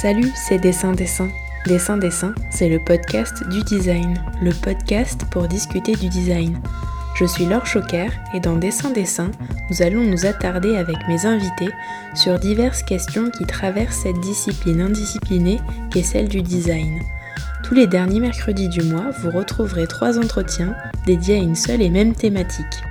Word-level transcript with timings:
Salut, 0.00 0.30
c'est 0.36 0.60
Dessin 0.60 0.92
Dessin. 0.92 1.28
Dessin 1.66 1.96
Dessin, 1.96 2.32
c'est 2.50 2.68
le 2.68 2.78
podcast 2.78 3.42
du 3.48 3.64
design, 3.64 4.22
le 4.40 4.52
podcast 4.52 5.24
pour 5.28 5.48
discuter 5.48 5.96
du 5.96 6.08
design. 6.08 6.60
Je 7.16 7.24
suis 7.24 7.46
Laure 7.46 7.66
Choquer 7.66 8.06
et 8.32 8.38
dans 8.38 8.54
Dessin 8.54 8.90
Dessin, 8.90 9.32
nous 9.68 9.82
allons 9.82 10.04
nous 10.04 10.24
attarder 10.24 10.76
avec 10.76 10.96
mes 11.08 11.26
invités 11.26 11.72
sur 12.14 12.38
diverses 12.38 12.84
questions 12.84 13.28
qui 13.32 13.44
traversent 13.44 14.02
cette 14.04 14.20
discipline 14.20 14.82
indisciplinée 14.82 15.58
qu'est 15.90 16.04
celle 16.04 16.28
du 16.28 16.42
design. 16.42 17.00
Tous 17.64 17.74
les 17.74 17.88
derniers 17.88 18.20
mercredis 18.20 18.68
du 18.68 18.82
mois, 18.82 19.10
vous 19.20 19.32
retrouverez 19.32 19.88
trois 19.88 20.16
entretiens 20.16 20.76
dédiés 21.06 21.40
à 21.40 21.42
une 21.42 21.56
seule 21.56 21.82
et 21.82 21.90
même 21.90 22.14
thématique. 22.14 22.84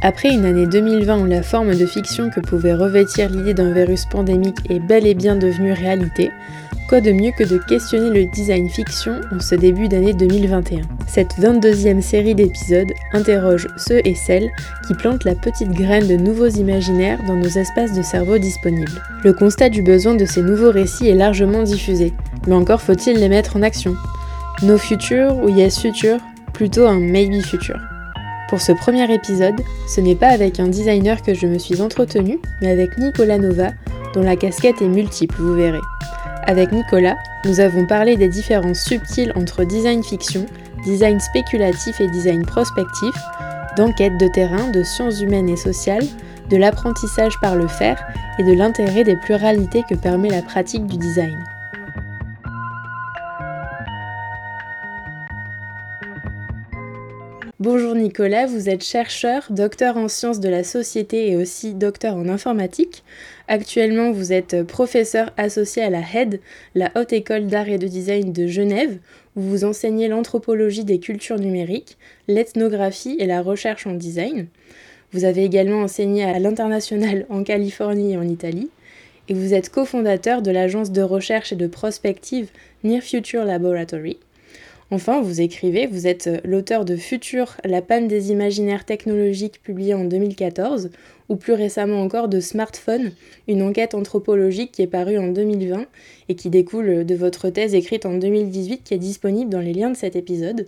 Après 0.00 0.32
une 0.32 0.44
année 0.44 0.66
2020 0.66 1.22
où 1.22 1.26
la 1.26 1.42
forme 1.42 1.74
de 1.74 1.84
fiction 1.84 2.30
que 2.30 2.38
pouvait 2.38 2.74
revêtir 2.74 3.28
l'idée 3.28 3.52
d'un 3.52 3.72
virus 3.72 4.04
pandémique 4.06 4.58
est 4.70 4.78
bel 4.78 5.08
et 5.08 5.14
bien 5.14 5.34
devenue 5.34 5.72
réalité, 5.72 6.30
quoi 6.88 7.00
de 7.00 7.10
mieux 7.10 7.32
que 7.36 7.42
de 7.42 7.58
questionner 7.58 8.08
le 8.10 8.30
design 8.30 8.70
fiction 8.70 9.20
en 9.34 9.40
ce 9.40 9.56
début 9.56 9.88
d'année 9.88 10.12
2021 10.12 10.82
Cette 11.08 11.36
22e 11.40 12.00
série 12.00 12.36
d'épisodes 12.36 12.92
interroge 13.12 13.66
ceux 13.76 14.00
et 14.04 14.14
celles 14.14 14.50
qui 14.86 14.94
plantent 14.94 15.24
la 15.24 15.34
petite 15.34 15.72
graine 15.72 16.06
de 16.06 16.14
nouveaux 16.14 16.46
imaginaires 16.46 17.18
dans 17.26 17.36
nos 17.36 17.48
espaces 17.48 17.92
de 17.92 18.02
cerveau 18.02 18.38
disponibles. 18.38 19.02
Le 19.24 19.32
constat 19.32 19.68
du 19.68 19.82
besoin 19.82 20.14
de 20.14 20.26
ces 20.26 20.42
nouveaux 20.42 20.70
récits 20.70 21.08
est 21.08 21.14
largement 21.14 21.64
diffusé, 21.64 22.14
mais 22.46 22.54
encore 22.54 22.82
faut-il 22.82 23.18
les 23.18 23.28
mettre 23.28 23.56
en 23.56 23.62
action. 23.62 23.96
No 24.62 24.78
future 24.78 25.36
ou 25.42 25.48
yes 25.48 25.80
future, 25.80 26.18
plutôt 26.52 26.86
un 26.86 27.00
maybe 27.00 27.42
future. 27.42 27.80
Pour 28.48 28.62
ce 28.62 28.72
premier 28.72 29.12
épisode, 29.12 29.60
ce 29.86 30.00
n'est 30.00 30.14
pas 30.14 30.28
avec 30.28 30.58
un 30.58 30.68
designer 30.68 31.20
que 31.20 31.34
je 31.34 31.46
me 31.46 31.58
suis 31.58 31.82
entretenue, 31.82 32.40
mais 32.62 32.70
avec 32.70 32.96
Nicolas 32.96 33.36
Nova, 33.36 33.72
dont 34.14 34.22
la 34.22 34.36
casquette 34.36 34.80
est 34.80 34.88
multiple, 34.88 35.36
vous 35.38 35.54
verrez. 35.54 35.82
Avec 36.46 36.72
Nicolas, 36.72 37.16
nous 37.44 37.60
avons 37.60 37.84
parlé 37.84 38.16
des 38.16 38.28
différences 38.28 38.80
subtiles 38.80 39.34
entre 39.36 39.64
design 39.64 40.02
fiction, 40.02 40.46
design 40.82 41.20
spéculatif 41.20 42.00
et 42.00 42.08
design 42.08 42.42
prospectif, 42.46 43.14
d'enquête 43.76 44.16
de 44.18 44.28
terrain, 44.28 44.70
de 44.70 44.82
sciences 44.82 45.20
humaines 45.20 45.50
et 45.50 45.56
sociales, 45.56 46.06
de 46.48 46.56
l'apprentissage 46.56 47.38
par 47.42 47.54
le 47.54 47.68
faire 47.68 48.02
et 48.38 48.44
de 48.44 48.54
l'intérêt 48.54 49.04
des 49.04 49.16
pluralités 49.16 49.82
que 49.90 49.94
permet 49.94 50.30
la 50.30 50.40
pratique 50.40 50.86
du 50.86 50.96
design. 50.96 51.36
Bonjour 57.60 57.96
Nicolas, 57.96 58.46
vous 58.46 58.68
êtes 58.68 58.84
chercheur, 58.84 59.44
docteur 59.50 59.96
en 59.96 60.06
sciences 60.06 60.38
de 60.38 60.48
la 60.48 60.62
société 60.62 61.28
et 61.28 61.34
aussi 61.36 61.74
docteur 61.74 62.14
en 62.14 62.28
informatique. 62.28 63.02
Actuellement, 63.48 64.12
vous 64.12 64.32
êtes 64.32 64.62
professeur 64.62 65.32
associé 65.36 65.82
à 65.82 65.90
la 65.90 65.98
HED, 65.98 66.40
la 66.76 66.92
Haute 66.94 67.12
École 67.12 67.48
d'Art 67.48 67.68
et 67.68 67.78
de 67.78 67.88
Design 67.88 68.32
de 68.32 68.46
Genève, 68.46 68.98
où 69.34 69.40
vous 69.40 69.64
enseignez 69.64 70.06
l'anthropologie 70.06 70.84
des 70.84 71.00
cultures 71.00 71.40
numériques, 71.40 71.98
l'ethnographie 72.28 73.16
et 73.18 73.26
la 73.26 73.42
recherche 73.42 73.88
en 73.88 73.94
design. 73.94 74.46
Vous 75.10 75.24
avez 75.24 75.42
également 75.42 75.82
enseigné 75.82 76.22
à 76.22 76.38
l'international 76.38 77.26
en 77.28 77.42
Californie 77.42 78.12
et 78.12 78.18
en 78.18 78.28
Italie. 78.28 78.70
Et 79.28 79.34
vous 79.34 79.52
êtes 79.52 79.68
cofondateur 79.68 80.42
de 80.42 80.52
l'agence 80.52 80.92
de 80.92 81.02
recherche 81.02 81.52
et 81.52 81.56
de 81.56 81.66
prospective 81.66 82.50
Near 82.84 83.02
Future 83.02 83.44
Laboratory. 83.44 84.16
Enfin, 84.90 85.20
vous 85.20 85.42
écrivez, 85.42 85.86
vous 85.86 86.06
êtes 86.06 86.28
euh, 86.28 86.38
l'auteur 86.44 86.86
de 86.86 86.96
Futur, 86.96 87.56
la 87.62 87.82
panne 87.82 88.08
des 88.08 88.30
imaginaires 88.30 88.86
technologiques 88.86 89.62
publié 89.62 89.92
en 89.92 90.04
2014, 90.04 90.90
ou 91.28 91.36
plus 91.36 91.52
récemment 91.52 92.00
encore 92.00 92.28
de 92.28 92.40
Smartphone, 92.40 93.12
une 93.48 93.62
enquête 93.62 93.94
anthropologique 93.94 94.72
qui 94.72 94.80
est 94.80 94.86
parue 94.86 95.18
en 95.18 95.28
2020 95.28 95.84
et 96.30 96.34
qui 96.34 96.48
découle 96.48 97.04
de 97.04 97.14
votre 97.14 97.50
thèse 97.50 97.74
écrite 97.74 98.06
en 98.06 98.14
2018 98.14 98.82
qui 98.82 98.94
est 98.94 98.98
disponible 98.98 99.50
dans 99.50 99.60
les 99.60 99.74
liens 99.74 99.90
de 99.90 99.96
cet 99.96 100.16
épisode. 100.16 100.66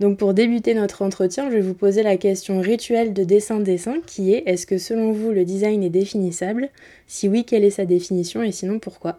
Donc 0.00 0.16
pour 0.16 0.32
débuter 0.32 0.72
notre 0.72 1.02
entretien, 1.02 1.50
je 1.50 1.56
vais 1.56 1.60
vous 1.60 1.74
poser 1.74 2.02
la 2.02 2.16
question 2.16 2.58
rituelle 2.60 3.12
de 3.12 3.22
dessin-dessin 3.22 3.96
qui 4.06 4.32
est 4.32 4.44
est-ce 4.46 4.66
que 4.66 4.78
selon 4.78 5.12
vous 5.12 5.30
le 5.30 5.44
design 5.44 5.82
est 5.82 5.90
définissable? 5.90 6.70
Si 7.06 7.28
oui, 7.28 7.44
quelle 7.44 7.64
est 7.64 7.70
sa 7.70 7.84
définition? 7.84 8.42
Et 8.42 8.50
sinon 8.50 8.78
pourquoi? 8.78 9.18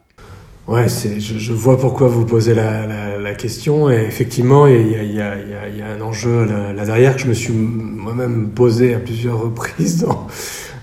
Ouais, 0.67 0.87
c'est, 0.87 1.19
je, 1.19 1.51
vois 1.51 1.77
pourquoi 1.77 2.07
vous 2.07 2.25
posez 2.25 2.53
la, 2.53 2.87
la, 2.87 3.17
la 3.17 3.33
question. 3.33 3.91
Et 3.91 3.95
effectivement, 3.95 4.65
il 4.65 5.13
y 5.13 5.19
a 5.21 5.87
un 5.93 6.01
enjeu 6.01 6.45
là, 6.45 6.71
là, 6.71 6.85
derrière 6.85 7.15
que 7.15 7.21
je 7.21 7.27
me 7.27 7.33
suis 7.33 7.53
moi-même 7.53 8.49
posé 8.49 8.93
à 8.93 8.99
plusieurs 8.99 9.41
reprises 9.41 10.03
dans, 10.05 10.27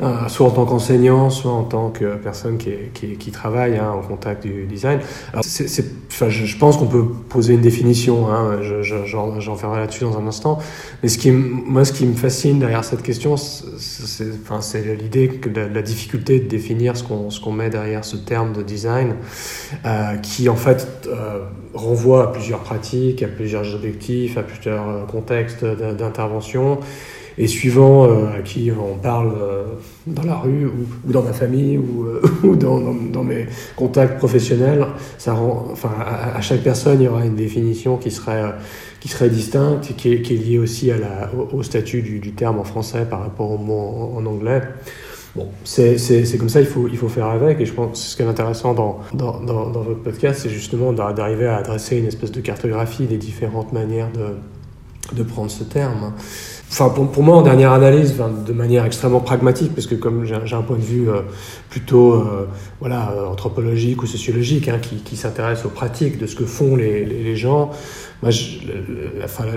euh, 0.03 0.29
soit 0.29 0.47
en 0.47 0.51
tant 0.51 0.65
qu'enseignant, 0.65 1.31
soit 1.31 1.53
en 1.53 1.65
tant 1.65 1.91
que 1.91 2.17
personne 2.17 2.59
qui, 2.59 2.71
est, 2.71 2.91
qui, 2.95 3.17
qui 3.17 3.31
travaille 3.31 3.77
hein, 3.77 3.91
en 3.91 4.01
contact 4.01 4.43
du 4.43 4.65
design. 4.67 5.01
Alors, 5.33 5.45
c'est, 5.45 5.69
c'est, 5.69 5.85
enfin, 6.11 6.29
je, 6.29 6.45
je, 6.45 6.59
pense 6.59 6.77
qu'on 6.77 6.87
peut 6.87 7.05
poser 7.29 7.55
une 7.55 7.61
définition, 7.61 8.31
hein, 8.31 8.61
je, 8.63 8.83
je, 8.83 9.05
j'en, 9.05 9.41
j'en 9.41 9.57
ferai 9.57 9.79
là-dessus 9.79 10.05
dans 10.05 10.19
un 10.19 10.27
instant. 10.27 10.59
Mais 11.03 11.09
ce 11.09 11.19
qui, 11.19 11.31
moi, 11.31 11.85
ce 11.85 11.93
qui 11.93 12.07
me 12.07 12.15
fascine 12.15 12.59
derrière 12.59 12.85
cette 12.85 13.03
question, 13.03 13.37
c'est, 13.37 14.27
enfin, 14.43 14.61
l'idée 14.99 15.29
que 15.29 15.49
la, 15.49 15.83
difficulté 15.83 16.41
de 16.41 16.49
définir 16.49 16.97
ce 16.97 17.03
qu'on, 17.03 17.29
qu'on 17.43 17.53
met 17.53 17.71
derrière 17.71 18.05
ce 18.05 18.17
terme 18.17 18.53
de 18.53 18.63
design, 18.63 19.15
euh, 19.85 20.17
qui 20.17 20.49
en 20.49 20.57
fait 20.57 21.09
euh, 21.09 21.41
renvoie 21.75 22.25
à 22.25 22.27
plusieurs 22.29 22.61
pratiques, 22.61 23.23
à 23.23 23.29
plusieurs 23.29 23.75
objectifs, 23.75 24.37
à 24.37 24.43
plusieurs 24.43 24.89
euh, 24.89 25.05
contextes 25.05 25.65
d'intervention. 25.65 26.79
Et 27.39 27.47
suivant 27.47 28.05
euh, 28.05 28.39
à 28.39 28.43
qui 28.43 28.71
on 28.71 28.97
parle 28.97 29.33
euh, 29.41 29.65
dans 30.07 30.25
la 30.25 30.37
rue 30.37 30.67
ou, 30.67 31.13
dans 31.13 31.23
ma 31.23 31.33
famille 31.33 31.79
ou, 31.79 32.05
euh, 32.05 32.55
dans, 32.57 33.25
mes 33.25 33.47
contacts 33.77 34.19
professionnels, 34.19 34.87
ça 35.19 35.35
rend, 35.35 35.69
enfin, 35.71 35.91
à, 36.35 36.41
chaque 36.41 36.63
personne, 36.63 37.01
il 37.01 37.05
y 37.05 37.09
aura 37.09 37.25
une 37.25 37.37
définition 37.37 37.97
qui 37.97 38.11
serait, 38.11 38.55
qui 39.01 39.09
serait 39.09 39.31
distincte 39.31 39.95
qui 39.97 40.13
est, 40.13 40.23
qui 40.23 40.35
est 40.35 40.39
liée 40.39 40.59
aussi 40.59 40.91
à 40.91 40.99
la, 40.99 41.31
au, 41.53 41.63
statut 41.63 42.03
du, 42.03 42.33
terme 42.33 42.59
en 42.59 42.65
français 42.65 43.07
par 43.09 43.21
rapport 43.21 43.51
au 43.51 43.59
mot 43.59 44.13
en, 44.17 44.19
en 44.19 44.27
anglais. 44.27 44.63
Bon, 45.37 45.49
c'est 45.63 45.97
comme 46.39 46.49
ça, 46.49 46.61
il 46.61 46.67
faut, 46.67 46.89
il 46.89 46.99
faut 46.99 47.09
faire 47.09 47.27
avec. 47.27 47.61
Et 47.61 47.67
je 47.67 47.73
pense 47.73 47.93
que 47.93 47.97
ce 47.99 48.17
qui 48.17 48.23
est 48.23 48.27
intéressant 48.27 48.75
dans, 48.75 49.01
dans, 49.15 49.41
dans, 49.41 49.71
dans 49.71 49.83
votre 49.83 50.03
podcast, 50.03 50.41
c'est 50.43 50.51
justement 50.51 50.93
d'arriver 50.93 51.47
à 51.47 51.59
adresser 51.59 51.99
une 51.99 52.07
espèce 52.07 52.33
de 52.33 52.41
cartographie 52.41 53.05
des 53.05 53.17
différentes 53.17 53.73
manières 53.73 54.09
de, 54.13 55.17
de 55.17 55.23
prendre 55.23 55.51
ce 55.51 55.63
terme. 55.63 56.13
Enfin, 56.73 56.89
pour, 56.89 57.11
pour, 57.11 57.25
moi, 57.25 57.37
en 57.37 57.43
dernière 57.43 57.73
analyse, 57.73 58.15
de 58.47 58.53
manière 58.53 58.85
extrêmement 58.85 59.19
pragmatique, 59.19 59.75
parce 59.75 59.89
que 59.89 59.97
comme 59.97 60.25
j'ai 60.25 60.55
un 60.55 60.63
point 60.63 60.77
de 60.77 60.83
vue 60.83 61.11
euh, 61.11 61.23
plutôt 61.69 62.15
euh, 62.15 62.49
voilà, 62.79 63.11
euh, 63.11 63.27
anthropologique 63.27 64.05
ou 64.05 64.07
sociologique, 64.07 64.69
hein, 64.69 64.79
qui, 64.81 64.97
qui 64.99 65.17
s'intéresse 65.17 65.65
aux 65.65 65.71
pratiques 65.71 66.17
de 66.17 66.27
ce 66.27 66.37
que 66.37 66.45
font 66.45 66.77
les, 66.77 67.05
les, 67.05 67.35
gens, 67.35 67.71
moi, 68.23 68.31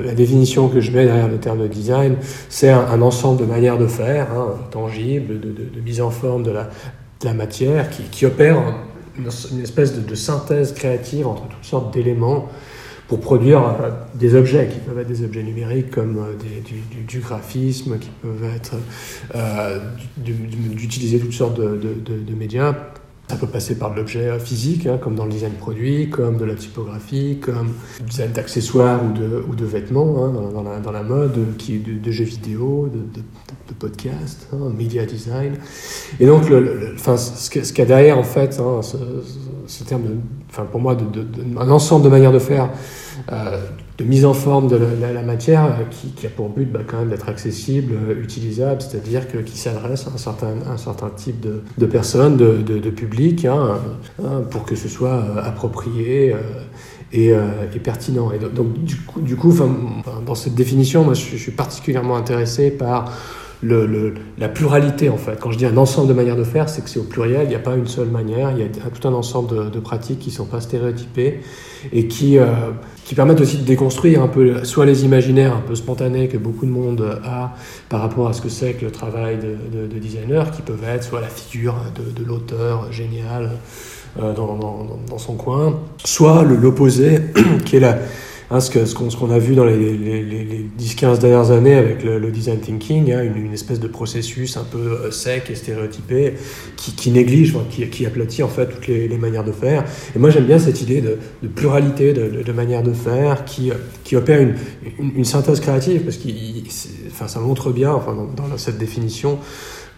la, 0.03 0.13
définition 0.16 0.69
que 0.69 0.81
je 0.81 0.90
mets 0.90 1.06
derrière 1.06 1.28
le 1.28 1.38
terme 1.38 1.62
de 1.62 1.68
design, 1.68 2.16
c'est 2.50 2.72
un, 2.72 3.00
ensemble 3.03 3.40
de 3.40 3.46
manières 3.46 3.78
de 3.78 3.88
faire, 3.88 4.31
hein, 4.35 4.56
tangibles, 4.72 5.40
de, 5.40 5.50
de, 5.52 5.81
mise 5.81 6.02
en 6.02 6.09
forme 6.09 6.41
de 6.41 6.52
la, 6.52 7.34
matière, 7.35 7.91
qui, 7.91 8.02
qui 8.03 8.25
opère 8.25 8.57
une, 9.19 9.62
espèce 9.62 9.94
de 9.94 10.16
synthèse 10.16 10.73
créative 10.73 11.28
entre 11.28 11.44
toutes 11.44 11.63
sortes 11.63 11.94
d'éléments 11.94 12.50
pour 13.08 13.19
produire 13.19 13.64
euh, 13.64 13.90
des 14.16 14.36
objets 14.36 14.69
qui 14.72 14.80
peuvent 14.80 14.97
être 15.00 15.08
des 15.08 15.24
objets 15.24 15.44
numériques 15.44 15.91
comme 15.91 16.18
euh, 16.18 16.34
du, 17.08 17.19
graphisme, 17.19 17.97
qui 18.00 18.09
peuvent 18.22 18.44
être 18.56 18.75
euh, 19.36 19.80
d'utiliser 20.18 21.19
toutes 21.19 21.34
sortes 21.34 21.59
de, 21.59 21.78
de, 21.78 22.19
de, 22.19 22.34
médias. 22.36 22.75
Ça 23.30 23.38
peut 23.38 23.47
passer 23.47 23.78
par 23.78 23.91
de 23.91 23.96
l'objet 23.96 24.38
physique, 24.38 24.86
hein, 24.86 24.97
comme 25.02 25.16
dans 25.16 25.25
le 25.25 25.31
design 25.31 25.53
produit, 25.53 26.09
comme 26.09 26.38
de 26.38 26.46
la 26.46 26.55
typographie, 26.55 27.40
comme 27.41 27.73
du 28.00 28.09
design 28.09 28.32
d'accessoires 28.32 29.02
ou 29.03 29.14
de, 29.14 29.44
ou 29.47 29.55
de 29.55 29.66
vêtements 29.66 30.26
hein, 30.26 30.29
dans, 30.34 30.52
dans, 30.52 30.64
la, 30.64 30.79
dans, 30.79 30.91
la, 30.91 31.03
mode, 31.03 31.34
de, 31.34 31.94
de 31.94 32.11
jeux 32.11 32.26
vidéo, 32.26 32.90
de, 32.94 33.00
de 33.00 33.73
podcasts, 33.73 34.47
hein, 34.53 34.72
media 34.78 35.05
design. 35.05 35.53
Et 36.20 36.26
donc, 36.26 36.50
le, 36.50 36.59
le, 36.59 36.94
enfin, 36.96 37.17
ce 37.17 37.50
qu'il 37.50 37.79
y 37.79 37.82
a 37.82 37.85
derrière, 37.85 38.17
en 38.17 38.23
fait, 38.23 38.59
hein, 38.59 38.82
ce, 38.82 38.97
ce, 39.67 39.84
terme, 39.84 40.03
de, 40.03 40.16
enfin, 40.53 40.67
pour 40.72 40.79
moi, 40.79 40.96
un 41.58 41.70
ensemble 41.70 42.05
de 42.05 42.09
manières 42.09 42.32
de 42.32 42.40
faire 42.40 42.70
euh, 43.32 43.58
de 44.00 44.03
mise 44.03 44.26
en 44.26 44.34
forme 44.34 44.67
de 44.67 44.76
la, 44.76 45.22
matière 45.22 45.66
euh, 45.66 45.84
qui, 45.91 46.26
a 46.26 46.29
pour 46.29 46.50
but 46.50 46.72
bah, 46.72 46.79
quand 46.85 46.97
même 46.97 47.09
d'être 47.09 47.29
accessible, 47.29 47.94
euh, 47.94 48.23
utilisable, 48.23 48.82
c'est-à-dire 48.82 49.28
que 49.28 49.38
qui 49.38 49.55
s'adresse 49.55 50.08
à 50.08 50.11
un 50.14 50.17
certain, 50.17 50.55
un 50.67 50.78
certain 50.78 51.11
type 51.11 51.40
de, 51.40 51.61
de 51.78 51.85
personnes, 51.85 52.35
de, 52.35 52.90
public, 52.90 53.46
hein, 53.46 53.78
hein, 54.23 54.41
pour 54.50 54.66
que 54.66 54.76
ce 54.76 54.88
soit 54.88 55.23
approprié 55.44 56.35
et, 57.11 57.34
pertinent. 57.84 58.32
Et 58.32 58.40
donc, 58.40 58.73
du 58.84 58.97
coup, 58.97 59.22
du 59.22 59.35
coup 59.35 59.53
dans 60.26 60.35
cette 60.35 60.55
définition, 60.55 61.03
moi 61.03 61.14
je 61.14 61.35
suis 61.38 61.52
particulièrement 61.52 62.16
intéressé 62.16 62.72
par 62.72 63.11
la 63.64 64.50
pluralité 64.50 65.10
en 65.10 65.18
fait. 65.18 65.40
Quand 65.40 65.52
je 65.52 65.58
dis 65.58 65.66
un 65.66 65.78
ensemble 65.78 66.08
de 66.08 66.14
manières 66.14 66.36
de 66.36 66.44
faire, 66.44 66.70
c'est 66.70 66.84
que 66.84 66.90
c'est 66.90 67.00
au 67.00 67.04
pluriel, 67.04 67.44
il 67.44 67.50
n'y 67.50 67.56
a 67.56 67.60
pas 67.60 67.76
une 67.76 67.88
seule 67.88 68.08
manière, 68.08 68.52
il 68.52 68.60
y 68.60 68.64
a 68.64 68.68
tout 68.68 69.08
un 69.08 69.14
ensemble 69.14 69.72
de, 69.72 69.80
pratiques 69.80 70.20
qui 70.20 70.30
ne 70.30 70.36
sont 70.36 70.46
pas 70.46 70.62
stéréotypées 70.62 71.40
et 71.92 72.08
qui, 72.08 72.38
euh, 72.38 72.46
qui 73.06 73.16
permettent 73.16 73.42
aussi 73.42 73.58
de 73.58 73.64
déconstruire 73.64 74.22
un 74.22 74.28
peu 74.28 74.64
soit 74.64 74.86
les 74.86 75.06
imaginaires 75.06 75.56
un 75.56 75.62
peu 75.62 75.76
spontanés 75.76 76.28
que 76.28 76.38
beaucoup 76.38 76.66
de 76.66 76.72
monde 76.72 77.20
a 77.24 77.56
par 77.90 78.02
rapport 78.02 78.28
à 78.28 78.34
ce 78.34 78.42
que 78.42 78.50
c'est 78.50 78.74
que 78.74 78.86
le 78.86 78.92
travail 78.92 79.38
de, 79.38 79.88
de, 79.88 80.00
designer, 80.00 80.52
qui 80.52 80.62
peuvent 80.62 80.84
être 80.84 81.04
soit 81.04 81.22
la 81.22 81.28
figure 81.28 81.76
de, 81.96 82.24
l'auteur 82.24 82.92
génial 82.92 83.52
euh, 84.22 84.34
dans, 84.34 84.58
dans, 85.10 85.18
son 85.18 85.36
coin, 85.36 85.80
soit 86.04 86.44
l'opposé 86.44 87.20
qui 87.66 87.78
est 87.78 87.82
la 87.82 87.98
Hein, 88.53 88.59
ce 88.59 88.94
qu'on 88.94 89.09
ce 89.09 89.17
qu'on 89.17 89.32
a 89.32 89.40
vu 89.40 89.55
dans 89.55 89.66
les, 89.66 89.76
les, 89.76 90.22
les 90.22 90.66
10-15 90.79 91.17
dernières 91.17 91.50
années 91.50 91.73
avec 91.73 92.03
le, 92.03 92.29
design 92.29 92.59
thinking, 92.59 93.11
hein, 93.11 93.23
une, 93.23 93.52
espèce 93.52 93.79
de 93.79 93.88
processus 93.88 94.58
un 94.58 94.64
peu 94.64 94.78
euh, 94.78 95.09
sec 95.09 95.50
et 95.50 95.55
stéréotypé 95.55 96.35
qui, 96.78 96.91
qui 96.91 97.09
néglige, 97.09 97.55
qui, 97.72 97.90
qui, 97.90 98.05
aplatit 98.05 98.44
en 98.44 98.47
fait 98.47 98.67
toutes 98.67 98.85
les, 98.85 99.17
manières 99.17 99.44
de 99.44 99.52
faire. 99.52 99.85
Et 100.16 100.20
moi 100.20 100.29
j'aime 100.29 100.46
bien 100.46 100.59
cette 100.59 100.79
idée 100.84 101.02
de, 101.02 101.17
pluralité 101.47 102.14
de, 102.14 102.52
manières 102.52 102.84
de 102.84 102.94
faire 102.94 103.44
qui, 103.44 103.72
euh, 103.72 103.76
qui 104.03 104.16
opère 104.16 104.40
une, 104.40 104.53
une, 105.00 105.26
synthèse 105.26 105.59
créative 105.59 106.02
parce 106.02 106.17
que 106.17 106.29
ça 107.26 107.40
montre 107.40 107.72
bien 107.72 107.91
enfin, 107.91 108.16
dans 108.38 108.55
cette 108.59 108.78
définition 108.78 109.40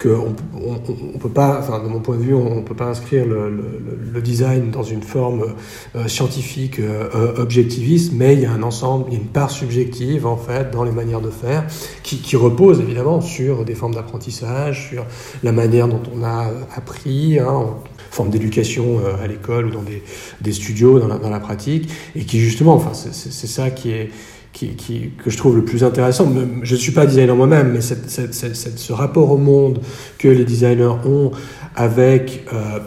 qu'on 0.02 0.36
on, 0.54 1.18
peut 1.20 1.30
pas, 1.30 1.60
enfin 1.60 1.82
de 1.82 1.88
mon 1.88 2.00
point 2.00 2.18
de 2.18 2.22
vue, 2.22 2.34
on, 2.34 2.56
ne 2.56 2.62
peut 2.62 2.76
pas 2.76 2.88
inscrire 2.88 3.26
le, 3.26 3.50
le, 3.50 3.80
le, 4.14 4.22
design 4.22 4.70
dans 4.70 4.84
une 4.84 5.02
forme 5.02 5.54
euh, 5.96 6.08
scientifique 6.08 6.80
euh, 6.80 7.10
euh, 7.16 7.42
objectiviste, 7.42 8.12
mais 8.14 8.34
il 8.34 8.42
y 8.42 8.46
a 8.46 8.52
un 8.52 8.64
ensemble, 8.64 9.06
il 9.08 9.14
y 9.14 9.18
a 9.18 9.20
une 9.20 9.28
part 9.28 9.52
subjective 9.52 10.28
en 10.28 10.36
fait 10.36 10.72
dans 10.72 10.84
les 10.84 10.92
manières 10.92 11.22
de 11.22 11.30
faire, 11.30 11.66
qui, 12.04 12.18
qui 12.18 12.36
repose 12.36 12.82
évidemment 12.82 13.22
sur 13.22 13.64
des 13.64 13.76
formes 13.76 13.96
d'apprentissage, 13.96 14.90
sur 14.90 15.06
la 15.44 15.52
manière 15.54 15.88
dont 15.88 16.04
on 16.14 16.24
a 16.24 16.48
appris, 16.76 17.40
hein, 17.40 17.48
en 17.48 17.84
forme 18.12 18.30
d'éducation 18.30 19.00
à 19.22 19.28
l'école 19.28 19.68
ou 19.68 19.72
dans 19.72 19.84
des, 19.84 20.04
des 20.42 20.54
studios, 20.54 21.00
dans 21.00 21.08
la, 21.08 21.18
dans 21.18 21.30
la, 21.30 21.40
pratique, 21.40 21.90
et 22.16 22.26
qui 22.26 22.40
justement, 22.40 22.74
enfin 22.76 22.92
c'est 22.94 23.48
ça 23.48 23.70
qui 23.70 23.92
est 23.92 24.10
qui, 24.56 25.12
que 25.24 25.30
je 25.30 25.38
trouve 25.38 25.58
le 25.58 25.66
plus 25.66 25.84
intéressant. 25.84 26.32
Je 26.64 26.74
ne 26.74 26.80
suis 26.80 26.94
pas 26.94 27.06
designer 27.06 27.36
moi-même, 27.36 27.74
mais 27.74 27.82
cette, 27.82 28.10
cette, 28.10 28.34
cette, 28.34 28.56
ce 28.56 28.94
rapport 28.94 29.30
au 29.32 29.38
monde 29.38 29.82
que 30.18 30.30
les 30.30 30.46
designers 30.46 30.96
ont 31.06 31.32
avec 31.76 32.46
euh, 32.54 32.80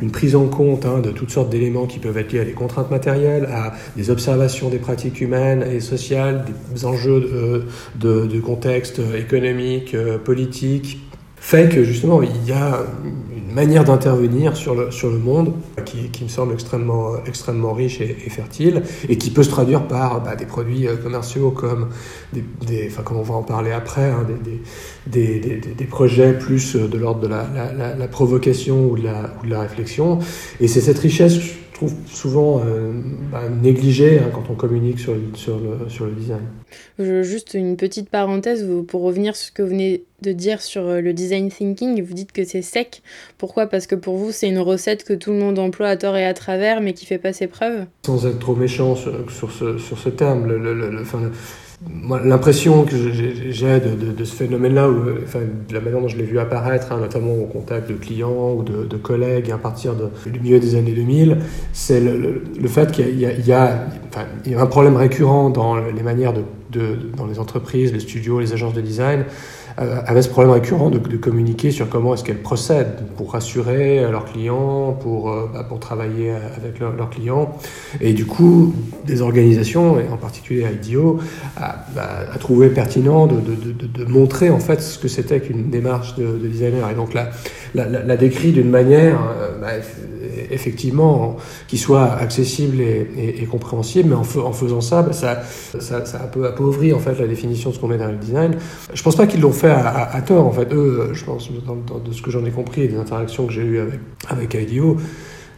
une 0.00 0.10
prise 0.10 0.34
en 0.34 0.46
compte 0.46 0.86
hein, 0.86 1.00
de 1.00 1.10
toutes 1.10 1.30
sortes 1.30 1.50
d'éléments 1.50 1.86
qui 1.86 1.98
peuvent 1.98 2.16
être 2.16 2.32
liés 2.32 2.40
à 2.40 2.44
des 2.44 2.52
contraintes 2.52 2.90
matérielles, 2.90 3.46
à 3.52 3.74
des 3.96 4.10
observations 4.10 4.70
des 4.70 4.78
pratiques 4.78 5.20
humaines 5.20 5.62
et 5.70 5.80
sociales, 5.80 6.46
des 6.74 6.84
enjeux 6.86 7.20
de, 7.20 7.64
de, 7.96 8.26
de 8.26 8.40
contexte 8.40 9.00
économique, 9.16 9.94
euh, 9.94 10.16
politique, 10.18 10.98
fait 11.36 11.68
que 11.68 11.84
justement 11.84 12.22
il 12.22 12.48
y 12.48 12.52
a 12.52 12.84
manière 13.52 13.84
d'intervenir 13.84 14.56
sur 14.56 14.74
le, 14.74 14.90
sur 14.90 15.10
le 15.10 15.18
monde 15.18 15.54
qui, 15.84 16.08
qui, 16.10 16.24
me 16.24 16.28
semble 16.28 16.52
extrêmement, 16.54 17.12
extrêmement 17.26 17.72
riche 17.72 18.00
et, 18.00 18.14
fertile 18.30 18.82
et 19.08 19.16
qui 19.16 19.30
peut 19.30 19.42
se 19.42 19.50
traduire 19.50 19.86
par 19.86 20.22
bah, 20.22 20.36
des 20.36 20.46
produits 20.46 20.86
euh, 20.86 20.96
commerciaux 20.96 21.50
comme 21.50 21.88
des, 22.32 22.88
enfin, 22.88 23.02
comme 23.02 23.18
on 23.18 23.22
va 23.22 23.34
en 23.34 23.42
parler 23.42 23.72
après, 23.72 24.10
hein, 24.10 24.26
des, 25.06 25.40
des, 25.40 25.56
des, 25.58 25.84
projets 25.84 26.32
plus 26.32 26.76
de 26.76 26.98
l'ordre 26.98 27.20
de 27.20 27.28
la, 27.28 27.46
la, 27.76 27.94
la, 27.94 28.08
provocation 28.08 28.86
ou 28.90 28.96
de 28.96 29.04
la 29.04 29.60
réflexion. 29.60 30.18
Et 30.60 30.68
c'est 30.68 30.80
cette 30.80 30.98
richesse 30.98 31.38
trouve 31.80 31.94
souvent 32.06 32.60
euh, 32.60 32.92
bah, 33.32 33.48
négligé 33.48 34.18
hein, 34.18 34.30
quand 34.34 34.50
on 34.50 34.54
communique 34.54 34.98
sur, 34.98 35.16
sur, 35.34 35.58
le, 35.58 35.88
sur 35.88 36.04
le 36.04 36.12
design. 36.12 36.42
juste 37.22 37.54
une 37.54 37.78
petite 37.78 38.10
parenthèse 38.10 38.68
pour 38.86 39.00
revenir 39.00 39.34
sur 39.34 39.46
ce 39.46 39.52
que 39.52 39.62
vous 39.62 39.70
venez 39.70 40.04
de 40.20 40.32
dire 40.32 40.60
sur 40.60 40.82
euh, 40.86 41.00
le 41.00 41.14
design 41.14 41.48
thinking. 41.48 42.02
Vous 42.02 42.12
dites 42.12 42.32
que 42.32 42.44
c'est 42.44 42.60
sec. 42.60 43.02
Pourquoi? 43.38 43.66
Parce 43.66 43.86
que 43.86 43.94
pour 43.94 44.16
vous, 44.18 44.30
c'est 44.30 44.48
une 44.48 44.58
recette 44.58 45.04
que 45.04 45.14
tout 45.14 45.30
le 45.30 45.38
monde 45.38 45.58
emploie 45.58 45.88
à 45.88 45.96
tort 45.96 46.18
et 46.18 46.26
à 46.26 46.34
travers, 46.34 46.82
mais 46.82 46.92
qui 46.92 47.06
fait 47.06 47.16
pas 47.16 47.32
ses 47.32 47.46
preuves? 47.46 47.86
Sans 48.04 48.26
être 48.26 48.38
trop 48.38 48.54
méchant 48.54 48.94
sur, 48.94 49.50
ce, 49.50 49.78
sur 49.78 49.98
ce 49.98 50.10
terme, 50.10 50.46
le, 50.46 50.58
le, 50.58 50.74
le, 50.74 51.02
L'impression 52.24 52.84
que 52.84 52.94
j'ai 53.10 53.80
de, 53.80 54.24
ce 54.24 54.34
phénomène-là, 54.34 54.86
enfin, 55.24 55.38
de 55.66 55.72
la 55.72 55.80
manière 55.80 56.02
dont 56.02 56.08
je 56.08 56.18
l'ai 56.18 56.24
vu 56.24 56.38
apparaître, 56.38 56.92
hein, 56.92 56.98
notamment 57.00 57.32
au 57.32 57.46
contact 57.46 57.88
de 57.88 57.94
clients 57.94 58.52
ou 58.54 58.62
de, 58.62 58.96
collègues 58.98 59.50
à 59.50 59.56
partir 59.56 59.94
du 59.94 60.40
milieu 60.40 60.60
des 60.60 60.74
années 60.74 60.92
2000, 60.92 61.38
c'est 61.72 62.00
le, 62.00 62.68
fait 62.68 62.92
qu'il 62.92 63.18
y, 63.18 63.24
y, 63.24 63.48
y, 63.48 63.52
a 63.52 63.86
un 64.58 64.66
problème 64.66 64.96
récurrent 64.96 65.48
dans 65.48 65.76
les 65.78 66.02
manières 66.02 66.34
de, 66.34 66.42
dans 67.16 67.26
les 67.26 67.38
entreprises, 67.38 67.94
les 67.94 68.00
studios, 68.00 68.40
les 68.40 68.52
agences 68.52 68.74
de 68.74 68.82
design, 68.82 69.24
euh, 69.80 70.00
avaient 70.06 70.20
ce 70.20 70.28
problème 70.28 70.52
récurrent 70.52 70.90
de, 70.90 70.98
communiquer 71.16 71.70
sur 71.70 71.88
comment 71.88 72.12
est-ce 72.14 72.22
qu'elles 72.22 72.42
procèdent 72.42 73.06
pour 73.16 73.32
rassurer 73.32 74.00
leurs 74.10 74.26
clients, 74.26 74.92
pour, 74.92 75.30
euh, 75.30 75.48
bah, 75.52 75.66
travailler 75.80 76.30
avec 76.30 76.78
leurs 76.80 77.08
clients. 77.08 77.56
Et 78.00 78.12
du 78.12 78.26
coup, 78.26 78.74
des 79.06 79.22
organisations, 79.22 79.98
et 79.98 80.08
en 80.08 80.18
particulier 80.18 80.66
IDEO, 80.70 81.18
a, 81.56 81.84
bah, 81.94 82.08
a 82.32 82.38
trouvé 82.38 82.68
pertinent 82.68 83.26
de, 83.26 84.04
montrer 84.06 84.50
en 84.50 84.58
fait 84.58 84.82
ce 84.82 84.98
que 84.98 85.08
c'était 85.08 85.40
qu'une 85.40 85.70
démarche 85.70 86.16
de, 86.16 86.36
designer. 86.46 86.90
Et 86.90 86.94
donc 86.94 87.14
la, 87.14 88.16
décrit 88.16 88.52
d'une 88.52 88.70
manière 88.70 89.18
euh, 89.40 89.58
bah, 89.60 89.68
effectivement 90.50 91.36
qui 91.68 91.78
soit 91.78 92.12
accessible 92.12 92.80
et, 92.80 93.46
compréhensible, 93.50 94.10
mais 94.10 94.14
en, 94.14 94.52
faisant 94.52 94.80
ça, 94.80 95.06
ça, 95.12 95.42
a 95.80 96.24
un 96.24 96.26
peu 96.26 96.46
appauvri 96.46 96.92
en 96.92 96.98
fait 96.98 97.18
la 97.18 97.26
définition 97.26 97.70
de 97.70 97.74
ce 97.74 97.80
qu'on 97.80 97.88
met 97.88 97.98
dans 97.98 98.08
le 98.08 98.16
design. 98.16 98.56
Je 98.92 99.02
pense 99.02 99.16
pas 99.16 99.26
qu'ils 99.26 99.40
l'ont 99.40 99.52
fait 99.52 99.69
à, 99.70 100.22
tort, 100.22 100.46
en 100.46 100.52
fait. 100.52 100.72
Eux, 100.72 101.10
je 101.12 101.24
pense, 101.24 101.50
de 101.50 102.12
ce 102.12 102.22
que 102.22 102.30
j'en 102.30 102.44
ai 102.44 102.50
compris 102.50 102.82
et 102.82 102.88
des 102.88 102.98
interactions 102.98 103.46
que 103.46 103.52
j'ai 103.52 103.62
eues 103.62 103.78
avec, 103.78 104.00
avec 104.28 104.54
IDEO, 104.54 104.96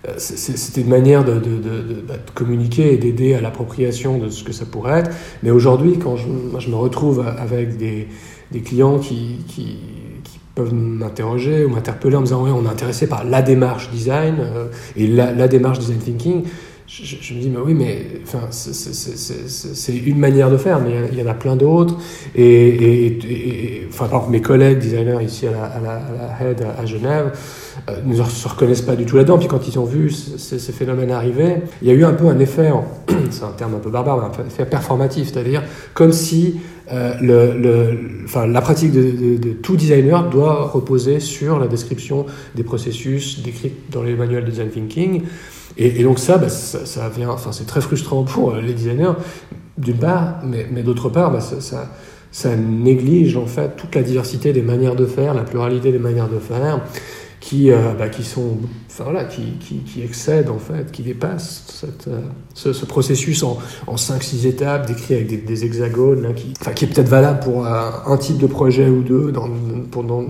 euh, 0.08 0.14
c'était 0.16 0.80
une 0.80 0.88
manière 0.88 1.24
bah, 1.24 1.34
de, 1.34 2.02
communiquer 2.34 2.92
et 2.92 2.96
d'aider 2.96 3.34
à 3.34 3.40
l'appropriation 3.40 4.18
de 4.18 4.30
ce 4.30 4.42
que 4.42 4.52
ça 4.52 4.64
pourrait 4.64 5.00
être. 5.00 5.10
Mais 5.42 5.50
aujourd'hui, 5.50 5.98
quand 5.98 6.16
je, 6.16 6.26
je, 6.58 6.68
me 6.68 6.74
retrouve 6.74 7.20
avec 7.20 7.76
des, 7.76 8.08
clients 8.64 8.98
qui, 8.98 9.38
peuvent 10.54 10.74
m'interroger 10.74 11.64
ou 11.64 11.70
m'interpeller 11.70 12.16
en 12.16 12.20
me 12.20 12.26
disant 12.26 12.44
ouais, 12.44 12.50
on 12.50 12.66
est 12.66 12.68
intéressé 12.68 13.06
par 13.06 13.24
la 13.24 13.40
démarche 13.40 13.90
design 13.90 14.36
euh, 14.40 14.66
et 14.96 15.06
la, 15.06 15.48
démarche 15.48 15.78
design 15.78 15.98
thinking, 15.98 16.44
je, 17.00 17.34
me 17.34 17.40
dis, 17.40 17.48
mais 17.48 17.58
oui, 17.64 17.72
mais 17.72 18.06
enfin, 18.22 18.48
c'est 18.50 19.96
une 19.96 20.18
manière 20.18 20.50
de 20.50 20.58
faire, 20.58 20.78
mais 20.78 21.08
il 21.10 21.18
y 21.18 21.22
en 21.22 21.26
a 21.26 21.32
plein 21.32 21.56
d'autres. 21.56 21.96
Et, 22.36 23.86
enfin, 23.88 24.08
par 24.08 24.28
mes 24.28 24.42
collègues 24.42 24.78
designers 24.78 25.24
ici 25.24 25.46
à 25.46 25.52
la, 25.52 25.64
à 25.64 25.80
la, 25.80 26.50
Head 26.50 26.66
à, 26.78 26.84
Genève 26.84 27.32
euh, 27.88 27.96
ne 28.04 28.14
se 28.14 28.46
reconnaissent 28.46 28.82
pas 28.82 28.96
du 28.96 29.06
tout 29.06 29.16
là-dedans. 29.16 29.38
Puis 29.38 29.48
quand 29.48 29.66
ils 29.66 29.78
ont 29.78 29.86
vu 29.86 30.10
ces, 30.10 30.58
phénomènes 30.58 31.12
arriver, 31.12 31.62
il 31.80 31.88
y 31.88 31.90
a 31.90 31.94
eu 31.94 32.04
un 32.04 32.12
peu 32.12 32.26
un 32.26 32.38
effet, 32.38 32.70
c'est 33.30 33.44
un 33.44 33.52
terme 33.56 33.74
un 33.74 33.78
peu 33.78 33.90
barbare, 33.90 34.18
mais 34.18 34.44
un 34.44 34.46
effet 34.46 34.66
performatif, 34.66 35.32
c'est-à-dire 35.32 35.62
comme 35.94 36.12
si 36.12 36.60
euh, 36.92 37.14
le, 37.22 37.58
le, 37.58 37.98
enfin, 38.24 38.46
la 38.46 38.60
pratique 38.60 38.92
de, 38.92 39.38
de, 39.38 39.52
tout 39.52 39.76
designer 39.76 40.28
doit 40.28 40.66
reposer 40.66 41.20
sur 41.20 41.58
la 41.58 41.68
description 41.68 42.26
des 42.54 42.64
processus 42.64 43.40
décrits 43.42 43.72
dans 43.90 44.02
les 44.02 44.14
manuels 44.14 44.44
de 44.44 44.50
design 44.50 44.68
thinking. 44.68 45.22
Et, 45.76 46.02
donc 46.02 46.18
ça, 46.18 46.38
bah, 46.38 46.48
ça, 46.48 47.08
vient, 47.08 47.30
enfin, 47.30 47.52
c'est 47.52 47.66
très 47.66 47.80
frustrant 47.80 48.24
pour 48.24 48.52
euh, 48.52 48.60
les 48.60 48.74
designers, 48.74 49.14
d'une 49.78 49.96
part, 49.96 50.40
mais, 50.44 50.66
mais 50.70 50.82
d'autre 50.82 51.08
part, 51.08 51.30
bah, 51.30 51.40
ça, 51.40 51.88
ça, 52.30 52.56
néglige 52.56 53.36
en 53.36 53.46
fait 53.46 53.76
toute 53.76 53.94
la 53.94 54.02
diversité 54.02 54.52
des 54.52 54.62
manières 54.62 54.96
de 54.96 55.06
faire, 55.06 55.34
la 55.34 55.42
pluralité 55.42 55.92
des 55.92 55.98
manières 55.98 56.28
de 56.28 56.38
faire, 56.38 56.80
qui, 57.40 57.70
euh, 57.70 57.94
bah, 57.98 58.08
qui 58.08 58.22
sont, 58.22 58.58
enfin 58.88 59.04
voilà, 59.04 59.24
qui, 59.24 59.42
qui, 59.58 59.78
qui, 59.78 60.02
excèdent 60.02 60.48
en 60.48 60.58
fait, 60.58 60.92
qui 60.92 61.02
dépassent 61.02 61.84
euh, 62.06 62.20
ce, 62.54 62.72
ce, 62.72 62.84
processus 62.86 63.42
en, 63.42 63.58
en 63.88 63.96
5-6 63.96 64.46
étapes, 64.46 64.86
décrit 64.86 65.14
avec 65.14 65.44
des, 65.44 65.64
hexagones, 65.64 66.34
qui, 66.34 66.52
qui 66.74 66.84
est 66.84 66.88
peut-être 66.88 67.08
valable 67.08 67.40
pour 67.40 67.66
un, 67.66 68.16
type 68.18 68.38
de 68.38 68.46
projet 68.46 68.88
ou 68.88 69.02
deux 69.02 69.32
dans, 69.32 69.48
pour, 69.90 70.04
dans, 70.04 70.24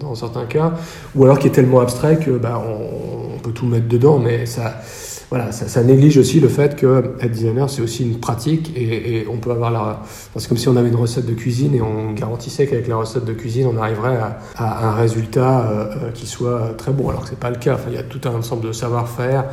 dans, 0.00 0.14
certains 0.14 0.46
cas, 0.46 0.72
ou 1.14 1.24
alors 1.24 1.38
qui 1.38 1.48
est 1.48 1.50
tellement 1.50 1.80
abstrait 1.80 2.18
que 2.18 2.30
bah, 2.30 2.62
on, 2.66 3.25
tout 3.50 3.66
mettre 3.66 3.88
dedans, 3.88 4.18
mais 4.18 4.46
ça, 4.46 4.80
voilà, 5.28 5.50
ça, 5.50 5.82
néglige 5.82 6.18
aussi 6.18 6.38
le 6.38 6.48
fait 6.48 6.76
que 6.76 7.16
être 7.20 7.32
designer, 7.32 7.68
c'est 7.68 7.82
aussi 7.82 8.04
une 8.04 8.20
pratique 8.20 8.72
et, 8.76 9.26
on 9.28 9.38
peut 9.38 9.50
avoir 9.50 9.72
la. 9.72 10.02
C'est 10.36 10.46
comme 10.48 10.56
si 10.56 10.68
on 10.68 10.76
avait 10.76 10.88
une 10.88 10.94
recette 10.94 11.26
de 11.26 11.34
cuisine 11.34 11.74
et 11.74 11.80
on 11.80 12.12
garantissait 12.12 12.68
qu'avec 12.68 12.86
la 12.86 12.96
recette 12.96 13.24
de 13.24 13.32
cuisine, 13.32 13.66
on 13.66 13.76
arriverait 13.76 14.18
à, 14.56 14.88
un 14.88 14.94
résultat 14.94 15.68
euh, 15.68 15.72
euh, 15.74 16.10
qui 16.12 16.26
soit 16.26 16.74
très 16.78 16.92
bon, 16.92 17.08
alors 17.08 17.24
que 17.24 17.30
c'est 17.30 17.40
pas 17.40 17.50
le 17.50 17.56
cas. 17.56 17.74
Enfin, 17.74 17.88
il 17.88 17.96
y 17.96 17.98
a 17.98 18.04
tout 18.04 18.20
un 18.24 18.34
ensemble 18.34 18.68
de 18.68 18.72
savoir-faire. 18.72 19.46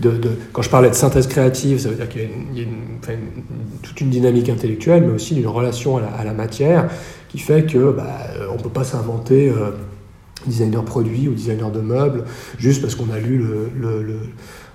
De, 0.00 0.20
quand 0.52 0.62
je 0.62 0.70
parlais 0.70 0.90
de 0.90 0.94
synthèse 0.94 1.28
créative, 1.28 1.78
ça 1.78 1.90
veut 1.90 1.94
dire 1.94 2.08
qu'il 2.08 2.22
y 2.22 2.62
a, 2.62 3.12
toute 3.82 4.00
une 4.00 4.10
dynamique 4.10 4.48
intellectuelle, 4.48 5.04
mais 5.06 5.12
aussi 5.12 5.40
une 5.40 5.46
relation 5.46 5.96
à 5.96 6.24
la, 6.24 6.32
matière 6.32 6.88
qui 7.28 7.38
fait 7.38 7.66
que 7.66 7.92
bah, 7.92 8.18
on 8.52 8.60
peut 8.60 8.68
pas 8.68 8.84
s'inventer. 8.84 9.48
Euh, 9.48 9.70
designer 10.46 10.84
produit 10.84 11.28
ou 11.28 11.34
designer 11.34 11.70
de 11.70 11.80
meubles, 11.80 12.24
juste 12.58 12.80
parce 12.80 12.94
qu'on 12.94 13.10
a 13.10 13.18
lu 13.18 13.38
le, 13.38 13.70
le, 13.76 14.20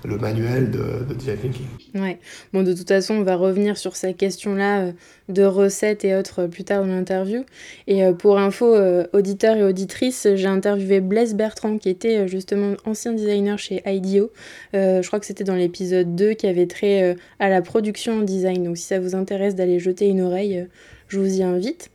le 0.04 0.18
manuel 0.18 0.70
de, 0.70 1.14
design 1.14 1.38
thinking. 1.38 1.66
Ouais. 1.94 2.18
Bon, 2.52 2.62
de 2.62 2.72
toute 2.72 2.88
façon, 2.88 3.14
on 3.14 3.22
va 3.22 3.36
revenir 3.36 3.76
sur 3.76 3.96
cette 3.96 4.16
question-là 4.16 4.80
euh, 4.80 4.92
de 5.28 5.42
recettes 5.42 6.04
et 6.04 6.14
autres 6.14 6.46
plus 6.46 6.64
tard 6.64 6.82
dans 6.82 6.88
l'interview. 6.88 7.44
Et 7.86 8.02
pour 8.12 8.38
info, 8.38 8.76
auditeurs 9.12 9.56
et 9.56 9.64
auditrices, 9.64 10.28
j'ai 10.34 10.46
interviewé 10.46 11.00
Blaise 11.00 11.34
Bertrand, 11.34 11.78
qui 11.78 11.88
était 11.88 12.28
justement 12.28 12.74
ancien 12.84 13.12
designer 13.12 13.58
chez 13.58 13.82
IDEO. 13.86 14.30
je 14.72 15.06
crois 15.06 15.18
que 15.18 15.26
c'était 15.26 15.44
dans 15.44 15.56
l'épisode 15.56 16.14
2 16.14 16.34
qui 16.34 16.46
avait 16.46 16.66
trait 16.66 17.16
à 17.40 17.48
la 17.48 17.60
production 17.60 18.20
en 18.20 18.22
design. 18.22 18.62
Donc, 18.62 18.76
si 18.76 18.84
ça 18.84 19.00
vous 19.00 19.16
intéresse 19.16 19.56
d'aller 19.56 19.80
jeter 19.80 20.06
une 20.06 20.20
oreille, 20.20 20.66
je 21.08 21.18
vous 21.18 21.38
y 21.38 21.42
invite. 21.42 21.90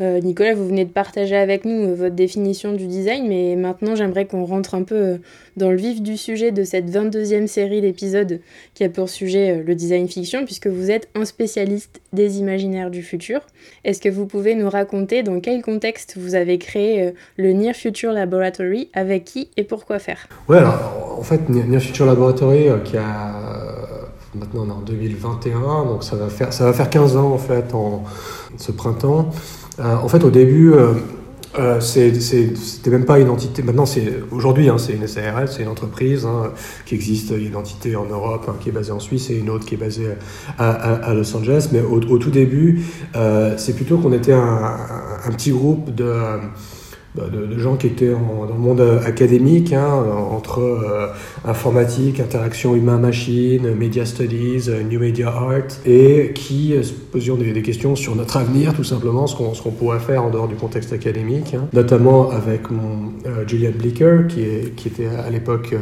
Euh, 0.00 0.20
Nicolas, 0.20 0.54
vous 0.54 0.66
venez 0.66 0.84
de 0.84 0.90
partager 0.90 1.36
avec 1.36 1.64
nous 1.64 1.88
euh, 1.88 1.94
votre 1.94 2.14
définition 2.14 2.74
du 2.74 2.86
design, 2.86 3.26
mais 3.28 3.56
maintenant 3.56 3.96
j'aimerais 3.96 4.26
qu'on 4.26 4.44
rentre 4.44 4.74
un 4.74 4.82
peu 4.82 4.94
euh, 4.94 5.18
dans 5.56 5.70
le 5.70 5.76
vif 5.76 6.02
du 6.02 6.18
sujet 6.18 6.52
de 6.52 6.64
cette 6.64 6.90
22e 6.90 7.46
série 7.46 7.80
d'épisodes 7.80 8.40
qui 8.74 8.84
a 8.84 8.90
pour 8.90 9.08
sujet 9.08 9.62
le 9.62 9.74
design 9.74 10.06
fiction, 10.06 10.44
puisque 10.44 10.66
vous 10.66 10.90
êtes 10.90 11.08
un 11.14 11.24
spécialiste 11.24 12.02
des 12.12 12.38
imaginaires 12.38 12.90
du 12.90 13.02
futur. 13.02 13.40
Est-ce 13.84 14.02
que 14.02 14.10
vous 14.10 14.26
pouvez 14.26 14.54
nous 14.54 14.68
raconter 14.68 15.22
dans 15.22 15.40
quel 15.40 15.62
contexte 15.62 16.18
vous 16.18 16.34
avez 16.34 16.58
créé 16.58 17.12
le 17.38 17.52
Near 17.52 17.74
Future 17.74 18.12
Laboratory, 18.12 18.90
avec 18.92 19.24
qui 19.24 19.48
et 19.56 19.64
pourquoi 19.64 19.98
faire? 19.98 20.28
Ouais, 20.48 20.58
alors 20.58 21.16
en 21.18 21.22
fait, 21.22 21.48
Near 21.48 21.80
Future 21.80 22.04
Laboratory, 22.04 22.66
qui 22.84 22.98
a 22.98 23.32
maintenant 24.34 24.66
on 24.66 24.68
est 24.68 24.72
en 24.72 24.80
2021, 24.80 25.84
donc 25.86 26.04
ça 26.04 26.16
va 26.16 26.28
faire, 26.28 26.52
ça 26.52 26.66
va 26.66 26.74
faire 26.74 26.90
15 26.90 27.16
ans 27.16 27.32
en 27.32 27.38
fait 27.38 27.72
en 27.72 28.04
ce 28.58 28.72
printemps. 28.72 29.30
Euh, 29.78 29.94
en 29.96 30.08
fait, 30.08 30.24
au 30.24 30.30
début, 30.30 30.72
euh, 30.72 30.94
euh, 31.58 31.80
c'était 31.80 32.90
même 32.90 33.04
pas 33.04 33.18
une 33.18 33.28
entité. 33.28 33.62
Maintenant, 33.62 33.86
c'est 33.86 34.22
aujourd'hui, 34.30 34.68
hein, 34.68 34.78
c'est 34.78 34.92
une 34.92 35.06
SARL, 35.06 35.48
c'est 35.48 35.62
une 35.62 35.68
entreprise 35.68 36.24
hein, 36.24 36.52
qui 36.84 36.94
existe. 36.94 37.32
Une 37.36 37.56
entité 37.56 37.96
en 37.96 38.06
Europe 38.06 38.46
hein, 38.48 38.56
qui 38.60 38.70
est 38.70 38.72
basée 38.72 38.92
en 38.92 39.00
Suisse 39.00 39.30
et 39.30 39.38
une 39.38 39.50
autre 39.50 39.66
qui 39.66 39.74
est 39.74 39.78
basée 39.78 40.08
à, 40.58 41.12
Los 41.14 41.34
Angeles. 41.36 41.68
Mais 41.72 41.80
au, 41.80 42.18
tout 42.18 42.30
début, 42.30 42.84
c'est 43.56 43.74
plutôt 43.74 43.98
qu'on 43.98 44.12
était 44.12 44.32
un, 44.32 44.76
petit 45.30 45.50
groupe 45.50 45.94
de 45.94 46.12
bah, 47.16 47.24
de, 47.32 47.58
gens 47.58 47.76
qui 47.76 47.86
étaient 47.86 48.10
dans 48.10 48.44
le 48.44 48.60
monde 48.60 48.82
académique, 49.06 49.72
hein, 49.72 49.88
entre 50.30 50.60
euh, 50.60 51.06
informatique, 51.46 52.20
interaction 52.20 52.76
humain-machine, 52.76 53.74
media 53.74 54.04
studies, 54.04 54.68
euh, 54.68 54.82
new 54.82 55.00
media 55.00 55.28
art, 55.28 55.80
et 55.86 56.32
qui 56.34 56.74
euh, 56.74 56.82
se 56.82 56.92
posions 56.92 57.36
des, 57.36 57.62
questions 57.62 57.96
sur 57.96 58.14
notre 58.16 58.36
avenir, 58.36 58.74
tout 58.74 58.84
simplement, 58.84 59.26
ce 59.26 59.34
qu'on 59.34 59.70
pourrait 59.70 59.98
faire 59.98 60.24
en 60.24 60.30
dehors 60.30 60.46
du 60.46 60.56
contexte 60.56 60.92
académique, 60.92 61.54
hein. 61.54 61.68
notamment 61.72 62.30
avec 62.30 62.70
mon 62.70 63.12
Julian 63.46 63.70
Blicker, 63.76 64.26
qui, 64.28 64.42
était 64.88 65.06
à 65.06 65.30
l'époque 65.30 65.74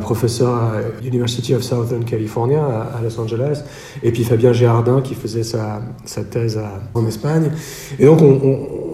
professeur 0.00 0.54
à 0.54 0.72
University 1.06 1.54
of 1.54 1.62
Southern 1.62 2.04
California 2.04 2.64
à, 2.64 3.00
Los 3.02 3.18
Angeles, 3.20 3.62
et 4.02 4.10
puis 4.10 4.24
Fabien 4.24 4.52
Gérardin, 4.52 5.00
qui 5.02 5.14
faisait 5.14 5.44
sa, 5.44 5.82
sa 6.04 6.24
thèse 6.24 6.58
en 6.94 7.06
Espagne. 7.06 7.50
Et 7.98 8.06
donc, 8.06 8.20
on 8.20 8.93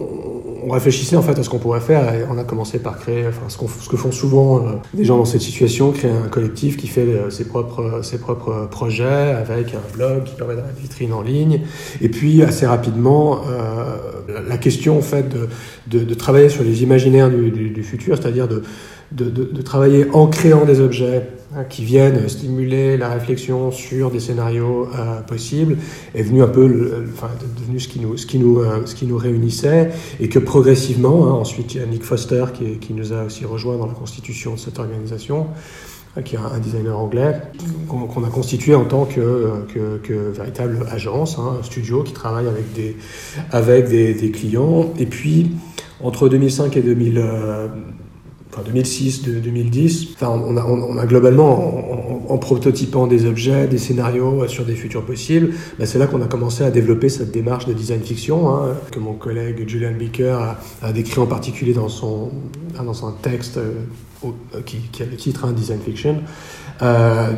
réfléchissait 0.69 1.15
en 1.15 1.21
fait 1.21 1.37
à 1.37 1.43
ce 1.43 1.49
qu'on 1.49 1.59
pourrait 1.59 1.79
faire 1.79 2.13
et 2.13 2.25
on 2.29 2.37
a 2.37 2.43
commencé 2.43 2.79
par 2.79 2.97
créer, 2.99 3.27
enfin, 3.27 3.47
ce, 3.47 3.57
ce 3.57 3.89
que 3.89 3.97
font 3.97 4.11
souvent 4.11 4.57
euh, 4.57 4.71
des 4.93 5.05
gens 5.05 5.17
dans 5.17 5.25
cette 5.25 5.41
situation, 5.41 5.91
créer 5.91 6.11
un 6.11 6.27
collectif 6.27 6.77
qui 6.77 6.87
fait 6.87 7.01
euh, 7.01 7.29
ses, 7.29 7.45
propres, 7.45 8.01
ses 8.03 8.19
propres 8.19 8.67
projets 8.69 9.05
avec 9.05 9.73
un 9.73 9.95
blog 9.95 10.23
qui 10.23 10.35
permet 10.35 10.55
d'avoir 10.55 10.73
une 10.75 10.81
vitrine 10.81 11.13
en 11.13 11.21
ligne. 11.21 11.61
Et 12.01 12.09
puis 12.09 12.43
assez 12.43 12.65
rapidement, 12.65 13.41
euh, 13.49 14.41
la, 14.47 14.57
question 14.57 14.97
en 14.97 15.01
fait 15.01 15.27
de, 15.29 15.47
de, 15.99 16.13
travailler 16.13 16.49
sur 16.49 16.63
les 16.63 16.83
imaginaires 16.83 17.29
du, 17.29 17.49
du 17.51 17.83
futur, 17.83 18.17
c'est-à-dire 18.17 18.47
de, 18.47 18.63
de, 19.11 19.61
travailler 19.61 20.07
en 20.13 20.27
créant 20.27 20.65
des 20.65 20.79
objets 20.79 21.27
hein, 21.55 21.63
qui 21.65 21.83
viennent 21.83 22.27
stimuler 22.29 22.97
la 22.97 23.09
réflexion 23.09 23.71
sur 23.71 24.09
des 24.09 24.19
scénarios 24.19 24.87
euh, 24.97 25.21
possibles 25.21 25.77
est 26.15 26.23
venu 26.23 26.41
un 26.41 26.47
peu, 26.47 26.67
devenu 27.59 27.79
ce 27.79 27.87
qui 27.87 27.99
nous, 27.99 28.17
ce 28.17 28.25
qui 28.25 28.39
nous, 28.39 28.59
euh, 28.59 28.85
ce 28.85 28.95
qui 28.95 29.05
nous 29.05 29.17
réunissait 29.17 29.91
et 30.19 30.29
que 30.29 30.39
progressivement, 30.39 31.27
hein, 31.27 31.31
ensuite 31.31 31.75
il 31.75 31.81
y 31.81 31.83
a 31.83 31.87
Nick 31.87 32.03
Foster 32.03 32.45
qui, 32.53 32.77
qui, 32.77 32.93
nous 32.93 33.11
a 33.11 33.25
aussi 33.25 33.45
rejoint 33.45 33.77
dans 33.77 33.87
la 33.87 33.93
constitution 33.93 34.53
de 34.53 34.59
cette 34.59 34.79
organisation 34.79 35.47
hein, 36.15 36.21
qui 36.21 36.35
est 36.35 36.39
un 36.39 36.59
designer 36.59 36.97
anglais, 36.97 37.35
qu'on 37.87 38.23
a 38.23 38.29
constitué 38.29 38.75
en 38.75 38.85
tant 38.85 39.05
que, 39.05 39.65
que, 39.73 40.31
véritable 40.31 40.85
agence, 40.89 41.37
un 41.37 41.61
studio 41.63 42.03
qui 42.03 42.13
travaille 42.13 42.47
avec 42.47 42.71
des, 42.73 42.95
avec 43.51 43.89
des, 43.89 44.31
clients. 44.31 44.93
Et 44.99 45.05
puis, 45.05 45.51
entre 46.01 46.29
2005 46.29 46.77
et 46.77 46.81
2000, 46.81 47.21
enfin 48.51 48.63
2006, 48.65 49.23
2010. 49.23 50.09
Enfin, 50.15 50.29
on 50.29 50.97
a, 50.97 51.05
globalement, 51.05 52.31
en, 52.31 52.37
prototypant 52.37 53.07
des 53.07 53.25
objets, 53.25 53.67
des 53.67 53.77
scénarios 53.77 54.47
sur 54.47 54.65
des 54.65 54.75
futurs 54.75 55.05
possibles, 55.05 55.53
bah, 55.79 55.85
c'est 55.85 55.99
là 55.99 56.07
qu'on 56.07 56.21
a 56.21 56.27
commencé 56.27 56.63
à 56.63 56.71
développer 56.71 57.09
cette 57.09 57.31
démarche 57.31 57.65
de 57.65 57.73
design 57.73 58.01
fiction 58.01 58.49
hein, 58.49 58.73
que 58.91 58.99
mon 58.99 59.13
collègue 59.13 59.67
Julian 59.67 59.93
Beaker 59.97 60.57
a, 60.81 60.91
décrit 60.93 61.19
en 61.19 61.27
particulier 61.27 61.73
dans 61.73 61.89
son, 61.89 62.31
dans 62.75 63.07
un 63.07 63.13
texte 63.21 63.57
euh, 63.57 64.31
qui, 64.65 64.77
qui, 64.91 65.03
a 65.03 65.05
le 65.05 65.15
titre 65.15 65.45
hein, 65.45 65.51
Design 65.51 65.79
Fiction. 65.79 66.17
Euh, 66.81 67.31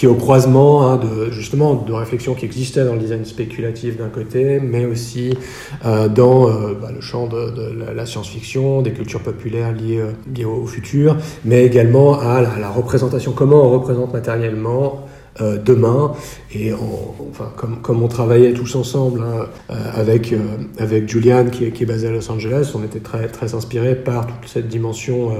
qui 0.00 0.06
est 0.06 0.08
au 0.08 0.14
croisement 0.14 0.88
hein, 0.88 0.96
de 0.96 1.30
justement 1.30 1.74
de 1.74 1.92
réflexions 1.92 2.32
qui 2.32 2.46
existaient 2.46 2.86
dans 2.86 2.94
le 2.94 3.00
design 3.00 3.26
spéculatif 3.26 3.98
d'un 3.98 4.08
côté, 4.08 4.58
mais 4.58 4.86
aussi 4.86 5.36
euh, 5.84 6.08
dans 6.08 6.48
euh, 6.48 6.72
bah, 6.80 6.88
le 6.90 7.02
champ 7.02 7.26
de, 7.26 7.84
la, 7.94 8.06
science-fiction, 8.06 8.80
des 8.80 8.92
cultures 8.92 9.20
populaires 9.20 9.72
liées, 9.72 9.98
euh, 9.98 10.12
liées 10.34 10.46
au, 10.46 10.64
futur, 10.64 11.18
mais 11.44 11.66
également 11.66 12.18
à 12.18 12.40
la, 12.40 12.70
représentation, 12.70 13.32
comment 13.32 13.62
on 13.62 13.68
représente 13.72 14.14
matériellement 14.14 15.06
demain. 15.38 16.12
Et 16.54 16.72
enfin, 16.72 17.52
comme, 17.82 18.02
on 18.02 18.08
travaillait 18.08 18.52
tous 18.52 18.74
ensemble 18.76 19.22
hein, 19.22 19.46
avec, 19.94 20.34
avec 20.78 21.08
Julian, 21.08 21.46
qui 21.46 21.66
est, 21.66 21.86
basé 21.86 22.08
à 22.08 22.10
Los 22.10 22.30
Angeles, 22.30 22.72
on 22.74 22.82
était 22.82 23.00
très, 23.00 23.28
très 23.28 23.54
inspirés 23.54 23.94
par 23.94 24.26
toute 24.26 24.48
cette 24.48 24.68
dimension 24.68 25.30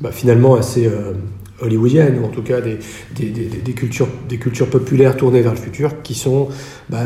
bah, 0.00 0.10
finalement 0.10 0.54
assez 0.54 0.88
hollywoodienne, 1.60 2.18
ou 2.20 2.24
en 2.26 2.28
tout 2.28 2.42
cas 2.42 2.60
des, 2.60 2.78
des, 3.14 3.30
des, 3.30 3.72
cultures, 3.72 4.08
des 4.28 4.38
cultures 4.38 4.68
populaires 4.68 5.16
tournées 5.16 5.42
vers 5.42 5.52
le 5.52 5.58
futur, 5.58 6.02
qui 6.02 6.14
sont 6.14 6.48
bah, 6.88 7.04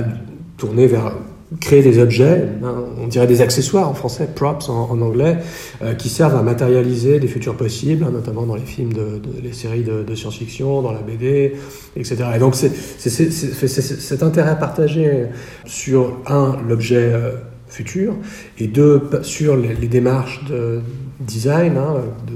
tournées 0.56 0.86
vers 0.86 1.14
créer 1.60 1.82
des 1.82 1.98
objets, 1.98 2.48
hein, 2.62 2.84
on 2.98 3.06
dirait 3.06 3.26
des 3.26 3.40
accessoires 3.40 3.88
en 3.88 3.94
français, 3.94 4.28
props 4.34 4.68
en, 4.68 5.00
anglais, 5.00 5.38
euh, 5.82 5.94
qui 5.94 6.08
servent 6.08 6.36
à 6.36 6.42
matérialiser 6.42 7.20
des 7.20 7.28
futurs 7.28 7.56
possibles, 7.56 8.04
hein, 8.04 8.10
notamment 8.12 8.44
dans 8.44 8.56
les 8.56 8.62
films, 8.62 8.92
de, 8.92 9.20
les 9.42 9.52
séries 9.52 9.84
de, 9.84 10.14
science-fiction, 10.14 10.82
dans 10.82 10.92
la 10.92 11.00
BD, 11.00 11.54
etc. 11.96 12.16
Et 12.36 12.38
donc 12.38 12.54
c'est 12.54 12.72
cet 13.00 14.22
intérêt 14.22 14.58
partagé 14.58 15.26
sur, 15.66 16.18
un, 16.26 16.56
l'objet 16.68 17.12
euh, 17.12 17.32
futur, 17.68 18.14
et 18.58 18.66
deux, 18.66 19.02
sur 19.22 19.56
les, 19.56 19.74
les 19.74 19.88
démarches 19.88 20.44
de 20.48 20.80
design, 21.20 21.76
hein, 21.76 21.96
de, 22.26 22.34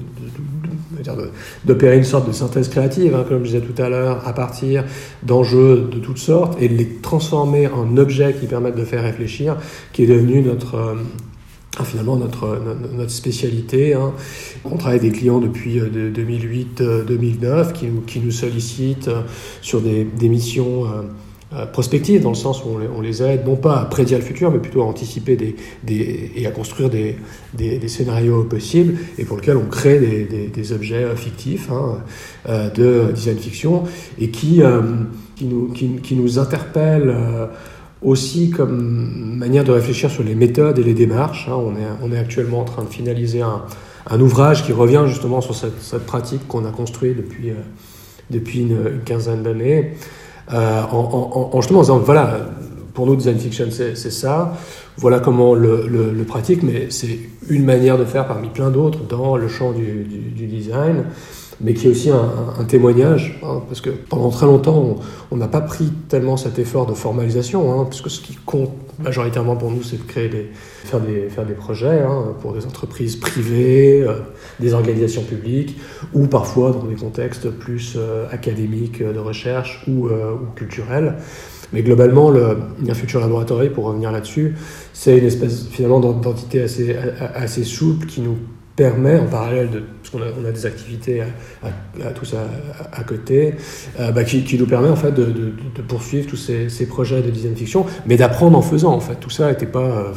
d'opérer 1.65 1.97
une 1.97 2.05
sorte 2.05 2.27
de 2.27 2.33
synthèse 2.33 2.69
créative, 2.69 3.15
hein, 3.15 3.25
comme 3.29 3.45
je 3.45 3.57
disais 3.57 3.61
tout 3.61 3.81
à 3.83 3.89
l'heure, 3.89 4.27
à 4.27 4.33
partir 4.33 4.85
d'enjeux 5.23 5.89
de 5.91 5.99
toutes 5.99 6.19
sortes 6.19 6.61
et 6.61 6.69
de 6.69 6.75
les 6.75 6.89
transformer 6.97 7.69
en 7.69 7.97
objets 7.97 8.35
qui 8.39 8.47
permettent 8.47 8.77
de 8.77 8.85
faire 8.85 9.03
réfléchir, 9.03 9.57
qui 9.93 10.05
est 10.05 10.07
devenu 10.07 10.43
notre 10.43 10.75
euh, 10.77 10.95
finalement 11.85 12.17
notre, 12.17 12.61
notre, 12.93 13.11
spécialité. 13.11 13.95
Hein. 13.95 14.13
On 14.65 14.77
travaille 14.77 14.99
avec 14.99 15.13
des 15.13 15.17
clients 15.17 15.39
depuis 15.39 15.79
2008-2009 15.81 17.45
euh, 17.45 17.65
qui, 17.73 17.89
qui, 18.07 18.21
nous 18.21 18.31
sollicitent 18.31 19.09
euh, 19.09 19.23
sur 19.61 19.81
des, 19.81 20.07
missions 20.29 20.85
euh, 20.85 21.03
prospective, 21.73 22.23
dans 22.23 22.29
le 22.31 22.35
sens 22.35 22.63
où 22.65 22.79
on 22.95 23.01
les, 23.01 23.23
aide 23.23 23.47
non 23.47 23.57
pas 23.57 23.81
à 23.81 23.85
prédire 23.87 24.19
le 24.19 24.25
futur, 24.25 24.51
mais 24.51 24.59
plutôt 24.59 24.83
à 24.83 24.85
anticiper 24.85 25.35
des, 25.37 25.57
des 25.83 26.31
et 26.37 26.47
à 26.47 26.51
construire 26.51 26.91
des, 26.91 27.17
des, 27.55 27.89
scénarios 27.89 28.45
possibles, 28.45 28.99
et 29.17 29.25
pour 29.25 29.39
lesquels 29.39 29.57
on 29.57 29.67
crée 29.67 29.99
des, 29.99 30.73
objets 30.73 31.05
euh, 31.05 31.17
fictifs 31.17 31.71
hein, 31.71 31.99
euh, 32.49 32.69
de 32.71 33.13
design 33.13 33.39
fiction, 33.39 33.85
et 34.21 34.29
qui, 34.29 34.61
qui, 35.37 35.45
nous, 35.47 35.69
qui, 35.69 36.17
nous 36.17 36.39
interpellent 36.39 37.15
aussi 38.03 38.51
comme 38.51 39.37
manière 39.37 39.65
de 39.65 39.73
réfléchir 39.73 40.11
sur 40.11 40.23
les 40.23 40.35
méthodes 40.35 40.79
et 40.79 40.85
les 40.85 40.95
démarches. 40.95 41.49
Hein. 41.49 41.57
On, 41.57 41.73
est, 41.73 41.89
on 42.03 42.13
est 42.13 42.19
actuellement 42.19 42.61
en 42.61 42.65
train 42.65 42.85
de 42.85 42.91
finaliser 42.91 43.41
un, 43.41 43.63
un 44.11 44.21
ouvrage 44.21 44.65
qui 44.65 44.73
revient 44.73 45.05
justement 45.07 45.41
sur 45.41 45.55
cette, 45.55 46.07
pratique 46.07 46.47
qu'on 46.49 46.65
a 46.65 46.71
construite 46.71 47.17
depuis, 47.17 47.53
depuis 48.31 48.61
une 48.61 49.01
quinzaine 49.05 49.43
d'années. 49.43 49.95
Euh, 50.53 50.83
en, 50.91 51.51
en, 51.53 51.61
justement 51.61 51.81
disant, 51.81 51.99
voilà, 51.99 52.39
pour 52.95 53.07
nous, 53.07 53.17
design 53.17 53.39
fiction, 53.39 53.67
c'est 53.71 53.95
ça, 53.95 54.55
voilà 54.97 55.21
comment 55.21 55.55
le, 55.55 55.87
le, 55.87 56.25
pratique, 56.25 56.63
mais 56.63 56.87
c'est 56.91 57.19
une 57.49 57.65
manière 57.65 57.99
de 57.99 58.05
faire 58.05 58.27
parmi 58.27 58.49
plein 58.49 58.71
d'autres 58.71 59.01
dans 59.09 59.37
le 59.37 59.49
champ 59.49 59.73
du, 59.73 60.05
du, 60.05 60.47
design. 60.47 61.05
Mais 61.61 61.75
qui 61.75 61.89
est 61.89 61.91
aussi 61.91 62.11
un, 62.11 62.65
témoignage, 62.65 63.41
hein, 63.43 63.63
parce 63.67 63.81
que 63.81 63.91
pendant 63.91 64.31
très 64.31 64.47
longtemps, 64.47 64.97
on 65.31 65.37
n'a 65.37 65.49
pas 65.49 65.61
pris 65.61 65.91
tellement 66.09 66.37
cet 66.37 66.59
effort 66.59 66.87
de 66.87 66.95
formalisation, 66.95 67.81
hein, 67.81 67.87
puisque 67.89 68.11
ce 68.11 68.21
qui 68.21 68.37
compte 68.47 68.71
majoritairement 68.99 69.57
pour 69.57 69.71
nous, 69.71 69.83
c'est 69.83 69.97
de 69.97 70.03
créer 70.03 70.29
des, 70.29 70.51
faire, 70.85 71.01
des, 71.01 71.29
faire 71.29 71.45
des 71.45 71.55
projets 71.55 72.03
hein, 72.03 72.35
pour 72.41 72.53
des 72.53 72.65
entreprises 72.65 73.17
privées, 73.17 74.03
euh, 74.03 74.21
des 74.61 74.73
organisations 74.73 75.23
publiques, 75.23 75.79
ou 76.15 76.27
parfois 76.27 76.71
dans 76.71 76.85
des 76.85 76.95
contextes 76.95 77.51
plus 77.51 77.95
euh, 77.97 78.27
académiques 78.31 79.03
de 79.03 79.19
recherche 79.19 79.85
ou, 79.89 80.07
ou 80.09 80.47
culturels. 80.55 81.17
Mais 81.73 81.83
globalement, 81.83 82.31
le 82.31 82.59
Near 82.81 82.97
Future 82.97 83.21
Laboratory, 83.21 83.69
pour 83.69 83.85
revenir 83.85 84.11
là-dessus, 84.11 84.55
c'est 84.93 85.19
une 85.19 85.27
espèce 85.27 85.67
finalement 85.71 86.01
d'entité 86.01 86.63
assez, 86.63 86.97
assez 87.35 87.65
souple 87.65 88.07
qui 88.07 88.23
nous 88.23 88.39
permet, 88.75 89.19
en 89.19 89.27
parallèle 89.27 89.71
de, 89.71 89.83
parce 90.11 90.25
qu'on 90.25 90.29
a, 90.29 90.33
on 90.41 90.49
a 90.49 90.53
des 90.53 90.67
activités 90.67 91.21
à, 91.21 92.07
à, 92.07 92.11
tous 92.11 92.35
à, 92.35 93.03
côté, 93.05 93.55
euh, 93.99 94.11
bah, 94.13 94.25
qui, 94.25 94.59
nous 94.59 94.67
permet 94.67 94.89
en 94.89 94.97
fait 94.97 95.13
de, 95.13 95.53
poursuivre 95.87 96.27
tous 96.27 96.37
ces, 96.37 96.87
projets 96.87 97.23
de 97.23 97.31
design 97.31 97.55
fiction, 97.57 97.87
mais 98.07 98.17
d'apprendre 98.17 98.57
en 98.57 98.63
faisant 98.63 98.93
en 98.93 99.01
fait. 99.01 99.17
Tout 99.17 99.31
ça 99.31 99.51
n'était 99.51 99.67
pas, 99.67 99.81
euh, 99.81 100.13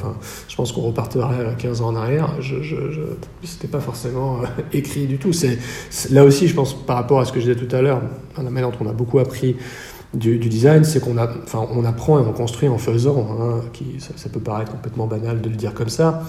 je 0.48 0.55
pense 0.55 0.71
qu'on 0.71 0.81
reparterait 0.81 1.55
15 1.57 1.81
ans 1.81 1.88
en 1.89 1.95
arrière. 1.95 2.36
Je, 2.39 2.62
je, 2.62 2.75
c'était 3.43 3.67
pas 3.67 3.79
forcément 3.79 4.41
euh, 4.41 4.45
écrit 4.74 5.07
du 5.07 5.17
tout. 5.17 5.33
C'est 5.33 5.57
là 6.10 6.24
aussi, 6.24 6.48
je 6.48 6.55
pense, 6.55 6.74
par 6.86 6.95
rapport 6.95 7.19
à 7.19 7.25
ce 7.25 7.31
que 7.31 7.39
je 7.39 7.51
disais 7.51 7.67
tout 7.67 7.75
à 7.75 7.81
l'heure, 7.81 8.01
un 8.38 8.43
domaine 8.43 8.63
dont 8.63 8.74
on 8.79 8.89
a 8.89 8.93
beaucoup 8.93 9.19
appris 9.19 9.55
du, 10.13 10.38
design, 10.38 10.83
c'est 10.83 11.00
qu'on 11.00 11.17
enfin, 11.17 11.67
on 11.71 11.86
apprend 11.86 12.19
et 12.19 12.27
on 12.27 12.33
construit 12.33 12.67
en 12.67 12.77
faisant. 12.77 13.27
Hein, 13.39 13.62
qui, 13.74 13.98
ça, 14.00 14.29
peut 14.29 14.39
paraître 14.39 14.71
complètement 14.71 15.07
banal 15.07 15.41
de 15.41 15.50
le 15.50 15.55
dire 15.55 15.74
comme 15.74 15.89
ça, 15.89 16.24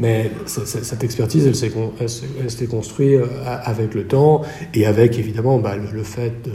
mais 0.00 0.30
cette 0.46 1.04
expertise, 1.04 1.46
elle 1.46 2.50
s'est 2.50 2.66
construite 2.66 3.20
euh, 3.20 3.26
avec 3.44 3.94
le 3.94 4.06
temps 4.06 4.40
et 4.74 4.86
avec 4.86 5.18
évidemment 5.18 5.58
bah, 5.58 5.76
le, 5.76 6.02
fait 6.02 6.32
de 6.42 6.52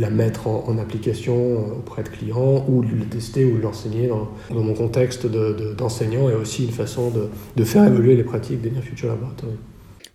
la 0.00 0.08
mettre 0.08 0.48
en, 0.48 0.78
application 0.78 1.36
euh, 1.36 1.78
auprès 1.78 2.02
de 2.02 2.08
clients 2.08 2.64
ou 2.68 2.82
de 2.82 2.96
le 2.96 3.04
tester 3.04 3.44
ou 3.44 3.58
de 3.58 3.62
l'enseigner 3.62 4.08
dans, 4.08 4.30
mon 4.48 4.72
contexte 4.72 5.26
d'enseignant 5.26 6.28
de, 6.28 6.32
et 6.32 6.34
aussi 6.34 6.64
une 6.64 6.72
façon 6.72 7.10
de, 7.10 7.28
de, 7.54 7.64
faire 7.64 7.84
évoluer 7.84 8.16
les 8.16 8.24
pratiques 8.24 8.62
des 8.62 8.70
Near 8.70 8.82
Future 8.82 9.10
Laboratory. 9.10 9.52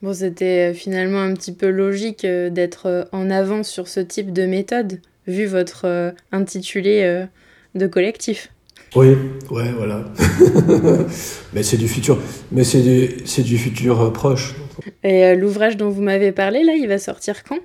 Bon, 0.01 0.13
c'était 0.13 0.71
euh, 0.71 0.73
finalement 0.73 1.21
un 1.21 1.35
petit 1.35 1.53
peu 1.53 1.69
logique 1.69 2.25
d'être 2.25 3.07
en 3.11 3.29
avance 3.29 3.69
sur 3.69 3.87
ce 3.87 3.99
type 3.99 4.33
de 4.33 4.47
méthode, 4.47 5.01
vu 5.27 5.45
votre 5.45 6.13
intitulé 6.31 7.25
de 7.75 7.87
collectif. 7.87 8.49
Oui, 8.95 9.17
ouais, 9.51 9.71
voilà. 9.77 10.05
mais 11.53 11.63
c'est 11.63 11.75
du 11.75 11.87
futur, 11.87 12.17
mais 12.51 12.63
c'est 12.63 12.81
du, 12.81 13.25
c'est 13.25 13.43
du 13.43 13.57
futur 13.57 14.01
euh, 14.01 14.09
proche. 14.09 14.55
Et 15.03 15.25
euh, 15.25 15.35
l'ouvrage 15.35 15.75
dont 15.75 15.89
vous 15.89 16.01
m'avez 16.01 16.31
parlé, 16.31 16.63
là, 16.63 16.73
il 16.73 16.87
va 16.87 16.97
sortir 16.97 17.43
quand? 17.43 17.59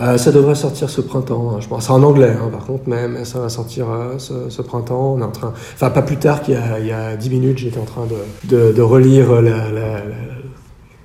Euh, 0.00 0.18
Ça 0.18 0.32
devrait 0.32 0.56
sortir 0.56 0.90
ce 0.90 1.00
printemps, 1.00 1.52
hein, 1.52 1.60
je 1.60 1.68
pense. 1.68 1.86
C'est 1.86 1.92
en 1.92 2.02
anglais, 2.02 2.34
hein, 2.36 2.48
par 2.50 2.66
contre, 2.66 2.84
mais, 2.88 3.24
ça 3.24 3.38
va 3.38 3.48
sortir 3.48 3.86
ce, 4.18 4.62
printemps. 4.62 5.14
On 5.14 5.20
est 5.20 5.24
en 5.24 5.30
train, 5.30 5.52
enfin, 5.74 5.90
pas 5.90 6.02
plus 6.02 6.16
tard 6.16 6.42
qu'il 6.42 6.54
y 6.54 6.92
a, 6.92 7.16
10 7.16 7.30
minutes, 7.30 7.58
j'étais 7.58 7.78
en 7.78 7.84
train 7.84 8.06
de, 8.06 8.16
de, 8.48 8.72
de 8.72 8.82
relire 8.82 9.40
la, 9.40 9.70
la, 9.70 10.02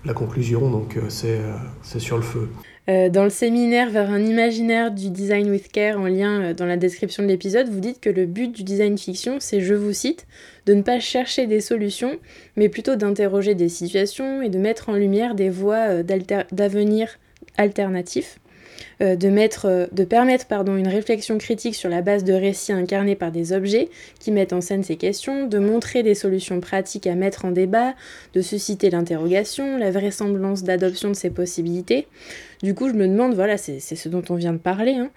la, 0.06 0.14
conclusion, 0.14 0.70
donc 0.72 0.98
c'est, 1.10 1.40
c'est 1.84 2.00
sur 2.00 2.18
le 2.18 2.24
feu. 2.24 2.50
Euh, 2.88 3.10
dans 3.10 3.24
le 3.24 3.32
séminaire 3.32 3.90
vers 3.90 4.12
un 4.12 4.24
imaginaire 4.24 4.92
du 4.92 5.10
design 5.10 5.50
with 5.50 5.72
care 5.72 6.00
en 6.00 6.06
lien 6.06 6.42
euh, 6.42 6.54
dans 6.54 6.68
la 6.68 6.78
description 6.78 7.24
de 7.24 7.28
l'épisode, 7.28 7.68
vous 7.68 7.80
dites 7.80 8.00
que 8.00 8.12
le 8.12 8.28
but 8.28 8.52
du 8.52 8.64
design 8.64 8.96
fiction, 8.96 9.38
c'est, 9.40 9.60
je 9.60 9.74
vous 9.74 9.94
cite, 9.94 10.28
de 10.68 10.76
ne 10.76 10.84
pas 10.84 11.00
chercher 11.00 11.48
des 11.48 11.62
solutions, 11.62 12.20
mais 12.56 12.70
plutôt 12.70 12.96
d'interroger 12.96 13.56
des 13.56 13.70
situations 13.70 14.44
et 14.44 14.50
de 14.50 14.60
mettre 14.60 14.90
en 14.90 14.94
lumière 14.94 15.34
des 15.34 15.50
voies 15.50 16.04
euh, 16.04 16.04
d'avenir 16.52 17.18
alternatifs. 17.58 18.38
Euh, 19.02 19.16
euh, 19.16 19.88
de 19.92 20.04
permettre 20.04 20.48
pardon, 20.48 20.76
une 20.76 20.88
réflexion 20.88 21.38
critique 21.38 21.76
sur 21.76 21.90
la 21.90 22.02
base 22.02 22.24
de 22.24 22.34
récits 22.34 22.72
incarnés 22.72 23.16
par 23.16 23.32
des 23.32 23.54
objets 23.54 23.90
qui 24.20 24.32
mettent 24.32 24.54
en 24.54 24.62
scène 24.62 24.84
ces 24.84 24.96
questions, 24.96 25.48
de 25.48 25.60
montrer 25.60 26.04
des 26.04 26.16
solutions 26.16 26.60
pratiques 26.60 27.08
à 27.08 27.16
mettre 27.16 27.46
en 27.46 27.52
débat, 27.52 27.94
de 28.34 28.42
susciter 28.42 28.90
l'interrogation, 28.90 29.78
la 29.78 29.92
vraisemblance 29.92 30.64
d'adoption 30.64 31.10
de 31.10 31.16
ces 31.16 31.30
possibilités. 31.30 32.08
Du 32.64 32.74
coup, 32.74 32.88
je 32.88 32.94
me 32.94 33.08
demande, 33.08 33.34
voilà, 33.34 33.58
c'est 33.58 33.80
ce 33.80 34.10
dont 34.10 34.24
on 34.30 34.36
vient 34.36 34.54
de 34.54 34.58
parler. 34.58 34.94
Hein. 34.94 35.12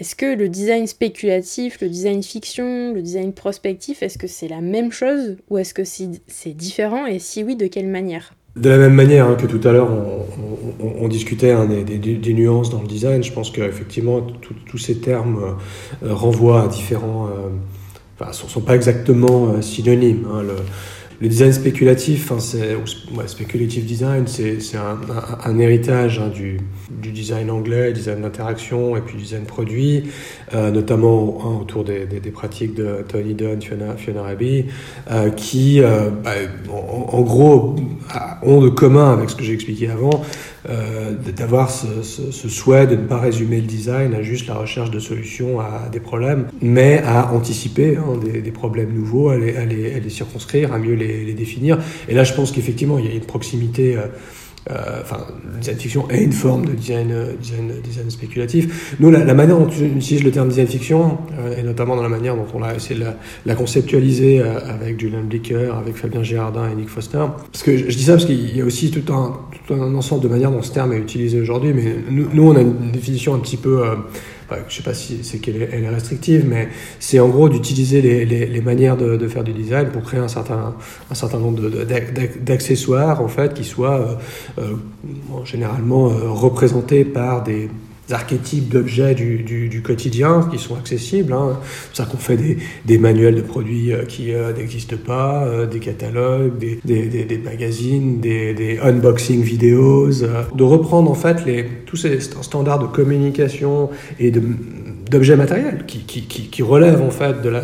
Est-ce 0.00 0.16
que 0.16 0.34
le 0.34 0.48
design 0.48 0.86
spéculatif, 0.88 1.80
le 1.80 1.88
design 1.88 2.22
fiction, 2.22 2.92
le 2.92 3.00
design 3.00 3.32
prospectif, 3.32 4.02
est-ce 4.02 4.18
que 4.18 4.26
c'est 4.26 4.48
la 4.48 4.60
même 4.60 4.90
chose 4.90 5.36
ou 5.50 5.58
est-ce 5.58 5.72
que 5.72 5.84
c'est 5.84 6.54
différent? 6.54 7.06
Et 7.06 7.20
si 7.20 7.44
oui, 7.44 7.54
de 7.54 7.68
quelle 7.68 7.86
manière? 7.86 8.34
De 8.56 8.70
la 8.70 8.78
même 8.78 8.94
manière 8.94 9.26
hein, 9.26 9.34
que 9.34 9.46
tout 9.46 9.66
à 9.66 9.72
l'heure, 9.72 9.88
on, 10.80 11.08
discutait 11.08 11.52
hein, 11.52 11.66
des, 11.66 12.34
nuances 12.34 12.70
dans 12.70 12.80
le 12.80 12.86
design, 12.86 13.22
je 13.22 13.32
pense 13.32 13.50
qu'effectivement, 13.50 14.20
tous 14.66 14.78
ces 14.78 14.98
termes 14.98 15.56
euh, 16.02 16.14
renvoient 16.14 16.62
à 16.62 16.68
différents... 16.68 17.26
Euh, 17.26 17.48
enfin, 18.18 18.30
ne 18.30 18.48
sont, 18.48 18.60
pas 18.60 18.74
exactement 18.74 19.48
euh, 19.48 19.62
synonymes. 19.62 20.26
Hein, 20.32 20.44
le 21.20 21.28
design 21.28 21.52
spéculatif, 21.52 22.32
hein, 22.32 22.38
speculative 23.26 23.84
design, 23.84 24.26
c'est, 24.26 24.58
un, 24.76 25.58
héritage 25.58 26.18
hein, 26.18 26.28
du, 26.28 26.58
design 27.12 27.50
anglais, 27.50 27.92
design 27.92 28.22
d'interaction 28.22 28.96
et 28.96 29.00
puis 29.00 29.16
design 29.16 29.44
produit, 29.44 30.10
euh, 30.54 30.70
notamment 30.70 31.38
hein, 31.44 31.58
autour 31.60 31.84
des, 31.84 32.06
pratiques 32.32 32.74
de 32.74 33.04
Tony 33.08 33.34
Dunn, 33.34 33.62
Fiona, 33.62 33.96
Fiona 33.96 34.24
euh, 35.10 35.30
qui, 35.30 35.80
euh, 35.80 36.10
bah, 36.10 36.32
en, 36.70 37.20
gros, 37.22 37.76
ont 38.42 38.60
de 38.60 38.68
commun 38.68 39.12
avec 39.12 39.30
ce 39.30 39.36
que 39.36 39.44
j'ai 39.44 39.54
expliqué 39.54 39.88
avant, 39.88 40.22
d'avoir 41.36 41.70
ce, 41.70 42.48
souhait 42.48 42.86
de 42.86 42.96
ne 42.96 43.06
pas 43.06 43.18
résumer 43.18 43.56
le 43.60 43.66
design 43.66 44.14
à 44.14 44.22
juste 44.22 44.46
la 44.46 44.54
recherche 44.54 44.90
de 44.90 44.98
solutions 44.98 45.60
à 45.60 45.88
des 45.92 46.00
problèmes, 46.00 46.46
mais 46.62 47.02
à 47.04 47.32
anticiper 47.32 47.96
hein, 47.96 48.18
des, 48.22 48.50
problèmes 48.50 48.92
nouveaux, 48.92 49.28
à 49.28 49.36
les, 49.36 49.56
à, 49.56 49.62
à 49.62 50.08
circonscrire, 50.08 50.72
à 50.72 50.78
mieux 50.78 50.94
les, 50.94 51.34
définir. 51.34 51.78
Et 52.08 52.14
là, 52.14 52.24
je 52.24 52.32
pense 52.32 52.52
qu'effectivement, 52.52 52.98
il 52.98 53.06
y 53.06 53.08
a 53.08 53.14
une 53.14 53.20
proximité. 53.20 53.96
Euh, 53.96 54.06
euh, 54.70 55.00
enfin, 55.02 55.26
le 55.52 55.58
design 55.58 55.78
fiction 55.78 56.10
est 56.10 56.22
une 56.22 56.32
forme 56.32 56.64
de 56.64 56.72
design, 56.72 57.10
euh, 57.12 57.32
design, 57.36 58.10
spéculatif. 58.10 58.96
Nous, 58.98 59.10
la, 59.10 59.34
manière 59.34 59.58
dont 59.58 59.68
on 59.68 59.96
utilise 59.96 60.24
le 60.24 60.30
terme 60.30 60.48
design 60.48 60.66
fiction, 60.66 61.18
euh, 61.38 61.58
et 61.58 61.62
notamment 61.62 61.96
dans 61.96 62.02
la 62.02 62.08
manière 62.08 62.34
dont 62.34 62.46
on 62.54 62.62
a 62.62 62.74
essayé 62.74 62.98
de 62.98 63.06
la, 63.44 63.54
conceptualiser 63.54 64.40
euh, 64.40 64.58
avec 64.66 64.98
Julian 64.98 65.22
Blicker, 65.22 65.70
avec 65.78 65.96
Fabien 65.96 66.22
Girardin 66.22 66.70
et 66.70 66.74
Nick 66.74 66.88
Foster, 66.88 67.24
parce 67.52 67.62
que 67.62 67.76
je 67.76 67.96
dis 67.96 68.04
ça 68.04 68.12
parce 68.12 68.24
qu'il 68.24 68.56
y 68.56 68.60
a 68.62 68.64
aussi 68.64 68.90
tout 68.90 69.12
un, 69.12 69.38
un 69.70 69.94
ensemble 69.94 70.22
de 70.22 70.28
manières 70.28 70.50
dont 70.50 70.62
ce 70.62 70.72
terme 70.72 70.92
est 70.92 70.98
utilisé 70.98 71.40
aujourd'hui, 71.40 71.72
mais 71.72 71.96
nous, 72.10 72.28
nous, 72.32 72.50
on 72.50 72.56
a 72.56 72.60
une 72.60 72.92
définition 72.92 73.34
un 73.34 73.38
petit 73.38 73.56
peu 73.56 73.82
je 74.50 74.64
ne 74.64 74.70
sais 74.70 74.82
pas 74.82 74.94
si 74.94 75.24
c'est 75.24 75.38
qu'elle 75.38 75.62
est, 75.62 75.88
restrictive, 75.88 76.44
mais 76.48 76.68
c'est 76.98 77.20
en 77.20 77.28
gros 77.28 77.48
d'utiliser 77.48 78.02
les, 78.02 78.24
les, 78.24 78.46
les, 78.46 78.60
manières 78.60 78.96
de, 78.96 79.16
de, 79.16 79.28
faire 79.28 79.44
du 79.44 79.52
design 79.52 79.88
pour 79.88 80.02
créer 80.02 80.20
un 80.20 80.28
certain, 80.28 80.74
un 81.10 81.14
certain 81.14 81.38
nombre 81.38 81.60
d'accessoires 82.40 83.22
en 83.22 83.28
fait 83.28 83.54
qui 83.54 83.64
soient 83.64 84.00
euh, 84.58 84.62
euh, 84.62 85.44
généralement 85.44 86.08
euh, 86.08 86.30
représentés 86.30 87.04
par 87.04 87.42
des 87.42 87.68
archétypes 88.10 88.68
d'objets 88.68 89.14
du, 89.14 89.38
du, 89.42 89.82
quotidien 89.82 90.48
qui 90.50 90.58
sont 90.58 90.76
accessibles. 90.76 91.32
Hein. 91.32 91.58
C'est 91.92 92.02
ça 92.02 92.08
qu'on 92.08 92.18
fait 92.18 92.36
des, 92.36 92.58
des, 92.84 92.98
manuels 92.98 93.34
de 93.34 93.40
produits 93.40 93.92
qui 94.08 94.32
euh, 94.32 94.52
n'existent 94.52 94.96
pas, 94.96 95.44
euh, 95.44 95.66
des 95.66 95.80
catalogues, 95.80 96.58
des 96.58 97.40
magazines, 97.44 98.20
des, 98.20 98.78
unboxing 98.82 99.42
vidéos, 99.42 100.10
de 100.10 100.62
reprendre 100.62 101.10
en 101.10 101.14
fait 101.14 101.44
les, 101.46 101.66
tous 101.86 101.96
ces 101.96 102.20
standards 102.20 102.80
de 102.80 102.86
communication 102.86 103.90
et 104.18 104.30
de 104.30 104.42
d'objets 105.10 105.36
matériels 105.36 105.84
qui, 105.86 106.00
qui, 106.00 106.22
qui, 106.22 106.48
qui, 106.48 106.62
relèvent 106.62 107.02
en 107.02 107.10
fait 107.10 107.42
de 107.42 107.48
la, 107.48 107.62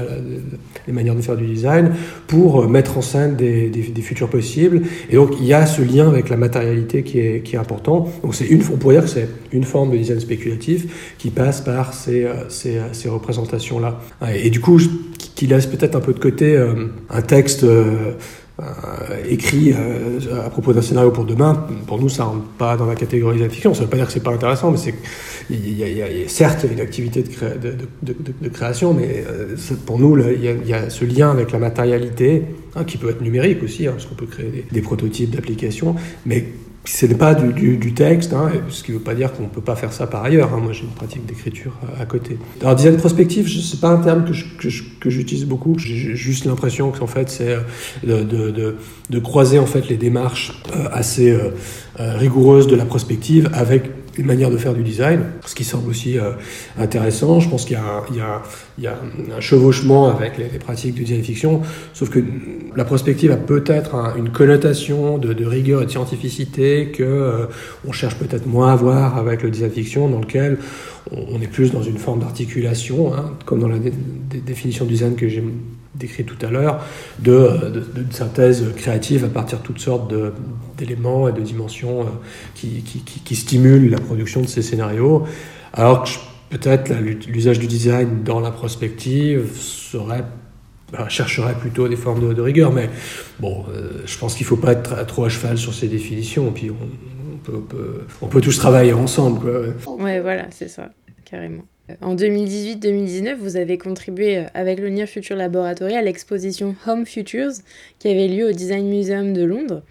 des 0.87 0.93
manières 0.93 1.15
de 1.15 1.23
faire 1.23 1.37
du 1.37 1.47
design 1.47 1.93
pour 2.27 2.69
mettre 2.69 2.99
en 2.99 3.03
scène 3.03 3.37
des, 3.37 3.69
des, 3.69 3.83
des, 3.83 4.03
futurs 4.03 4.29
possibles. 4.29 4.83
Et 5.11 5.17
donc 5.17 5.33
il 5.41 5.47
y 5.47 5.55
a 5.55 5.67
ce 5.67 5.83
lien 5.83 6.09
avec 6.09 6.29
la 6.29 6.37
matérialité 6.37 7.03
qui 7.03 7.21
est, 7.21 7.43
qui 7.43 7.57
est 7.57 7.59
important. 7.59 8.09
Donc 8.23 8.35
c'est 8.35 8.47
une, 8.47 8.63
on 8.73 8.77
pourrait 8.77 8.97
dire 8.97 9.05
que 9.05 9.11
c'est 9.11 9.29
une 9.53 9.65
forme 9.65 9.93
de 9.93 9.97
design 9.97 10.21
spéculatif 10.21 11.15
qui 11.19 11.31
passe 11.31 11.61
par 11.61 11.95
ces, 11.95 12.25
euh, 12.25 12.49
ces, 12.49 12.77
euh, 12.77 12.93
ces 12.93 13.09
représentations-là. 13.09 14.01
Et, 14.35 14.51
du 14.51 14.61
coup, 14.61 14.79
qui 15.41 15.47
laisse 15.47 15.65
peut-être 15.65 15.97
un 15.97 16.01
peu 16.01 16.13
de 16.13 16.19
côté 16.19 16.55
euh, 16.55 16.89
un 17.09 17.23
texte 17.23 17.65
euh, 17.65 17.71
euh, 17.71 18.13
écrit 19.29 19.73
euh, 19.73 20.45
à 20.45 20.51
propos 20.51 20.73
d'un 20.73 20.83
scénario 20.83 21.11
pour 21.11 21.25
demain, 21.25 21.67
pour 21.87 22.01
nous, 22.01 22.09
ça 22.09 22.25
rentre 22.25 22.45
pas 22.59 22.77
dans 22.77 22.87
la 22.87 22.95
catégorie 22.95 23.39
de 23.39 23.49
fiction. 23.49 23.75
Ça 23.75 23.85
veut 23.85 23.91
pas 23.91 23.97
dire 23.97 24.07
que 24.07 24.13
c'est 24.13 24.23
pas 24.23 24.33
intéressant, 24.33 24.71
mais 24.71 24.77
c'est 24.77 24.95
il 25.51 25.77
y, 25.77 26.03
a, 26.03 26.07
certes 26.29 26.61
il 26.63 26.69
y 26.69 26.71
a 26.71 26.73
une 26.75 26.81
activité 26.81 27.23
de, 27.23 27.29
cré... 27.29 27.51
de, 27.61 27.75
de, 28.03 28.17
de, 28.41 28.49
création, 28.49 28.95
mais 28.95 29.25
euh, 29.29 29.57
pour 29.85 29.99
nous, 29.99 30.17
il, 30.19 30.45
y 30.45 30.73
a, 30.73 30.91
ce 30.91 31.05
lien 31.05 31.31
avec 31.31 31.51
la 31.53 31.59
matérialité, 31.59 32.45
hein, 32.77 32.85
qui 32.85 32.99
peut 32.99 33.11
être 33.11 33.21
numérique 33.21 33.63
aussi, 33.63 33.87
hein, 33.87 33.93
parce 33.93 34.07
qu'on 34.07 34.15
peut 34.15 34.27
créer 34.27 34.65
des 34.71 34.83
prototypes 34.83 35.31
d'applications, 35.31 35.97
mais 36.25 36.45
ce 36.85 37.07
n'est 37.07 37.15
pas 37.15 37.35
du, 37.35 37.93
texte, 37.95 38.33
hein, 38.33 38.51
ce 38.71 38.83
qui 38.83 38.93
ne 38.93 38.97
veut 38.97 39.03
pas 39.03 39.15
dire 39.15 39.33
qu'on 39.33 39.43
ne 39.43 39.49
peut 39.49 39.61
pas 39.61 39.77
faire 39.77 39.93
ça 39.93 40.07
par 40.07 40.25
ailleurs. 40.25 40.55
Hein. 40.55 40.61
Moi, 40.63 40.73
j'ai 40.73 40.83
une 40.83 40.89
pratique 40.89 41.27
d'écriture 41.27 41.73
à, 41.99 42.03
à, 42.03 42.07
côté. 42.07 42.39
Alors, 42.63 42.75
design 42.75 42.97
prospectif, 42.97 43.49
ce 43.49 43.75
n'est 43.75 43.81
pas 43.81 43.91
un 43.91 43.99
terme 43.99 44.25
que 44.25 45.11
j'utilise 45.11 45.45
beaucoup. 45.45 45.79
J'ai 45.79 46.17
juste 46.17 46.47
l'impression 46.47 46.91
qu'en 46.91 47.07
fait, 47.07 47.29
c'est 47.29 47.51
euh, 48.07 48.25
de, 48.25 48.77
de, 49.11 49.19
croiser 49.19 49.59
en 49.59 49.67
fait 49.67 49.89
les 49.89 49.97
démarches 49.97 50.63
euh, 50.75 50.89
assez 50.91 51.31
euh, 51.31 51.51
euh, 52.01 52.17
rigoureuses 52.17 52.67
de 52.67 52.77
la 52.77 52.87
prospective 52.87 53.51
avec 53.53 54.00
une 54.19 54.27
manière 54.27 54.51
de 54.51 54.57
faire 54.57 54.75
du 54.75 54.83
design, 54.83 55.23
ce 55.47 55.55
qui 55.55 55.65
semble 55.65 55.89
aussi 55.89 56.17
intéressant. 56.79 57.41
Je 57.41 57.49
pense 57.49 57.65
qu'il 57.65 57.79
y, 57.79 58.87
a, 58.87 59.01
un 59.37 59.41
chevauchement 59.41 60.09
avec 60.09 60.39
les, 60.39 60.59
pratiques 60.59 60.95
du 60.95 61.05
design 61.05 61.23
fiction, 61.23 61.63
sauf 61.93 62.11
que 62.11 62.21
la 62.77 62.85
prospective 62.85 63.31
a 63.31 63.37
peut-être 63.37 63.95
une 64.17 64.31
connotation 64.31 65.19
de, 65.19 65.45
rigueur 65.45 65.83
et 65.83 65.87
de 65.87 65.91
scientificité 65.91 66.93
que 66.93 67.49
on 67.87 67.93
cherche 67.93 68.17
peut-être 68.17 68.47
moins 68.47 68.73
à 68.73 68.77
voir 68.77 69.17
avec 69.19 69.43
le 69.43 69.51
design 69.51 69.71
fiction, 69.71 70.09
dans 70.09 70.21
lequel 70.21 70.59
on 71.11 71.41
est 71.41 71.49
plus 71.49 71.73
dans 71.73 71.83
une 71.83 71.99
forme 71.99 72.21
d'articulation, 72.21 73.15
hein, 73.15 73.33
comme 73.45 73.61
dans 73.61 73.69
la 73.69 73.79
définition 74.47 74.85
du 74.85 74.93
design 74.93 75.17
que 75.17 75.29
j'ai 75.29 75.43
décrit 76.01 76.25
tout 76.25 76.45
à 76.45 76.51
l'heure, 76.51 76.85
de, 77.19 77.85
synthèse 78.11 78.65
créative 78.77 79.25
à 79.25 79.29
partir 79.29 79.59
de 79.59 79.63
toutes 79.63 79.79
sortes 79.79 80.13
d'éléments 80.77 81.29
et 81.29 81.33
de 81.33 81.41
dimensions 81.41 82.03
euh, 82.03 82.05
qui, 82.55 83.37
stimulent 83.37 83.91
la 83.91 84.01
production 84.01 84.41
de 84.41 84.47
ces 84.47 84.63
scénarios. 84.63 85.25
Alors 85.73 86.05
que 86.05 86.11
peut-être 86.57 86.93
l'usage 87.29 87.59
du 87.59 87.67
design 87.67 88.23
dans 88.25 88.41
la 88.41 88.51
prospective 88.51 89.51
serait 89.55 90.25
bah, 90.93 91.09
chercherait 91.09 91.55
plutôt 91.55 91.87
des 91.87 91.95
formes 91.95 92.35
de, 92.35 92.43
rigueur, 92.43 92.73
mais 92.73 92.91
bon, 93.39 93.65
euh, 93.69 94.03
je 94.07 94.19
pense 94.19 94.35
qu'il 94.35 94.45
ne 94.45 94.49
faut 94.49 94.57
pas 94.57 94.73
être 94.73 95.07
trop 95.07 95.25
à 95.25 95.29
cheval 95.29 95.57
sur 95.57 95.73
ces 95.73 95.87
définitions, 95.87 96.51
puis 96.51 96.71
on, 96.71 97.37
peut, 97.39 97.63
on 98.21 98.27
peut, 98.27 98.41
tous 98.41 98.59
travailler 98.59 98.93
ensemble. 98.93 99.39
Quoi. 99.39 99.95
Ouais, 100.03 100.21
voilà, 100.21 100.47
c'est 100.51 100.67
ça, 100.67 100.91
carrément. 101.25 101.63
En 102.01 102.15
2018-2019, 102.15 103.37
vous 103.37 103.57
avez 103.57 103.79
contribué 103.79 104.39
euh, 104.39 104.45
avec 104.55 104.81
le 104.81 104.89
Near 104.89 105.09
Future 105.09 105.37
Laboratory 105.37 105.95
à 105.95 106.03
l'exposition 106.03 106.75
Home 106.87 107.07
Futures 107.07 107.53
qui 107.99 108.09
avait 108.09 108.29
lieu 108.29 108.49
au 108.49 108.53
Design 108.53 108.89
Museum 108.89 109.33
de 109.33 109.43
Londres. 109.43 109.83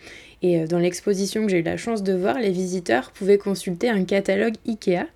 Et 0.42 0.60
euh, 0.60 0.68
dans 0.68 0.80
l'exposition 0.80 1.46
que 1.46 1.52
j'ai 1.52 1.60
eu 1.60 1.64
la 1.64 1.78
chance 1.78 2.04
de 2.04 2.14
voir, 2.14 2.40
les 2.40 2.52
visiteurs 2.52 3.12
pouvaient 3.12 3.38
consulter 3.38 3.90
un 3.90 4.06
catalogue 4.06 4.56
IKEA. 4.68 5.08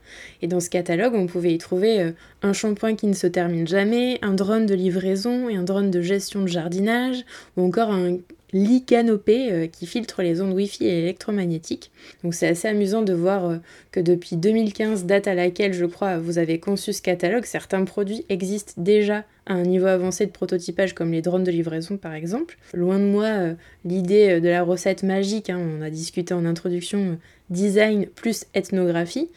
Et 0.41 0.47
dans 0.47 0.59
ce 0.59 0.69
catalogue, 0.69 1.13
on 1.15 1.27
pouvait 1.27 1.53
y 1.53 1.57
trouver 1.57 2.01
euh, 2.01 2.11
un 2.41 2.53
shampoing 2.53 2.95
qui 2.95 3.07
ne 3.07 3.13
se 3.13 3.27
termine 3.27 3.67
jamais, 3.67 4.19
un 4.21 4.33
drone 4.33 4.65
de 4.65 4.75
livraison 4.75 5.49
et 5.49 5.55
un 5.55 5.63
drone 5.63 5.91
de 5.91 6.01
gestion 6.01 6.41
de 6.41 6.47
jardinage, 6.47 7.23
ou 7.55 7.63
encore 7.63 7.91
un 7.91 8.17
lit 8.53 8.85
canopé 8.85 9.51
euh, 9.51 9.67
qui 9.67 9.85
filtre 9.85 10.21
les 10.21 10.41
ondes 10.41 10.53
Wi-Fi 10.53 10.85
et 10.85 10.99
électromagnétiques. 10.99 11.91
Donc 12.23 12.33
c'est 12.33 12.47
assez 12.47 12.67
amusant 12.67 13.01
de 13.01 13.13
voir 13.13 13.45
euh, 13.45 13.57
que 13.91 13.99
depuis 13.99 14.37
2015, 14.37 15.05
date 15.05 15.27
à 15.27 15.33
laquelle 15.33 15.73
je 15.73 15.85
crois 15.85 16.19
vous 16.19 16.37
avez 16.37 16.59
conçu 16.59 16.93
ce 16.93 17.01
catalogue, 17.01 17.45
certains 17.45 17.83
produits 17.83 18.25
existent 18.29 18.73
déjà 18.77 19.25
à 19.45 19.55
un 19.55 19.63
niveau 19.63 19.87
avancé 19.87 20.25
de 20.25 20.31
prototypage 20.31 20.93
comme 20.93 21.11
les 21.11 21.21
drones 21.21 21.43
de 21.43 21.51
livraison 21.51 21.97
par 21.97 22.13
exemple. 22.13 22.57
Loin 22.73 22.99
de 22.99 23.05
moi 23.05 23.25
euh, 23.25 23.53
l'idée 23.83 24.39
de 24.39 24.49
la 24.49 24.63
recette 24.63 25.03
magique, 25.03 25.49
hein, 25.49 25.59
on 25.59 25.81
a 25.81 25.89
discuté 25.89 26.33
en 26.33 26.45
introduction 26.45 27.17
design 27.49 28.05
plus 28.07 28.45
ethnographie. 28.53 29.29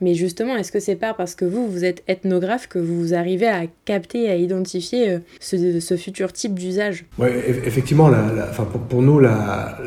Mais 0.00 0.14
justement, 0.14 0.56
est-ce 0.56 0.72
que 0.72 0.80
c'est 0.80 0.96
pas 0.96 1.14
parce 1.14 1.34
que 1.34 1.44
vous, 1.44 1.68
vous 1.68 1.84
êtes 1.84 2.02
ethnographe 2.08 2.68
que 2.68 2.78
vous 2.78 3.14
arrivez 3.14 3.48
à 3.48 3.62
capter, 3.84 4.28
à 4.28 4.36
identifier 4.36 5.10
euh, 5.10 5.18
ce, 5.40 5.96
futur 5.96 6.32
type 6.32 6.58
d'usage? 6.58 7.04
Oui, 7.18 7.28
effectivement, 7.64 8.08
la, 8.08 8.20
pour, 8.88 9.02
nous, 9.02 9.20
la, 9.20 9.78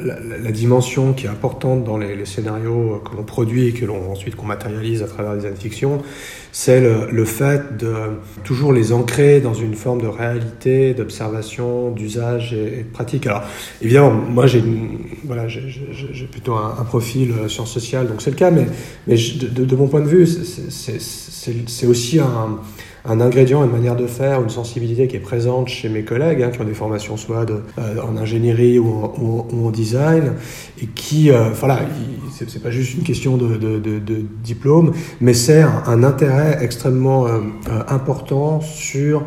dimension 0.51 1.13
qui 1.13 1.25
est 1.25 1.29
importante 1.29 1.83
dans 1.83 1.97
les, 1.97 2.25
scénarios 2.25 3.01
que 3.05 3.15
l'on 3.15 3.23
produit 3.23 3.67
et 3.67 3.73
que 3.73 3.85
l'on 3.85 4.11
ensuite 4.11 4.35
qu'on 4.35 4.45
matérialise 4.45 5.03
à 5.03 5.07
travers 5.07 5.37
des 5.37 5.55
fictions, 5.55 6.01
c'est 6.51 6.81
le, 6.81 7.25
fait 7.25 7.77
de 7.77 7.93
toujours 8.43 8.73
les 8.73 8.91
ancrer 8.91 9.41
dans 9.41 9.53
une 9.53 9.75
forme 9.75 10.01
de 10.01 10.07
réalité, 10.07 10.93
d'observation, 10.93 11.91
d'usage 11.91 12.53
et, 12.53 12.83
de 12.83 12.91
pratique. 12.91 13.27
Alors, 13.27 13.43
évidemment, 13.81 14.11
moi, 14.11 14.47
j'ai 14.47 14.63
voilà, 15.23 15.45
plutôt 16.31 16.55
un, 16.55 16.83
profil 16.85 17.31
euh, 17.31 17.47
sciences 17.47 17.71
sociales, 17.71 18.07
donc 18.07 18.21
c'est 18.21 18.29
le 18.29 18.35
cas, 18.35 18.49
mais, 18.49 18.65
mais 19.05 19.15
de, 19.15 19.75
mon 19.75 19.87
point 19.87 19.96
de 20.01 20.07
vue, 20.07 20.27
c'est 20.27 21.87
aussi 21.87 22.19
un, 22.19 23.19
ingrédient, 23.19 23.63
une 23.63 23.71
manière 23.71 23.95
de 23.95 24.07
faire, 24.07 24.41
une 24.41 24.49
sensibilité 24.49 25.07
qui 25.07 25.15
est 25.15 25.21
présente 25.21 25.69
chez 25.69 25.89
mes 25.89 26.03
collègues, 26.03 26.41
hein, 26.41 26.49
qui 26.49 26.61
ont 26.61 26.65
des 26.65 26.73
formations 26.73 27.17
soit 27.17 27.49
euh, 27.49 28.01
en 28.01 28.17
ingénierie 28.17 28.79
ou 28.79 29.45
en, 29.51 29.71
design, 29.71 30.33
et 30.81 30.87
qui, 30.87 31.31
euh, 31.31 31.49
voilà, 31.53 31.81
c'est 32.31 32.61
pas 32.61 32.71
juste 32.71 32.95
une 32.95 33.03
question 33.03 33.37
de, 33.37 34.25
diplôme, 34.43 34.93
mais 35.21 35.33
c'est 35.33 35.61
un, 35.61 36.03
intérêt 36.03 36.57
extrêmement 36.61 37.27
euh, 37.27 37.39
important 37.87 38.61
sur 38.61 39.25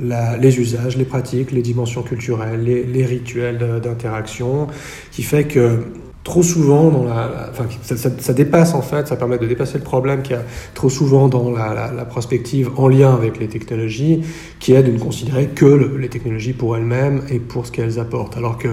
les 0.00 0.58
usages, 0.58 0.96
les 0.96 1.04
pratiques, 1.04 1.52
les 1.52 1.60
dimensions 1.60 2.02
culturelles, 2.02 2.64
les, 2.64 2.84
les 2.84 3.04
rituels 3.04 3.58
d'interaction, 3.82 4.66
qui 5.12 5.22
fait 5.22 5.44
que 5.44 5.80
trop 6.22 6.42
souvent 6.42 6.90
dans 6.90 7.04
la, 7.04 7.48
enfin, 7.50 7.64
ça, 7.82 7.96
ça, 7.96 8.10
ça, 8.18 8.32
dépasse 8.34 8.74
en 8.74 8.82
fait, 8.82 9.08
ça 9.08 9.16
permet 9.16 9.38
de 9.38 9.46
dépasser 9.46 9.78
le 9.78 9.84
problème 9.84 10.22
qu'il 10.22 10.36
y 10.36 10.38
a 10.38 10.42
trop 10.74 10.90
souvent 10.90 11.28
dans 11.28 11.50
la, 11.50 11.72
la, 11.72 11.92
la, 11.92 12.04
prospective 12.04 12.70
en 12.76 12.88
lien 12.88 13.14
avec 13.14 13.38
les 13.38 13.48
technologies, 13.48 14.22
qui 14.58 14.74
est 14.74 14.82
de 14.82 14.92
ne 14.92 14.98
considérer 14.98 15.46
que 15.46 15.96
les 15.98 16.08
technologies 16.08 16.52
pour 16.52 16.76
elles-mêmes 16.76 17.22
et 17.30 17.38
pour 17.38 17.66
ce 17.66 17.72
qu'elles 17.72 17.98
apportent. 17.98 18.36
Alors 18.36 18.58
que 18.58 18.68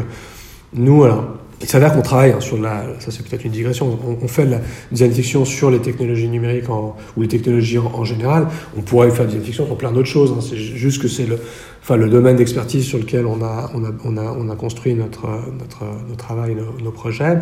nous, 0.74 1.04
alors, 1.06 1.38
il 1.62 1.68
s'avère 1.68 1.94
qu'on 1.94 2.02
travaille 2.02 2.32
hein, 2.32 2.40
sur 2.40 2.60
la, 2.60 2.84
ça 3.00 3.12
c'est 3.12 3.28
peut-être 3.28 3.44
une 3.44 3.52
digression, 3.52 3.98
on, 4.22 4.28
fait 4.28 4.46
la 4.46 4.60
design 4.92 5.12
fiction 5.12 5.44
sur 5.46 5.72
les 5.72 5.80
technologies 5.80 6.28
numériques 6.28 6.70
en, 6.70 6.96
ou 7.16 7.22
les 7.24 7.28
technologies 7.28 7.80
en, 7.80 8.04
général. 8.04 8.48
On 8.78 8.82
pourrait 8.82 9.10
faire 9.12 9.26
design 9.26 9.44
fiction 9.44 9.66
sur 9.66 9.78
plein 9.78 9.92
d'autres 9.92 10.08
choses. 10.08 10.32
Hein. 10.32 10.42
C'est 10.48 10.58
juste 10.58 11.02
que 11.02 11.08
c'est 11.08 11.26
le, 11.26 11.40
enfin 11.82 11.96
le 11.96 12.10
domaine 12.10 12.36
d'expertise 12.36 12.86
sur 12.86 13.00
lequel 13.00 13.26
on 13.26 13.42
a, 13.44 13.72
on 13.74 13.84
a, 13.84 13.90
on 14.06 14.18
a, 14.18 14.24
on 14.38 14.50
a 14.50 14.56
construit 14.56 14.94
notre, 14.94 15.28
notre, 15.60 15.84
notre 16.08 16.18
travail, 16.18 16.56
nos, 16.56 16.84
nos, 16.84 16.92
projets. 16.92 17.38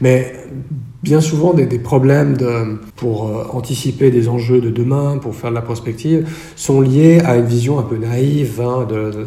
Mais 0.00 0.34
bien 1.04 1.20
souvent 1.20 1.52
des, 1.52 1.78
problèmes 1.78 2.36
de, 2.36 2.78
pour 2.96 3.28
euh, 3.28 3.44
anticiper 3.52 4.10
des 4.10 4.28
enjeux 4.28 4.60
de 4.60 4.70
demain, 4.70 5.18
pour 5.18 5.34
faire 5.36 5.50
de 5.50 5.54
la 5.54 5.60
prospective, 5.60 6.26
sont 6.56 6.80
liés 6.80 7.20
à 7.20 7.36
une 7.36 7.44
vision 7.44 7.78
un 7.78 7.82
peu 7.82 7.98
naïve 7.98 8.60
hein, 8.60 8.86
de, 8.88 9.10
de, 9.10 9.26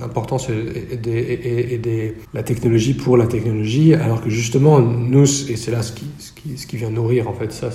l'importance 0.00 0.48
et, 0.48 0.96
des, 0.96 2.14
la 2.32 2.42
technologie 2.42 2.94
pour 2.94 3.18
la 3.18 3.26
technologie, 3.26 3.94
alors 3.94 4.22
que 4.22 4.30
justement, 4.30 4.80
nous, 4.80 5.24
et 5.24 5.56
c'est 5.56 5.70
là 5.70 5.82
ce 5.82 5.92
qui, 5.92 6.06
ce 6.56 6.66
qui 6.66 6.76
vient 6.76 6.90
nourrir 6.90 7.28
en 7.28 7.32
fait 7.32 7.52
ça, 7.52 7.70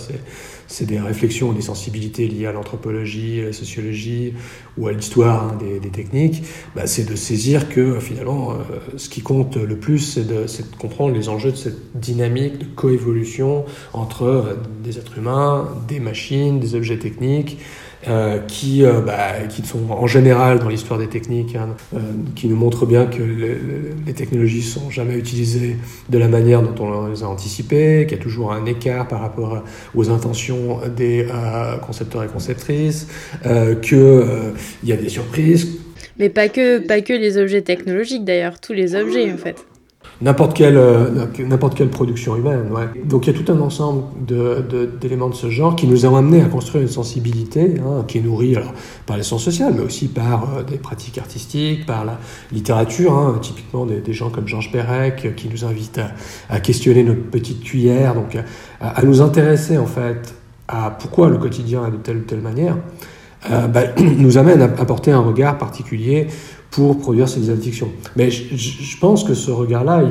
c'est 0.68 0.86
des 0.86 1.00
réflexions, 1.00 1.54
des 1.54 1.62
sensibilités 1.62 2.28
liées 2.28 2.48
à 2.48 2.52
l'anthropologie, 2.52 3.42
à 3.42 3.46
la 3.46 3.54
sociologie 3.54 4.34
ou 4.78 4.88
à 4.88 4.92
l'histoire 4.92 5.44
hein, 5.44 5.58
des, 5.82 5.90
techniques, 5.90 6.44
bah, 6.76 6.88
c'est 6.88 7.08
de 7.08 7.16
saisir 7.16 7.70
que 7.70 8.00
finalement, 8.00 8.52
euh, 8.52 8.56
ce 8.98 9.10
qui 9.10 9.22
compte 9.22 9.58
le 9.58 9.78
plus, 9.78 10.00
c'est 10.00 10.28
de, 10.28 10.44
de, 10.44 10.76
comprendre 10.80 11.16
les 11.16 11.30
enjeux 11.30 11.52
de 11.52 11.58
cette 11.58 12.00
dynamique 12.00 12.58
de 12.58 12.66
coévolution 12.66 13.66
entre 13.94 14.24
euh, 14.24 14.56
des 14.84 14.98
êtres 14.98 15.18
humains, 15.18 15.70
des 15.88 16.00
machines, 16.00 16.60
des 16.60 16.76
objets 16.76 16.98
techniques, 16.98 17.60
euh, 18.08 18.40
qui, 18.48 18.84
euh, 18.84 19.00
bah, 19.02 19.46
qui 19.48 19.66
sont 19.66 19.90
en 19.90 20.08
général 20.08 20.60
dans 20.60 20.70
l'histoire 20.70 21.00
des 21.00 21.08
techniques, 21.08 21.56
hein, 21.56 21.70
euh, 21.96 22.00
qui 22.36 22.48
nous 22.48 22.56
montrent 22.56 22.86
bien 22.86 23.06
que 23.06 23.22
les, 23.22 24.14
technologies 24.14 24.62
sont 24.62 24.90
jamais 24.90 25.16
utilisées 25.16 25.78
de 26.10 26.18
la 26.18 26.28
manière 26.28 26.62
dont 26.62 26.86
on 26.86 27.08
les 27.08 27.24
a 27.24 27.28
anticipées, 27.28 28.06
qu'il 28.08 28.18
y 28.18 28.22
a 28.22 28.24
toujours 28.24 28.54
un 28.54 28.66
écart 28.66 29.08
par 29.08 29.22
rapport 29.22 29.64
aux 29.96 30.10
intentions 30.12 30.80
des 30.96 31.26
concepteurs 31.86 32.24
et 32.24 32.28
conceptrices, 32.28 33.08
qu'il 33.82 34.24
y 34.84 34.92
a 34.92 34.96
des 34.96 35.10
surprises. 35.10 35.80
Mais 36.20 36.30
pas 36.30 36.48
que, 36.48 36.78
pas 36.80 37.02
que 37.02 37.14
les 37.14 37.38
objets 37.40 37.64
technologiques 37.64 38.24
d'ailleurs, 38.24 38.60
tous 38.60 38.74
les 38.74 38.96
objets 38.96 39.32
en 39.32 39.38
fait 39.38 39.66
n'importe 40.24 40.56
quelle, 40.56 40.78
euh, 40.78 41.26
n'importe 41.40 41.76
quelle 41.76 41.90
production 41.90 42.36
humaine. 42.36 42.70
Donc 43.06 43.28
il 43.28 43.34
y 43.34 43.38
a 43.38 43.40
tout 43.40 43.52
un 43.52 43.60
ensemble 43.60 44.04
d'éléments 45.02 45.28
de, 45.28 45.34
de, 45.34 45.38
ce 45.38 45.50
genre 45.50 45.76
qui 45.76 45.86
nous 45.86 46.06
ont 46.06 46.16
amené 46.16 46.42
à 46.42 46.46
construire 46.46 46.84
une 46.84 46.90
sensibilité 46.90 47.76
hein, 47.80 48.06
qui 48.08 48.20
est 48.20 48.22
nourrie 48.22 48.56
par 49.06 49.18
les 49.18 49.24
sciences 49.24 49.44
sociales, 49.44 49.74
mais 49.76 49.84
aussi 49.84 50.08
par 50.08 50.56
euh, 50.58 50.64
des 50.64 50.78
pratiques 50.78 51.18
artistiques, 51.18 51.86
par 51.86 52.06
la 52.06 52.18
littérature, 52.52 53.14
hein, 53.14 53.38
typiquement 53.42 53.86
des, 53.86 54.14
gens 54.14 54.30
comme 54.30 54.48
Georges 54.48 54.72
Perec 54.72 55.36
qui 55.36 55.50
nous 55.50 55.66
invitent 55.66 56.02
à, 56.50 56.60
questionner 56.60 57.04
notre 57.04 57.24
petite 57.24 57.64
cuillère, 57.64 58.14
donc 58.14 58.38
à, 58.80 59.04
nous 59.04 59.22
intéresser 59.22 59.78
en 59.78 59.88
fait 59.88 60.36
à 60.68 60.92
pourquoi 60.92 61.30
le 61.30 61.38
quotidien 61.38 61.86
est 61.88 61.92
de 61.92 61.98
telle 61.98 62.18
ou 62.18 62.22
telle 62.22 62.42
manière. 62.42 62.78
Euh, 63.52 63.68
bah, 63.68 63.82
nous 63.98 64.38
amène 64.38 64.62
à 64.62 64.66
apporter 64.66 65.12
un 65.12 65.20
regard 65.20 65.58
particulier 65.58 66.28
pour 66.74 66.98
produire 66.98 67.30
ces 67.30 67.52
addictions. 67.52 67.90
Mais 68.16 68.32
je, 68.32 68.98
pense 69.00 69.24
que 69.24 69.36
ce 69.36 69.52
regard-là, 69.52 70.04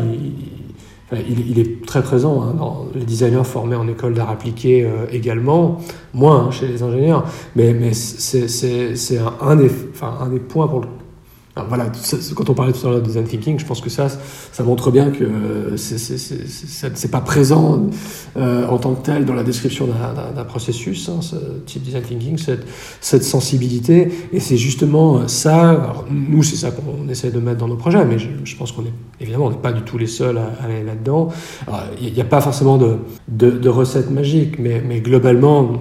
il, 1.13 1.59
est 1.59 1.85
très 1.85 2.03
présent 2.03 2.41
hein, 2.41 2.55
dans 2.57 2.87
les 2.95 3.05
designers 3.05 3.45
formés 3.45 3.75
en 3.75 3.89
école 3.89 4.15
d'art 4.15 4.31
appliqué 4.31 4.85
euh, 4.85 5.07
également, 5.11 5.79
moins 6.15 6.47
hein, 6.47 6.51
chez 6.53 6.69
les 6.69 6.83
ingénieurs, 6.83 7.25
mais, 7.57 7.93
c'est 7.93 9.19
un 9.41 9.57
des 9.57 10.39
points 10.39 10.69
pour 10.69 10.83
voilà, 11.55 11.93
quand 12.35 12.49
on 12.49 12.55
parlait 12.55 12.73
tout 12.73 12.87
à 12.87 12.91
l'heure 12.91 13.01
de 13.01 13.07
design 13.07 13.27
thinking, 13.27 13.59
je 13.59 13.67
pense 13.67 13.83
que 13.83 13.91
ça, 13.91 14.09
ça 14.09 14.63
montre 14.63 14.91
bien 14.91 15.11
que 15.11 15.23
euh, 15.23 15.77
c'est 15.77 17.11
pas 17.11 17.21
présent 17.21 17.91
euh, 18.39 18.67
en 18.69 18.79
tant 18.79 18.95
que 18.95 19.05
tel 19.05 19.27
dans 19.27 19.35
la 19.35 19.43
description 19.43 19.87
d'un 19.87 20.45
processus, 20.45 21.11
hein, 21.11 21.21
ce 21.21 21.37
type 21.67 21.83
design 21.83 22.03
thinking, 22.03 22.39
cette, 22.39 23.23
sensibilité. 23.23 24.09
Et 24.33 24.41
c'est 24.41 24.57
justement 24.57 25.29
ça, 25.29 25.95
nous, 26.11 26.43
c'est 26.43 26.57
ça 26.57 26.71
qu'on 26.71 27.07
essaie 27.11 27.31
de 27.31 27.39
mettre 27.39 27.59
dans 27.59 27.69
nos 27.69 27.77
projets, 27.77 28.05
mais 28.07 28.17
je, 28.19 28.57
pense 28.57 28.73
qu'on 28.73 28.83
est, 28.83 28.95
évidemment, 29.21 29.47
on 29.47 29.51
n'est 29.51 29.57
pas 29.57 29.73
du 29.73 29.83
tout 29.83 29.99
les 29.99 30.07
seuls 30.07 30.39
à, 30.39 30.65
aller 30.65 30.83
là-dedans. 30.83 31.29
Il 32.01 32.15
n'y 32.15 32.21
a 32.21 32.25
pas 32.25 32.41
forcément 32.41 32.79
de, 32.79 33.69
recettes 33.69 34.11
magiques, 34.11 34.59
mais, 34.59 34.83
mais 34.87 35.01
globalement, 35.01 35.73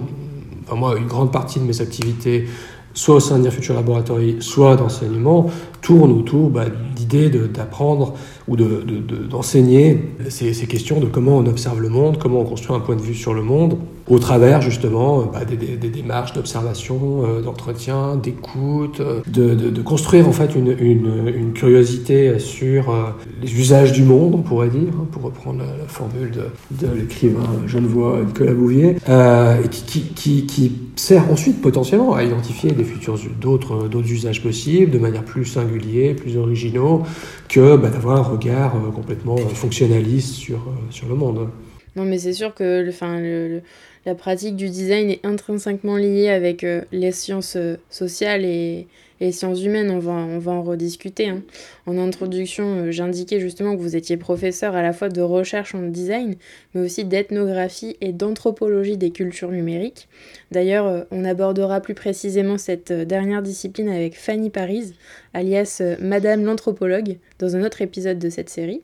moi, 0.74 0.96
une 0.98 1.06
grande 1.06 1.32
partie 1.32 1.58
de 1.58 1.64
mes 1.64 1.80
activités 1.80 2.46
soit 2.94 3.16
au 3.16 3.20
sein 3.20 3.38
de 3.38 3.50
Future 3.50 3.74
Laboratory, 3.74 4.36
soit 4.40 4.76
d'enseignement, 4.76 5.50
tourne 5.80 6.12
autour 6.12 6.50
bah, 6.50 6.66
d'idées 6.94 7.30
d'apprendre 7.30 8.14
ou 8.48 8.56
d'enseigner 8.56 9.94
de, 10.18 10.24
de, 10.24 10.30
ces, 10.30 10.54
ces, 10.54 10.66
questions 10.66 11.00
de 11.00 11.06
comment 11.06 11.38
on 11.38 11.46
observe 11.46 11.80
le 11.80 11.88
monde, 11.88 12.18
comment 12.18 12.40
on 12.40 12.44
construit 12.44 12.76
un 12.76 12.80
point 12.80 12.96
de 12.96 13.02
vue 13.02 13.14
sur 13.14 13.34
le 13.34 13.42
monde, 13.42 13.78
au 14.08 14.18
travers 14.18 14.60
justement 14.60 15.20
euh, 15.20 15.24
bah, 15.32 15.44
des, 15.44 15.88
démarches 15.88 16.32
d'observation, 16.32 17.24
euh, 17.24 17.40
d'entretien, 17.40 18.16
d'écoute, 18.16 19.00
euh, 19.00 19.20
de, 19.26 19.82
construire 19.82 20.28
en 20.28 20.32
fait 20.32 20.54
une, 20.54 20.76
une, 20.78 21.52
curiosité 21.52 22.38
sur 22.38 23.14
les 23.40 23.54
usages 23.54 23.92
du 23.92 24.02
monde, 24.02 24.34
on 24.34 24.42
pourrait 24.42 24.68
dire, 24.68 24.92
hein, 24.94 25.06
pour 25.10 25.22
reprendre 25.22 25.60
la, 25.60 25.86
formule 25.86 26.30
de, 26.30 26.86
de 26.86 26.92
l'écrivain 26.94 27.42
genevois 27.66 28.20
Nicolas 28.24 28.54
Bouvier, 28.54 28.96
et 29.08 29.68
qui, 29.68 29.82
qui, 29.82 30.00
qui, 30.14 30.46
qui, 30.46 30.72
sert 30.96 31.30
ensuite 31.30 31.60
potentiellement 31.60 32.14
à 32.14 32.22
identifier 32.22 32.70
des 32.72 32.84
futurs 32.84 33.18
d'autres 33.40 34.12
usages 34.12 34.42
possibles 34.42 34.90
de 34.90 34.98
manière 34.98 35.24
plus 35.24 35.44
singulière, 35.44 36.14
plus 36.14 36.36
originaux, 36.36 37.02
que 37.48 37.76
bah, 37.76 37.88
d'avoir 37.88 38.18
un 38.18 38.22
regard 38.22 38.74
complètement 38.94 39.36
fonctionnaliste 39.36 40.34
sur, 40.34 40.60
sur 40.90 41.08
le 41.08 41.14
monde. 41.14 41.48
Non, 41.94 42.04
mais 42.04 42.18
c'est 42.18 42.32
sûr 42.32 42.54
que 42.54 42.82
le, 42.82 43.48
le, 43.48 43.62
la 44.04 44.14
pratique 44.14 44.56
du 44.56 44.68
design 44.68 45.10
est 45.10 45.24
intrinsèquement 45.24 45.96
liée 45.96 46.28
avec 46.28 46.64
euh, 46.64 46.82
les 46.90 47.12
sciences 47.12 47.56
euh, 47.56 47.76
sociales 47.88 48.44
et, 48.44 48.86
les 49.20 49.30
sciences 49.30 49.62
humaines. 49.62 49.92
On 49.92 50.00
va, 50.00 50.50
en 50.50 50.62
rediscuter. 50.64 51.28
Hein. 51.28 51.42
En 51.86 51.96
introduction, 51.96 52.64
euh, 52.64 52.90
j'indiquais 52.90 53.38
justement 53.38 53.76
que 53.76 53.80
vous 53.80 53.94
étiez 53.94 54.16
professeur 54.16 54.74
à 54.74 54.82
la 54.82 54.92
fois 54.92 55.08
de 55.08 55.20
recherche 55.20 55.76
en 55.76 55.82
design, 55.82 56.34
mais 56.74 56.80
aussi 56.80 57.04
d'ethnographie 57.04 57.96
et 58.00 58.12
d'anthropologie 58.12 58.96
des 58.96 59.12
cultures 59.12 59.52
numériques. 59.52 60.08
D'ailleurs, 60.50 61.06
on 61.12 61.24
abordera 61.24 61.80
plus 61.80 61.94
précisément 61.94 62.58
cette 62.58 62.92
dernière 62.92 63.42
discipline 63.42 63.88
avec 63.88 64.16
Fanny 64.16 64.50
Paris, 64.50 64.94
alias 65.34 65.80
Madame 66.00 66.44
l'anthropologue, 66.44 67.18
dans 67.38 67.54
un 67.54 67.62
autre 67.62 67.80
épisode 67.80 68.18
de 68.18 68.28
cette 68.28 68.50
série. 68.50 68.82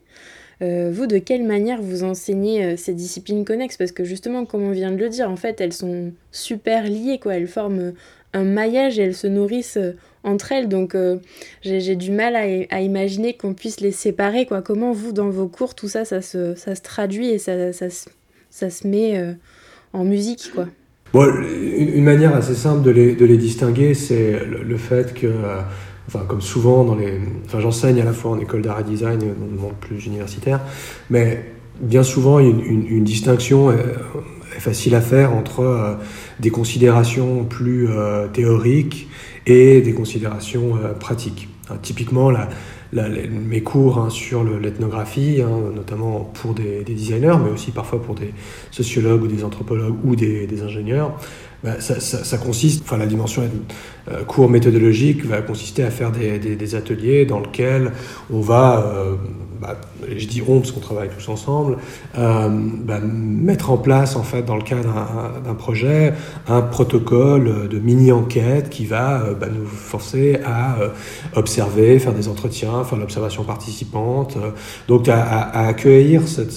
Euh, 0.61 0.91
vous, 0.93 1.07
de 1.07 1.17
quelle 1.19 1.43
manière 1.43 1.81
vous 1.81 2.03
enseignez 2.03 2.63
euh, 2.63 2.75
ces 2.75 2.93
disciplines 2.93 3.45
connexes? 3.45 3.77
Parce 3.77 3.93
que 3.93 4.03
justement, 4.03 4.45
comme 4.45 4.63
on 4.63 4.71
vient 4.71 4.91
de 4.91 4.97
le 4.97 5.07
dire, 5.07 5.29
en 5.29 5.37
fait, 5.37 5.61
elles 5.61 5.73
sont 5.73 6.11
super 6.31 6.83
liées, 6.83 7.19
quoi. 7.21 7.35
Elles 7.35 7.47
forment 7.47 7.79
euh, 7.79 7.91
un 8.33 8.43
maillage 8.43 8.99
et 8.99 9.03
elles 9.03 9.15
se 9.15 9.27
nourrissent 9.27 9.79
entre 10.23 10.51
elles. 10.51 10.67
Donc, 10.67 10.95
j'ai 11.63 11.95
du 11.95 12.11
mal 12.11 12.35
à, 12.35 12.81
imaginer 12.81 13.33
qu'on 13.33 13.55
puisse 13.55 13.79
les 13.79 13.91
séparer, 13.91 14.45
quoi. 14.45 14.61
Comment 14.61 14.91
vous, 14.91 15.13
dans 15.13 15.29
vos 15.29 15.47
cours, 15.47 15.73
tout 15.73 15.87
ça, 15.87 16.05
ça 16.05 16.21
se, 16.21 16.81
traduit 16.81 17.29
et 17.29 17.39
ça, 17.39 17.71
se 17.71 18.87
met 18.87 19.35
en 19.93 20.03
musique, 20.03 20.51
quoi? 20.53 20.67
Bon, 21.11 21.25
une, 21.25 22.03
manière 22.03 22.35
assez 22.35 22.53
simple 22.53 22.83
de 22.83 22.91
les, 22.91 23.37
distinguer, 23.37 23.95
c'est 23.95 24.39
le, 24.45 24.77
fait 24.77 25.15
que 25.15 25.33
enfin 26.09 26.25
comme 26.27 26.41
souvent 26.41 26.83
dans 26.83 26.95
les, 26.95 27.19
enfin 27.45 27.59
j'enseigne 27.59 28.01
à 28.01 28.03
la 28.03 28.13
fois 28.13 28.31
en 28.31 28.39
école 28.39 28.63
d'art 28.63 28.79
et 28.79 28.83
design 28.83 29.19
dans 29.19 29.25
le 29.25 29.61
monde 29.61 29.73
plus 29.79 30.07
universitaire, 30.07 30.59
mais 31.11 31.45
bien 31.79 32.01
souvent 32.01 32.39
une, 32.39 32.61
une, 32.61 32.87
une 32.87 33.03
distinction 33.03 33.71
est, 33.71 33.75
est, 33.75 34.59
facile 34.59 34.95
à 34.95 35.01
faire 35.01 35.33
entre 35.33 35.59
euh, 35.61 35.93
des 36.39 36.49
considérations 36.49 37.45
plus 37.45 37.87
euh, 37.89 38.27
théoriques 38.27 39.07
et 39.45 39.81
des 39.81 39.93
considérations 39.93 40.77
euh, 40.77 40.93
pratiques. 40.93 41.47
Hein, 41.69 41.75
typiquement 41.81 42.31
la, 42.31 42.49
la, 42.93 43.07
mes 43.07 43.61
cours 43.61 43.99
hein, 43.99 44.09
sur 44.09 44.43
l'ethnographie, 44.43 45.41
hein, 45.41 45.71
notamment 45.75 46.31
pour 46.41 46.53
des, 46.53 46.83
des, 46.83 46.93
designers, 46.93 47.37
mais 47.43 47.51
aussi 47.51 47.71
parfois 47.71 48.01
pour 48.01 48.15
des 48.15 48.33
sociologues 48.71 49.23
ou 49.23 49.27
des 49.27 49.43
anthropologues 49.43 49.95
ou 50.03 50.15
des, 50.15 50.61
ingénieurs, 50.63 51.17
bah, 51.63 51.79
ça, 51.81 52.37
consiste, 52.37 52.83
enfin 52.83 52.97
la 52.97 53.05
dimension 53.05 53.43
euh, 54.09 54.23
cours 54.23 54.49
méthodologique 54.49 55.25
va 55.25 55.41
consister 55.41 55.83
à 55.83 55.91
faire 55.91 56.11
des 56.11 56.75
ateliers 56.75 57.25
dans 57.25 57.41
lesquels 57.41 57.91
on 58.31 58.39
va, 58.39 58.85
euh, 58.85 59.15
bah, 59.59 59.75
je 60.15 60.25
dis 60.25 60.41
on 60.47 60.59
parce 60.59 60.71
qu'on 60.71 60.79
travaille 60.79 61.09
tous 61.09 61.29
ensemble, 61.29 61.77
euh, 62.17 62.47
bah, 62.49 62.99
mettre 63.01 63.71
en 63.71 63.77
place 63.77 64.15
en 64.15 64.23
fait 64.23 64.43
dans 64.43 64.55
le 64.55 64.61
cadre 64.61 64.93
d'un 65.43 65.53
projet 65.53 66.13
un 66.47 66.61
protocole 66.61 67.67
de 67.67 67.79
mini-enquête 67.79 68.69
qui 68.69 68.85
va 68.85 69.21
euh, 69.21 69.33
bah, 69.33 69.47
nous 69.53 69.65
forcer 69.65 70.39
à 70.45 70.79
euh, 70.79 70.89
observer, 71.35 71.99
faire 71.99 72.13
des 72.13 72.29
entretiens, 72.29 72.83
faire 72.85 72.97
l'observation 72.97 73.43
participante, 73.43 74.37
donc 74.87 75.09
à, 75.09 75.49
accueillir 75.67 76.27
cette, 76.27 76.53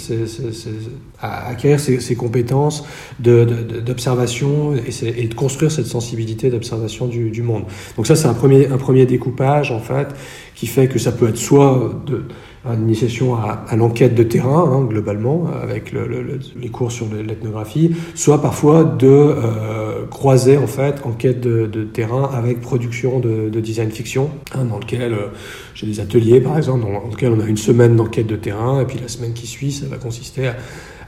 à 1.21 1.49
acquérir 1.49 1.81
ces, 1.81 2.01
ces 2.01 2.15
compétences 2.15 2.85
d'observation 3.19 4.75
et, 4.77 5.23
et, 5.23 5.29
de 5.29 5.35
construire 5.35 5.73
cette 5.73 5.87
sensibilité 5.87 6.51
d'observation 6.51 7.07
du, 7.07 7.31
du, 7.31 7.43
monde. 7.43 7.65
Donc 7.97 8.07
ça, 8.07 8.17
c'est 8.17 8.29
un 8.29 8.35
premier, 8.35 8.69
un 8.69 8.79
premier 8.79 9.07
découpage, 9.07 9.71
en 9.71 9.81
fait, 9.81 10.09
qui 10.55 10.67
fait 10.67 10.88
que 10.88 10.99
ça 10.99 11.12
peut 11.12 11.29
être 11.29 11.38
soit 11.38 11.93
de, 12.07 12.25
une 12.64 12.83
initiation 12.85 13.35
à, 13.35 13.64
à 13.68 13.77
l'enquête 13.77 14.14
de 14.14 14.22
terrain, 14.22 14.70
hein, 14.72 14.85
globalement, 14.85 15.46
avec 15.62 15.90
le, 15.90 16.07
le, 16.07 16.38
les 16.61 16.68
cours 16.68 16.92
sur 16.92 17.07
l'ethnographie, 17.12 17.90
soit 18.14 18.40
parfois 18.40 18.85
de 18.85 19.09
euh, 19.09 20.07
croiser, 20.09 20.57
en 20.59 20.68
fait, 20.68 21.01
enquête 21.05 21.40
de, 21.40 21.66
de, 21.66 21.83
terrain 21.83 22.31
avec 22.33 22.61
production 22.61 23.18
de, 23.18 23.48
de 23.48 23.61
design 23.61 23.90
fiction, 23.90 24.31
hein, 24.55 24.64
dans 24.64 24.79
lequel 24.79 25.12
euh, 25.12 25.27
j'ai 25.75 25.87
des 25.87 25.98
ateliers, 25.98 26.40
par 26.40 26.57
exemple, 26.57 26.83
dans 26.83 27.11
lequel 27.11 27.33
on 27.33 27.40
a 27.40 27.46
une 27.46 27.57
semaine 27.57 27.96
d'enquête 27.96 28.29
de 28.29 28.37
terrain, 28.37 28.81
et 28.81 28.85
puis 28.85 28.98
la 29.01 29.09
semaine 29.09 29.33
qui 29.33 29.46
suit, 29.48 29.72
ça 29.72 29.87
va 29.87 29.96
consister 29.96 30.46
à 30.48 30.57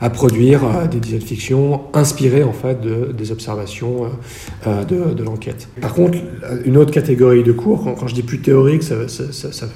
à 0.01 0.11
produire 0.11 0.65
euh, 0.65 0.87
des 0.87 1.01
design 1.01 1.21
fiction 1.21 1.83
inspirés 1.93 2.43
en 2.43 2.53
fait 2.53 2.81
de, 2.81 3.13
des 3.13 3.33
observations 3.33 4.07
euh, 4.67 4.85
de, 4.85 5.15
de 5.15 5.23
l'enquête. 5.23 5.69
Par 5.81 5.95
contre, 5.95 6.19
une 6.65 6.77
autre 6.77 6.91
catégorie 6.91 7.43
de 7.43 7.53
cours, 7.53 7.85
quand, 7.99 8.07
je 8.07 8.15
dis 8.15 8.23
plus 8.23 8.41
théorique, 8.41 8.83
ça, 8.83 8.97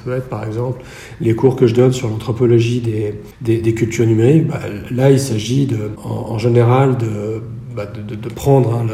peut 0.04 0.12
être 0.12 0.28
par 0.28 0.44
exemple 0.44 0.83
les 1.20 1.35
cours 1.35 1.57
que 1.57 1.66
je 1.66 1.74
donne 1.74 1.92
sur 1.92 2.09
l'anthropologie 2.09 2.81
des, 2.81 3.61
des, 3.61 3.74
cultures 3.74 4.07
numériques. 4.07 4.48
Bah, 4.48 4.61
là, 4.90 5.11
il 5.11 5.20
s'agit 5.20 5.66
de, 5.66 5.90
en, 6.02 6.38
général 6.38 6.96
de 6.96 7.42
bah, 7.74 7.87
de, 7.87 8.14
de, 8.14 8.28
prendre 8.28 8.74
hein, 8.74 8.87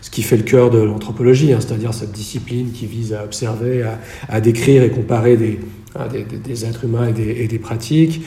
ce 0.00 0.10
qui 0.10 0.22
fait 0.22 0.36
le 0.36 0.42
cœur 0.42 0.70
de 0.70 0.78
l'anthropologie, 0.78 1.52
hein, 1.52 1.58
c'est-à-dire 1.60 1.94
cette 1.94 2.12
discipline 2.12 2.72
qui 2.72 2.86
vise 2.86 3.12
à 3.12 3.24
observer, 3.24 3.82
à, 3.82 3.98
à 4.28 4.40
décrire 4.40 4.82
et 4.82 4.90
comparer 4.90 5.36
des, 5.36 5.60
Hein, 5.94 6.06
des, 6.08 6.24
des, 6.24 6.64
êtres 6.64 6.84
humains 6.84 7.08
et 7.08 7.46
des, 7.46 7.58
pratiques. 7.58 8.22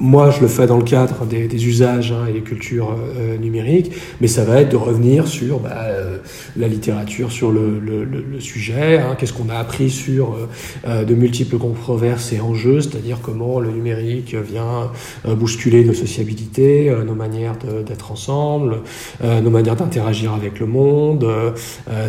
Moi, 0.00 0.30
je 0.30 0.40
le 0.40 0.48
fais 0.48 0.66
dans 0.66 0.76
le 0.76 0.84
cadre 0.84 1.26
des, 1.26 1.48
des 1.48 1.66
usages 1.66 2.12
hein, 2.12 2.26
et 2.28 2.32
des 2.32 2.42
cultures 2.42 2.94
euh, 3.16 3.36
numériques, 3.36 3.90
mais 4.20 4.28
ça 4.28 4.44
va 4.44 4.60
être 4.60 4.70
de 4.70 4.76
revenir 4.76 5.26
sur 5.26 5.58
bah, 5.58 5.70
euh, 5.74 6.18
la 6.56 6.68
littérature 6.68 7.32
sur 7.32 7.50
le, 7.50 7.80
le, 7.80 8.04
le 8.04 8.40
sujet, 8.40 8.98
hein, 8.98 9.16
qu'est-ce 9.18 9.32
qu'on 9.32 9.48
a 9.48 9.56
appris 9.56 9.90
sur 9.90 10.34
euh, 10.34 10.48
euh, 10.86 11.04
de 11.04 11.14
multiples 11.14 11.58
controverses 11.58 12.32
et 12.32 12.40
enjeux, 12.40 12.80
c'est-à-dire 12.80 13.18
comment 13.20 13.58
le 13.58 13.70
numérique 13.70 14.34
vient 14.34 14.92
euh, 15.26 15.34
bousculer 15.34 15.84
nos 15.84 15.94
sociabilités, 15.94 16.94
nos 17.04 17.14
manières 17.14 17.56
d'être 17.86 18.12
ensemble, 18.12 18.82
nos 19.22 19.50
manières 19.50 19.76
d'interagir 19.76 20.32
avec 20.32 20.60
le 20.60 20.66
monde, 20.66 21.26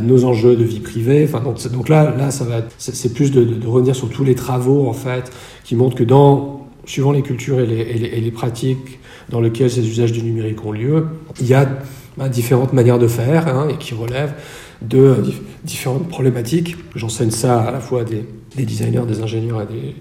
nos 0.04 0.26
enjeux 0.26 0.56
de 0.56 0.64
vie 0.64 0.80
privée. 0.80 1.26
Enfin, 1.28 1.44
donc, 1.44 1.66
donc 1.72 1.90
là, 1.90 2.14
là, 2.18 2.32
ça 2.32 2.44
va, 2.44 2.62
c'est 2.78 3.14
plus 3.14 3.32
de, 3.32 3.44
de, 3.44 3.56
de 3.56 3.68
revenir 3.68 3.96
sur 3.96 4.10
tous 4.10 4.24
les 4.24 4.36
travaux 4.36 4.88
en 4.88 4.94
fait, 4.94 5.32
qui 5.64 5.76
montre 5.76 5.96
que 5.96 6.04
dans, 6.04 6.59
suivant 6.90 7.12
les 7.12 7.22
cultures 7.22 7.60
et 7.60 7.68
les, 7.68 8.32
pratiques 8.32 9.00
dans 9.30 9.42
lesquelles 9.42 9.70
ces 9.70 9.88
usages 9.88 10.12
du 10.12 10.24
numérique 10.24 10.66
ont 10.66 10.72
lieu, 10.72 11.06
il 11.40 11.46
y 11.46 11.54
a 11.54 11.70
bah, 12.18 12.30
différentes 12.30 12.74
manières 12.74 12.98
de 12.98 13.08
faire 13.08 13.48
hein, 13.48 13.68
et 13.70 13.78
qui 13.78 13.94
relèvent 13.94 14.34
de 14.82 15.18
différentes 15.64 16.08
problématiques. 16.10 16.78
J'enseigne 16.96 17.30
ça 17.30 17.62
à 17.62 17.72
la 17.72 17.80
fois 17.80 18.04
des, 18.04 18.26
des, 18.56 18.66
designers, 18.66 19.04
des 19.08 19.22
ingénieurs 19.22 19.62
et 19.62 19.96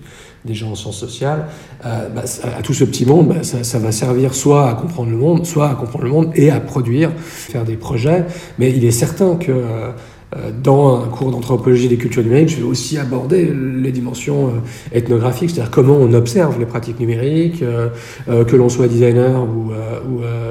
des, 0.46 0.54
gens 0.54 0.70
en 0.70 0.74
sciences 0.74 0.98
sociales. 0.98 1.44
Euh, 1.84 2.08
bah, 2.08 2.22
à 2.56 2.62
tout 2.62 2.72
ce 2.72 2.84
petit 2.84 3.04
monde, 3.04 3.28
bah, 3.28 3.42
ça, 3.42 3.78
va 3.78 3.92
servir 3.92 4.34
soit 4.34 4.70
à 4.70 4.72
comprendre 4.72 5.10
le 5.10 5.18
monde, 5.18 5.44
soit 5.44 5.68
à 5.68 5.74
comprendre 5.74 6.06
le 6.06 6.10
monde 6.10 6.30
et 6.36 6.50
à 6.50 6.58
produire, 6.58 7.10
faire 7.18 7.64
des 7.64 7.76
projets. 7.76 8.24
Mais 8.58 8.70
il 8.70 8.82
est 8.86 8.92
certain 8.92 9.36
que 9.36 9.52
euh, 9.52 9.90
dans 10.62 11.02
un 11.02 11.08
cours 11.08 11.30
d'anthropologie 11.30 11.88
des 11.88 11.96
cultures 11.96 12.22
numériques, 12.22 12.50
je 12.50 12.56
vais 12.56 12.62
aussi 12.62 12.98
aborder 12.98 13.50
les 13.50 13.92
dimensions 13.92 14.48
euh, 14.48 14.96
ethnographiques, 14.96 15.50
c'est-à-dire 15.50 15.70
comment 15.70 15.96
on 15.96 16.12
observe 16.12 16.58
les 16.58 16.66
pratiques 16.66 17.00
numériques, 17.00 17.62
euh, 17.62 17.88
que 18.44 18.56
l'on 18.56 18.68
soit 18.68 18.88
designer 18.88 19.42
ou, 19.42 19.72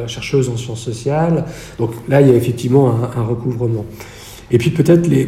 chercheuse 0.07 0.49
en 0.49 0.55
sciences 0.55 0.81
sociales. 0.81 1.45
Donc 1.79 1.91
là, 2.07 2.21
il 2.21 2.29
y 2.29 2.31
a 2.31 2.35
effectivement 2.35 2.95
un, 3.15 3.23
recouvrement. 3.23 3.85
Et 4.51 4.57
puis 4.57 4.69
peut-être 4.69 5.07
les, 5.07 5.27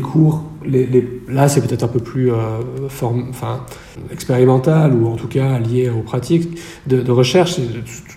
cours 0.00 0.44
là, 1.28 1.48
c'est 1.48 1.60
peut-être 1.60 1.82
un 1.82 1.88
peu 1.88 2.00
plus 2.00 2.32
euh, 2.32 2.36
forme, 2.88 3.26
enfin, 3.30 3.64
expérimental 4.12 4.94
ou 4.94 5.06
en 5.06 5.16
tout 5.16 5.28
cas 5.28 5.58
lié 5.58 5.90
aux 5.90 6.02
pratiques 6.02 6.58
de, 6.86 7.00
de 7.00 7.10
recherche. 7.12 7.56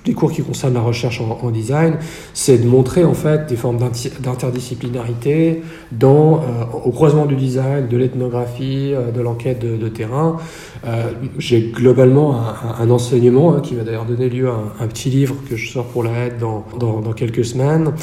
Les 0.05 0.13
cours 0.13 0.31
qui 0.31 0.41
concernent 0.41 0.73
la 0.73 0.81
recherche 0.81 1.21
en, 1.21 1.51
design, 1.51 1.97
c'est 2.33 2.57
de 2.57 2.67
montrer 2.67 3.05
en 3.05 3.13
fait 3.13 3.47
des 3.47 3.55
formes 3.55 3.77
d'interdisciplinarité 4.19 5.61
dans, 5.91 6.37
euh, 6.37 6.65
au 6.83 6.91
croisement 6.91 7.25
du 7.25 7.35
design, 7.35 7.87
de 7.87 7.97
l'ethnographie, 7.97 8.93
euh, 8.93 9.11
de 9.11 9.21
l'enquête 9.21 9.59
de, 9.59 9.87
terrain. 9.87 10.37
Euh, 10.85 11.11
J'ai 11.37 11.71
globalement 11.73 12.37
un, 12.79 12.89
enseignement 12.89 13.55
hein, 13.55 13.61
qui 13.61 13.75
va 13.75 13.83
d'ailleurs 13.83 14.05
donner 14.05 14.29
lieu 14.29 14.49
à 14.49 14.83
un, 14.83 14.87
petit 14.87 15.09
livre 15.09 15.35
que 15.49 15.55
je 15.55 15.71
sors 15.71 15.85
pour 15.85 16.03
la 16.03 16.25
aide 16.25 16.37
dans, 16.39 16.65
dans, 16.77 17.13
quelques 17.13 17.45
semaines, 17.45 17.93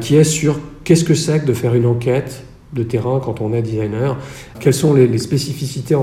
qui 0.00 0.16
est 0.16 0.24
sur 0.24 0.58
qu'est-ce 0.84 1.04
que 1.04 1.14
c'est 1.14 1.40
que 1.40 1.46
de 1.46 1.52
faire 1.52 1.74
une 1.74 1.86
enquête 1.86 2.44
de 2.72 2.82
terrain 2.82 3.20
quand 3.24 3.40
on 3.40 3.52
est 3.52 3.62
designer. 3.62 4.16
Quelles 4.60 4.74
sont 4.74 4.94
les, 4.94 5.18
spécificités 5.18 5.96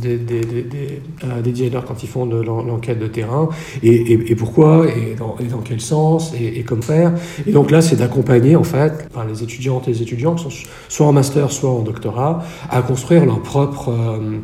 des, 0.00 0.16
euh, 0.16 1.40
des, 1.42 1.50
designers 1.50 1.80
quand 1.86 2.02
ils 2.02 2.08
font 2.08 2.26
de 2.26 2.40
l'enquête 2.40 2.98
de 2.98 3.06
terrain 3.06 3.48
et, 3.82 4.34
pourquoi 4.34 4.86
et 4.88 5.14
dans, 5.14 5.36
quel 5.64 5.80
sens 5.80 6.32
et, 6.34 6.62
comme 6.62 6.82
faire. 6.82 7.12
Et 7.46 7.52
donc 7.52 7.70
là, 7.70 7.82
c'est 7.82 7.96
d'accompagner 7.96 8.56
en 8.56 8.64
fait 8.64 9.08
les 9.28 9.42
étudiantes 9.42 9.88
et 9.88 9.92
les 9.92 10.02
étudiants 10.02 10.34
qui 10.34 10.44
sont 10.44 10.66
soit 10.88 11.06
en 11.06 11.12
master, 11.12 11.50
soit 11.50 11.70
en 11.70 11.82
doctorat, 11.82 12.42
à 12.70 12.82
construire 12.82 13.26
leur 13.26 13.40
propre 13.40 13.90
euh, 13.90 14.38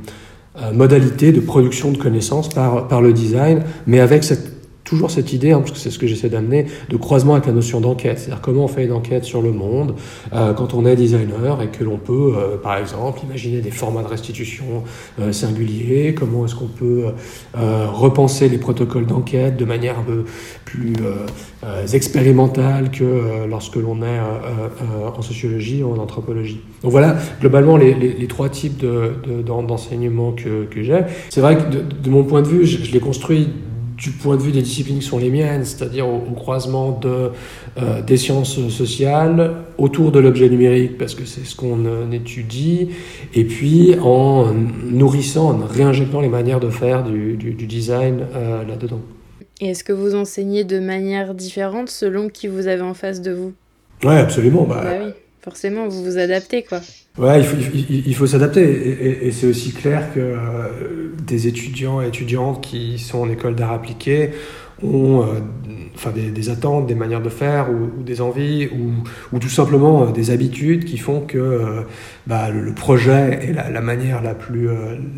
euh, 0.63 0.73
modalité 0.73 1.33
de 1.33 1.41
production 1.41 1.93
de 1.93 1.97
connaissances 1.97 2.49
par 2.49 3.01
le 3.01 3.13
design, 3.13 3.63
mais 3.87 4.01
avec 4.01 4.25
cette 4.25 4.50
toujours 4.91 5.11
cette 5.13 5.33
idée, 5.33 5.53
hein, 5.53 5.61
parce 5.61 5.71
que 5.71 5.79
c'est 5.79 5.91
ce 5.91 6.01
que 6.01 6.09
j'essaie 6.09 6.29
d'amener, 6.29 6.67
de 6.89 6.97
croisement 6.97 7.35
avec 7.35 7.47
la 7.47 7.53
notion 7.53 7.81
d'enquête. 7.81 8.19
C'est-à-dire 8.19 8.41
comment 8.41 8.65
on 8.65 8.69
fait 8.69 8.85
une 8.85 8.93
enquête 8.93 9.25
sur 9.25 9.41
le 9.41 9.53
monde 9.53 9.95
euh, 10.33 10.53
quand 10.53 10.75
on 10.75 10.85
est 10.85 10.97
designer 10.97 11.63
et 11.63 11.69
que 11.69 11.85
l'on 11.85 11.97
peut, 11.97 12.33
euh, 12.37 12.57
par 12.57 12.77
exemple, 12.77 13.21
imaginer 13.23 13.61
des 13.61 13.71
formats 13.71 14.03
de 14.03 14.09
restitution 14.09 14.83
euh, 15.21 15.31
singuliers, 15.31 16.13
comment 16.15 16.45
est-ce 16.45 16.57
qu'on 16.57 16.67
peut 16.67 17.05
repenser 17.55 18.49
les 18.49 18.59
protocoles 18.59 19.07
d'enquête 19.07 19.57
de 19.57 19.65
manière 19.65 20.01
un 20.01 20.03
peu 20.03 20.25
plus 20.65 20.95
expérimentale 21.93 22.91
que 22.91 23.47
lorsque 23.49 23.77
l'on 23.77 24.03
est 24.03 24.21
en 25.17 25.23
sociologie 25.23 25.83
ou 25.83 25.93
en 25.93 25.99
anthropologie. 25.99 26.61
Donc 26.83 26.91
voilà, 26.91 27.17
globalement, 27.41 27.77
les, 27.77 28.27
trois 28.27 28.49
types 28.49 28.85
d'enseignement 29.47 30.33
de, 30.33 30.65
que, 30.71 30.83
j'ai. 30.83 31.01
C'est 31.29 31.41
vrai 31.41 31.57
que 31.59 31.71
de, 31.71 31.81
de, 31.81 32.11
mon 32.11 32.25
point 32.25 32.43
de 32.43 32.49
vue, 32.49 32.67
je, 32.67 32.85
je 32.85 32.93
l'ai 32.93 33.01
construit 33.01 33.49
du 34.01 34.13
point 34.13 34.37
de 34.37 34.43
vue 34.43 34.51
des 34.51 34.63
disciplines 34.63 34.99
qui 34.99 35.05
sont 35.05 35.19
les 35.19 35.29
miennes, 35.29 35.65
c'est-à-dire 35.65 36.09
au, 36.09 36.21
croisement 36.35 36.99
de, 36.99 37.31
euh, 37.79 38.01
des 38.01 38.17
sciences 38.17 38.69
sociales 38.69 39.57
autour 39.77 40.11
de 40.11 40.19
l'objet 40.19 40.49
numérique, 40.49 40.97
parce 40.97 41.15
que 41.15 41.27
c'est 41.27 41.45
ce 41.45 41.55
qu'on 41.55 41.85
euh, 41.85 42.11
étudie, 42.11 42.89
et 43.35 43.45
puis 43.45 43.95
en 44.01 44.55
nourrissant, 44.85 45.51
en 45.51 45.67
réinjectant 45.67 46.21
les 46.21 46.31
manières 46.31 46.61
de 46.61 46.71
faire 46.71 47.05
du, 47.05 47.37
du, 47.37 47.53
du 47.53 47.67
design 47.67 48.25
euh, 48.35 48.65
là-dedans. 48.65 49.01
Et 49.61 49.69
est-ce 49.69 49.85
que 49.85 49.93
vous 49.93 50.15
enseignez 50.15 50.65
de 50.65 50.81
manière 50.81 51.35
différente 51.35 51.91
selon 51.91 52.31
qui 52.31 52.49
vous 52.49 52.67
avez 52.69 52.81
en 52.81 52.95
face 52.95 53.21
de 53.21 53.33
vous? 53.33 53.53
Oui, 54.03 54.15
absolument. 54.15 54.63
Bah, 54.63 54.81
bah 54.83 54.93
oui, 55.05 55.13
forcément, 55.43 55.87
vous 55.89 56.03
vous 56.03 56.17
adaptez, 56.17 56.63
quoi. 56.63 56.81
Ouais, 57.21 57.39
il 57.41 57.45
faut, 57.45 57.57
il, 57.91 58.15
faut 58.15 58.27
s'adapter. 58.27 59.27
Et, 59.27 59.31
c'est 59.31 59.47
aussi 59.47 59.73
clair 59.73 60.15
que 60.15 60.21
euh, 60.21 60.39
des 61.27 61.49
étudiants 61.49 62.01
et 62.01 62.09
étudiantes 62.09 62.63
qui 62.63 62.99
sont 62.99 63.19
en 63.19 63.29
école 63.29 63.55
d'art 63.55 63.73
appliqué 63.73 64.31
ont 64.83 65.21
euh, 65.21 65.25
enfin 65.95 66.13
des, 66.15 66.49
attentes, 66.49 66.87
des 66.87 66.95
manières 66.95 67.21
de 67.21 67.29
faire 67.29 67.69
ou, 67.71 68.03
des 68.03 68.23
envies 68.23 68.69
ou, 68.69 69.05
ou, 69.37 69.39
tout 69.39 69.51
simplement 69.51 70.05
euh, 70.05 70.13
des 70.13 70.31
habitudes 70.31 70.87
qui 70.87 70.97
font 70.97 71.21
que 71.21 71.85
bah, 72.27 72.49
le, 72.49 72.73
projet 72.73 73.51
est 73.51 73.53
la, 73.53 73.81
manière 73.83 74.23
la 74.23 74.33
plus, 74.33 74.71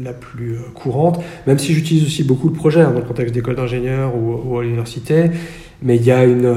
la 0.03 0.13
plus 0.13 0.57
courante. 0.75 1.23
Même 1.47 1.61
si 1.61 1.73
j'utilise 1.73 2.05
aussi 2.05 2.25
beaucoup 2.25 2.49
le 2.49 2.55
projet 2.55 2.81
hein, 2.81 2.91
dans 2.91 2.99
le 2.99 3.07
contexte 3.07 3.33
d'école 3.33 3.55
d'ingénieur 3.55 4.17
ou, 4.17 4.43
ou, 4.45 4.59
à 4.59 4.65
l'université, 4.65 5.31
mais 5.83 5.95
il 5.95 6.05
y 6.05 6.11
a 6.11 6.25
une 6.25 6.53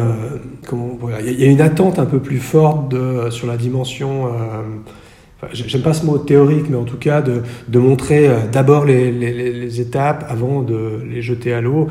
comment 0.65 0.97
y 1.23 1.43
a 1.43 1.47
une 1.47 1.61
attente 1.61 1.99
un 1.99 2.05
peu 2.05 2.19
plus 2.19 2.39
forte 2.39 2.89
de, 2.89 3.29
sur 3.29 3.45
la 3.45 3.57
dimension 3.57 4.27
j'aime 5.53 5.81
pas 5.81 5.93
ce 5.93 6.05
mot 6.05 6.17
théorique, 6.17 6.65
mais 6.69 6.77
en 6.77 6.83
tout 6.83 6.97
cas 6.97 7.21
de, 7.21 7.41
de 7.67 7.79
montrer 7.79 8.27
euh, 8.27 8.47
d'abord 8.51 8.85
les, 8.85 9.11
les, 9.11 9.33
les, 9.33 9.81
étapes 9.81 10.25
avant 10.29 10.61
de 10.61 11.01
les 11.09 11.21
jeter 11.21 11.53
à 11.53 11.61
l'eau. 11.61 11.87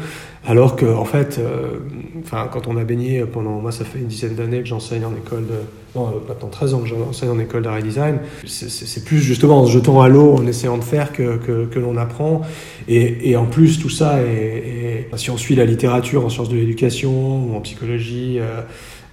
Alors 0.46 0.76
que, 0.76 0.84
en 0.84 1.06
fait, 1.06 1.38
euh, 1.38 1.78
enfin, 2.22 2.48
quand 2.52 2.68
on 2.68 2.76
a 2.76 2.84
baigné 2.84 3.24
pendant, 3.24 3.60
moi, 3.60 3.72
ça 3.72 3.84
fait 3.84 3.98
une 3.98 4.08
dizaine 4.08 4.34
d'années 4.34 4.60
que 4.60 4.66
j'enseigne 4.66 5.04
en 5.06 5.12
école 5.12 5.46
de, 5.46 5.54
non, 5.94 6.12
maintenant 6.28 6.48
13 6.48 6.74
ans 6.74 6.80
que 6.80 6.88
j'enseigne 6.88 7.30
en 7.30 7.38
école 7.38 7.62
d'art 7.62 7.78
et 7.78 7.82
design, 7.82 8.18
c'est 8.46 9.04
plus 9.04 9.20
justement 9.20 9.60
en 9.60 9.66
se 9.66 9.72
jetant 9.72 10.02
à 10.02 10.08
l'eau, 10.08 10.34
en 10.34 10.46
essayant 10.46 10.76
de 10.76 10.84
faire 10.84 11.12
que, 11.12 11.36
que, 11.38 11.64
que 11.64 11.78
l'on 11.78 11.96
apprend. 11.96 12.42
Et, 12.88 13.30
et, 13.30 13.36
en 13.36 13.46
plus, 13.46 13.78
tout 13.78 13.88
ça, 13.88 14.20
est, 14.20 15.08
est, 15.12 15.16
si 15.16 15.30
on 15.30 15.38
suit 15.38 15.54
la 15.54 15.64
littérature 15.64 16.26
en 16.26 16.28
sciences 16.28 16.50
de 16.50 16.56
l'éducation 16.56 17.46
ou 17.46 17.56
en 17.56 17.60
psychologie, 17.60 18.38
euh, 18.38 18.60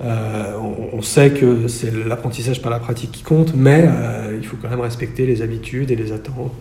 euh, 0.04 0.56
on, 0.58 0.98
on, 0.98 1.02
sait 1.02 1.30
que 1.32 1.68
c'est 1.68 1.92
l'apprentissage 1.92 2.62
par 2.62 2.72
la 2.72 2.80
pratique 2.80 3.12
qui 3.12 3.22
compte, 3.22 3.54
mais 3.56 3.86
euh, 3.88 4.36
il 4.40 4.46
faut 4.46 4.58
quand 4.60 4.70
même 4.70 4.80
respecter 4.80 5.28
les 5.28 5.44
habitudes 5.44 5.92
et 5.92 5.96
les 5.96 6.12
attentes 6.12 6.60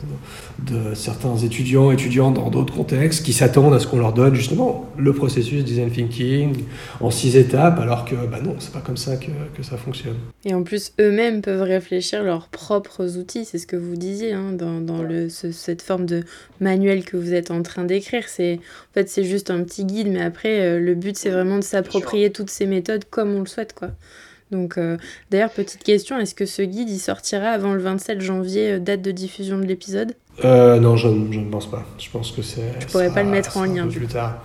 de 0.58 0.94
certains 0.94 1.36
étudiants, 1.38 1.90
étudiantes 1.90 2.34
dans 2.34 2.50
d'autres 2.50 2.74
contextes 2.74 3.24
qui 3.24 3.32
s'attendent 3.32 3.72
à 3.72 3.78
ce 3.78 3.86
qu'on 3.86 3.98
leur 3.98 4.12
donne 4.12 4.34
justement 4.34 4.90
le 4.98 5.14
processus 5.14 5.64
design 5.64 5.90
thinking 5.90 6.64
en 7.00 7.10
six 7.10 7.36
étapes, 7.36 7.78
alors 7.78 8.04
que 8.04 8.14
bah 8.14 8.40
non, 8.44 8.56
c'est 8.58 8.72
pas 8.72 8.80
comme 8.80 8.98
ça 8.98 9.16
que, 9.16 9.30
que, 9.56 9.62
ça 9.62 9.78
fonctionne. 9.78 10.16
Et 10.44 10.52
en 10.52 10.62
plus, 10.62 10.92
eux-mêmes 11.00 11.40
peuvent 11.40 11.62
réfléchir 11.62 12.22
leurs 12.22 12.48
propres 12.48 13.16
outils, 13.16 13.46
c'est 13.46 13.58
ce 13.58 13.66
que 13.66 13.76
vous 13.76 13.96
disiez 13.96 14.32
hein, 14.32 14.52
dans, 14.52 14.80
dans 14.80 15.02
le, 15.02 15.30
ce, 15.30 15.50
cette 15.50 15.80
forme 15.80 16.04
de 16.04 16.24
manuel 16.60 17.04
que 17.04 17.16
vous 17.16 17.32
êtes 17.32 17.50
en 17.50 17.62
train 17.62 17.84
d'écrire. 17.84 18.24
C'est 18.28 18.54
en 18.54 18.94
fait 18.94 19.08
c'est 19.08 19.24
juste 19.24 19.50
un 19.50 19.62
petit 19.62 19.86
guide, 19.86 20.08
mais 20.08 20.22
après 20.22 20.60
euh, 20.60 20.78
le 20.78 20.94
but 20.94 21.16
c'est 21.16 21.30
vraiment 21.30 21.56
de 21.56 21.64
s'approprier 21.64 22.30
toutes 22.30 22.50
ces 22.50 22.66
méthodes 22.66 23.04
comme 23.08 23.29
on 23.36 23.40
le 23.40 23.46
souhaite 23.46 23.74
quoi. 23.74 23.90
Donc 24.50 24.78
euh, 24.78 24.96
d'ailleurs 25.30 25.50
petite 25.50 25.82
question, 25.84 26.18
est-ce 26.18 26.34
que 26.34 26.46
ce 26.46 26.62
guide 26.62 26.90
il 26.90 26.98
sortira 26.98 27.48
avant 27.48 27.72
le 27.72 27.80
27 27.80 28.20
janvier, 28.20 28.72
euh, 28.72 28.78
date 28.78 29.02
de 29.02 29.12
diffusion 29.12 29.58
de 29.58 29.64
l'épisode? 29.64 30.14
Euh, 30.44 30.80
Non, 30.80 30.96
je, 30.96 31.08
je, 31.30 31.38
ne 31.38 31.50
pense 31.50 31.70
pas. 31.70 31.84
Je 31.98 32.10
pense 32.10 32.32
que 32.32 32.42
c'est. 32.42 32.72
Je 32.80 32.86
pourrais 32.86 33.12
pas 33.12 33.22
le 33.22 33.30
mettre 33.30 33.56
en 33.56 33.64
lien. 33.64 33.86
Plus 33.86 34.06
tard. 34.06 34.42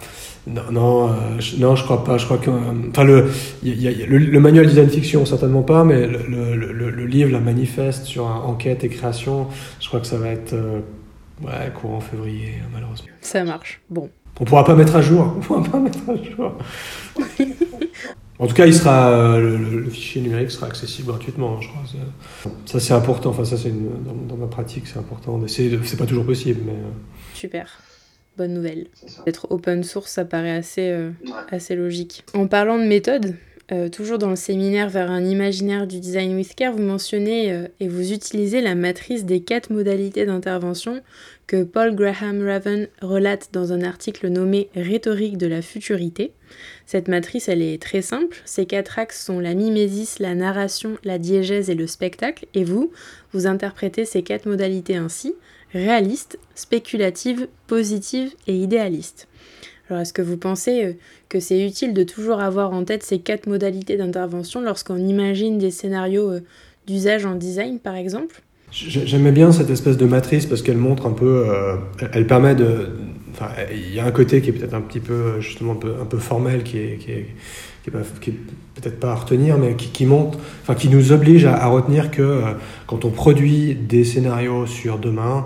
Non, 0.47 0.71
non, 0.71 1.09
euh, 1.09 1.13
je, 1.39 1.57
non, 1.57 1.75
je 1.75 1.83
crois 1.83 2.03
pas. 2.03 2.19
Je 2.19 2.25
crois 2.25 2.37
que, 2.37 2.51
enfin, 2.89 3.03
le, 3.03 3.31
y 3.63 3.87
a, 3.87 3.91
y 3.91 4.03
a, 4.03 4.05
le, 4.05 4.19
le, 4.19 4.39
manuel 4.39 4.67
design 4.67 4.89
fiction 4.89 5.25
certainement 5.25 5.63
pas, 5.63 5.83
mais 5.83 6.05
le, 6.05 6.55
le, 6.55 6.91
le, 6.91 7.05
livre, 7.07 7.31
la 7.31 7.39
manifeste 7.39 8.05
sur 8.05 8.27
enquête 8.27 8.83
et 8.83 8.89
création, 8.89 9.47
je 9.79 9.87
crois 9.87 9.99
que 9.99 10.07
ça 10.07 10.17
va 10.17 10.27
être 10.29 10.53
ouais, 11.41 11.71
courant 11.73 11.99
février, 11.99 12.53
malheureusement. 12.71 13.07
Ça 13.21 13.43
marche. 13.43 13.81
Bon. 13.89 14.11
On 14.39 14.43
pourra 14.43 14.63
pas 14.63 14.75
mettre 14.75 14.95
à 14.97 15.01
jour. 15.01 15.33
On 15.37 15.39
pourra 15.39 15.63
pas 15.63 15.79
mettre 15.79 15.99
à 16.07 16.15
jour. 16.15 16.57
En 18.37 18.47
tout 18.47 18.53
cas, 18.53 18.65
il 18.65 18.73
sera, 18.73 19.11
euh, 19.11 19.57
le, 19.57 19.89
fichier 19.89 20.21
numérique 20.21 20.51
sera 20.51 20.67
accessible 20.67 21.07
gratuitement, 21.07 21.61
je 21.61 21.69
crois. 21.69 21.83
Ça, 22.65 22.79
c'est 22.79 22.93
important. 22.93 23.29
Enfin, 23.29 23.45
ça, 23.45 23.57
c'est 23.57 23.71
dans, 23.71 24.35
ma 24.35 24.47
pratique, 24.47 24.87
c'est 24.87 24.99
important 24.99 25.37
d'essayer. 25.37 25.69
De, 25.69 25.79
c'est 25.83 25.97
pas 25.97 26.05
toujours 26.05 26.25
possible, 26.25 26.61
mais. 26.65 26.73
Euh. 26.73 26.91
Super. 27.33 27.79
Bonne 28.37 28.53
nouvelle. 28.53 28.87
D'être 29.25 29.47
open 29.51 29.83
source, 29.83 30.11
ça 30.11 30.25
paraît 30.25 30.51
assez, 30.51 30.89
euh, 30.89 31.11
assez 31.49 31.75
logique. 31.75 32.25
En 32.33 32.47
parlant 32.47 32.77
de 32.77 32.83
méthode, 32.83 33.35
euh, 33.71 33.89
toujours 33.89 34.19
dans 34.19 34.29
le 34.29 34.35
séminaire 34.35 34.89
vers 34.89 35.09
un 35.09 35.25
imaginaire 35.25 35.87
du 35.87 35.99
design 35.99 36.35
with 36.35 36.53
care, 36.53 36.71
vous 36.71 36.83
mentionnez 36.83 37.51
euh, 37.51 37.67
et 37.79 37.87
vous 37.87 38.13
utilisez 38.13 38.61
la 38.61 38.75
matrice 38.75 39.25
des 39.25 39.41
quatre 39.41 39.71
modalités 39.71 40.25
d'intervention 40.25 41.01
que 41.47 41.63
Paul 41.63 41.95
Graham 41.95 42.45
Raven 42.45 42.87
relate 43.01 43.49
dans 43.53 43.73
un 43.73 43.81
article 43.81 44.27
nommé 44.27 44.69
Rhétorique 44.75 45.37
de 45.37 45.47
la 45.47 45.63
futurité. 45.63 46.31
Cette 46.85 47.07
matrice, 47.07 47.49
elle 47.49 47.63
est 47.63 47.81
très 47.81 48.03
simple. 48.03 48.37
Ces 48.45 48.67
quatre 48.67 48.99
axes 48.99 49.25
sont 49.25 49.39
la 49.39 49.55
mimésis, 49.55 50.19
la 50.19 50.35
narration, 50.35 50.97
la 51.03 51.17
diégèse 51.17 51.69
et 51.71 51.75
le 51.75 51.87
spectacle. 51.87 52.45
Et 52.53 52.63
vous, 52.63 52.91
vous 53.33 53.47
interprétez 53.47 54.05
ces 54.05 54.21
quatre 54.21 54.45
modalités 54.45 54.95
ainsi 54.95 55.33
réaliste, 55.73 56.39
spéculative, 56.55 57.47
positive 57.67 58.31
et 58.47 58.55
idéaliste. 58.55 59.27
Alors 59.89 60.01
est-ce 60.01 60.13
que 60.13 60.21
vous 60.21 60.37
pensez 60.37 60.83
euh, 60.83 60.93
que 61.29 61.39
c'est 61.39 61.65
utile 61.65 61.93
de 61.93 62.03
toujours 62.03 62.39
avoir 62.39 62.73
en 62.73 62.83
tête 62.83 63.03
ces 63.03 63.19
quatre 63.19 63.47
modalités 63.47 63.97
d'intervention 63.97 64.61
lorsqu'on 64.61 64.97
imagine 64.97 65.57
des 65.57 65.71
scénarios 65.71 66.31
euh, 66.31 66.39
d'usage 66.87 67.25
en 67.25 67.35
design 67.35 67.79
par 67.79 67.95
exemple? 67.95 68.41
J'aimais 68.71 69.31
bien 69.31 69.51
cette 69.51 69.69
espèce 69.69 69.95
de 69.95 70.05
matrice 70.05 70.47
parce 70.47 70.61
qu'elle 70.61 70.77
montre 70.77 71.05
un 71.05 71.11
peu, 71.11 71.45
euh, 71.47 71.75
elle 72.11 72.27
permet 72.27 72.55
de, 72.55 72.89
enfin, 73.31 73.49
il 73.71 73.93
y 73.93 73.99
a 73.99 74.05
un 74.05 74.11
côté 74.11 74.41
qui 74.41 74.49
est 74.49 74.53
peut-être 74.53 74.73
un 74.73 74.81
petit 74.81 74.99
peu 74.99 75.39
justement 75.39 75.73
un 75.73 76.05
peu, 76.05 76.17
formel, 76.17 76.63
qui 76.63 76.79
est, 76.79 76.97
qui 76.97 77.11
est, 77.11 77.27
peut-être 77.85 78.99
pas 78.99 79.11
à 79.11 79.15
retenir, 79.15 79.57
mais 79.57 79.75
qui, 79.75 79.89
qui 79.89 80.05
montre, 80.05 80.39
enfin, 80.63 80.73
qui 80.73 80.89
nous 80.89 81.13
oblige 81.13 81.45
à, 81.45 81.67
retenir 81.67 82.11
que 82.11 82.41
quand 82.87 83.05
on 83.05 83.11
produit 83.11 83.75
des 83.75 84.03
scénarios 84.03 84.65
sur 84.65 84.97
demain, 84.97 85.45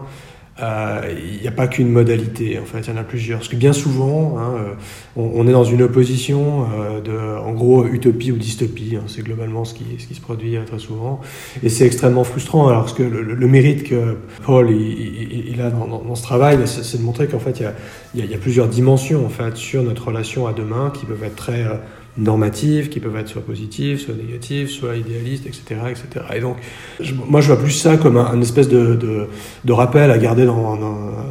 euh, 0.62 1.02
il 1.36 1.42
n'y 1.42 1.48
a 1.48 1.52
pas 1.52 1.68
qu'une 1.68 1.90
modalité, 1.90 2.60
en 2.60 2.66
fait, 2.66 2.80
il 2.80 2.90
y 2.90 2.92
en 2.92 2.98
a 2.98 3.04
plusieurs. 3.04 3.40
Parce 3.40 3.50
que 3.50 3.56
bien 3.56 3.74
souvent, 3.74 4.38
hein, 4.38 4.56
euh, 4.58 4.74
on, 5.16 5.48
est 5.48 5.52
dans 5.52 5.64
une 5.64 5.82
opposition 5.82 6.66
euh, 6.78 7.02
de, 7.02 7.40
en 7.40 7.54
gros, 7.54 7.86
utopie 7.86 8.32
ou 8.32 8.38
dystopie. 8.38 8.96
Hein, 8.96 9.04
c'est 9.08 9.24
globalement 9.24 9.66
ce 9.66 9.74
qui, 9.74 9.86
ce 9.98 10.08
qui 10.08 10.16
se 10.16 10.22
produit 10.22 10.58
très 10.66 10.80
souvent. 10.80 11.22
Et 11.64 11.70
c'est 11.70 11.86
extrêmement 11.86 12.24
frustrant. 12.24 12.68
Alors 12.68 12.94
que 12.94 13.04
le, 13.04 13.48
mérite 13.48 13.84
que 13.84 14.18
Paul 14.46 14.70
il, 14.70 15.50
il 15.50 15.62
a 15.62 15.70
dans, 15.70 15.88
dans, 15.88 16.16
ce 16.16 16.24
travail, 16.24 16.60
c'est 16.66 16.98
de 16.98 17.04
montrer 17.04 17.28
qu'en 17.28 17.40
fait, 17.40 17.60
il 17.60 17.72
il, 18.14 18.20
y 18.20 18.24
a, 18.24 18.26
il 18.26 18.32
y 18.32 18.36
a, 18.36 18.38
plusieurs 18.38 18.68
dimensions 18.68 19.26
en 19.26 19.30
fait, 19.30 19.56
sur 19.56 19.84
notre 19.84 20.08
relation 20.08 20.48
à 20.48 20.54
demain 20.54 20.92
qui 20.94 21.06
peuvent 21.06 21.24
être 21.24 21.36
très 21.36 21.66
normatives 22.18 22.90
qui 22.90 23.00
peuvent 23.00 23.16
être 23.16 23.28
soit 23.28 23.42
positives, 23.42 24.00
soit 24.00 24.16
négatives, 24.16 24.70
soit 24.70 24.96
idéalistes, 24.96 25.46
etc. 25.46 25.82
etc. 25.90 26.26
Et 26.36 26.40
donc, 26.40 26.58
moi, 27.28 27.42
je 27.42 27.48
vois 27.48 27.58
plus 27.58 27.72
ça 27.72 27.98
comme 27.98 28.18
un, 28.18 28.42
espèce 28.42 28.68
de, 28.68 29.28
de, 29.66 29.74
rappel 29.74 30.12
à 30.12 30.18
garder 30.18 30.46
dans, 30.46 30.74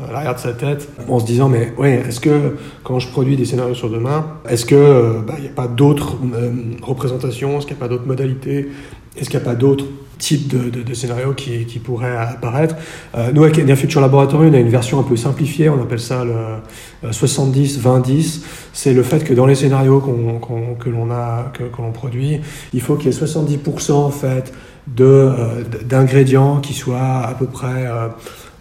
à 0.09 0.13
l'arrière 0.13 0.35
de 0.35 0.41
sa 0.41 0.53
tête, 0.53 0.89
en 1.09 1.19
se 1.19 1.27
disant, 1.27 1.49
mais 1.49 1.73
ouais, 1.79 2.03
est-ce 2.09 2.21
que 2.21 2.57
quand 2.85 2.99
je 2.99 3.09
produis 3.09 3.37
des 3.37 3.45
scénarios 3.45 3.75
sur 3.75 3.91
demain, 3.91 4.27
est-ce 4.49 4.65
que 4.65 4.75
euh, 4.75 5.21
bah, 5.27 5.35
n'y 5.41 5.49
a 5.49 5.51
pas 5.51 5.69
d'autres 5.69 6.17
euh, 6.35 6.51
représentations, 6.83 7.59
est-ce 7.59 7.67
qu'il 7.67 7.77
n'y 7.77 7.83
a 7.83 7.85
pas 7.85 7.89
d'autres 7.89 8.07
modalités, 8.07 8.69
est-ce 9.17 9.31
qu'il 9.31 9.39
n'y 9.39 9.47
a 9.47 9.49
pas 9.49 9.55
d'autres 9.55 9.85
type 10.19 10.49
de, 10.49 10.69
de, 10.71 10.83
de 10.83 10.95
scénario 10.95 11.33
qui, 11.33 11.65
pourrait 11.79 12.17
apparaître? 12.17 12.75
Euh, 13.17 13.31
nous, 13.33 13.45
avec 13.45 13.59
Near 13.65 13.77
Future 13.77 14.01
Laboratory, 14.01 14.49
on 14.51 14.55
a 14.55 14.59
une 14.59 14.69
version 14.69 14.99
un 14.99 15.05
peu 15.05 15.17
simplifiée, 15.17 15.69
on 15.69 15.81
appelle 15.81 16.01
ça 16.01 16.25
le 16.25 17.11
70-20-10. 17.11 18.41
C'est 18.73 18.93
le 18.93 19.03
fait 19.03 19.25
que 19.25 19.33
dans 19.35 19.47
les 19.47 19.55
scénarios 19.55 20.01
que 20.01 20.91
l'on 20.91 21.93
produit, 21.93 22.41
il 22.75 22.81
faut 22.81 22.97
qu'il 22.97 23.13
y 23.13 23.17
ait 23.17 23.19
70% 23.19 23.93
en 23.93 24.11
fait 24.11 24.53
euh, 25.01 25.63
d'ingrédients 25.85 26.61
qui 26.61 26.75
soient 26.75 27.25
à 27.27 27.35
peu 27.35 27.47
près, 27.47 27.87
euh, 27.87 28.09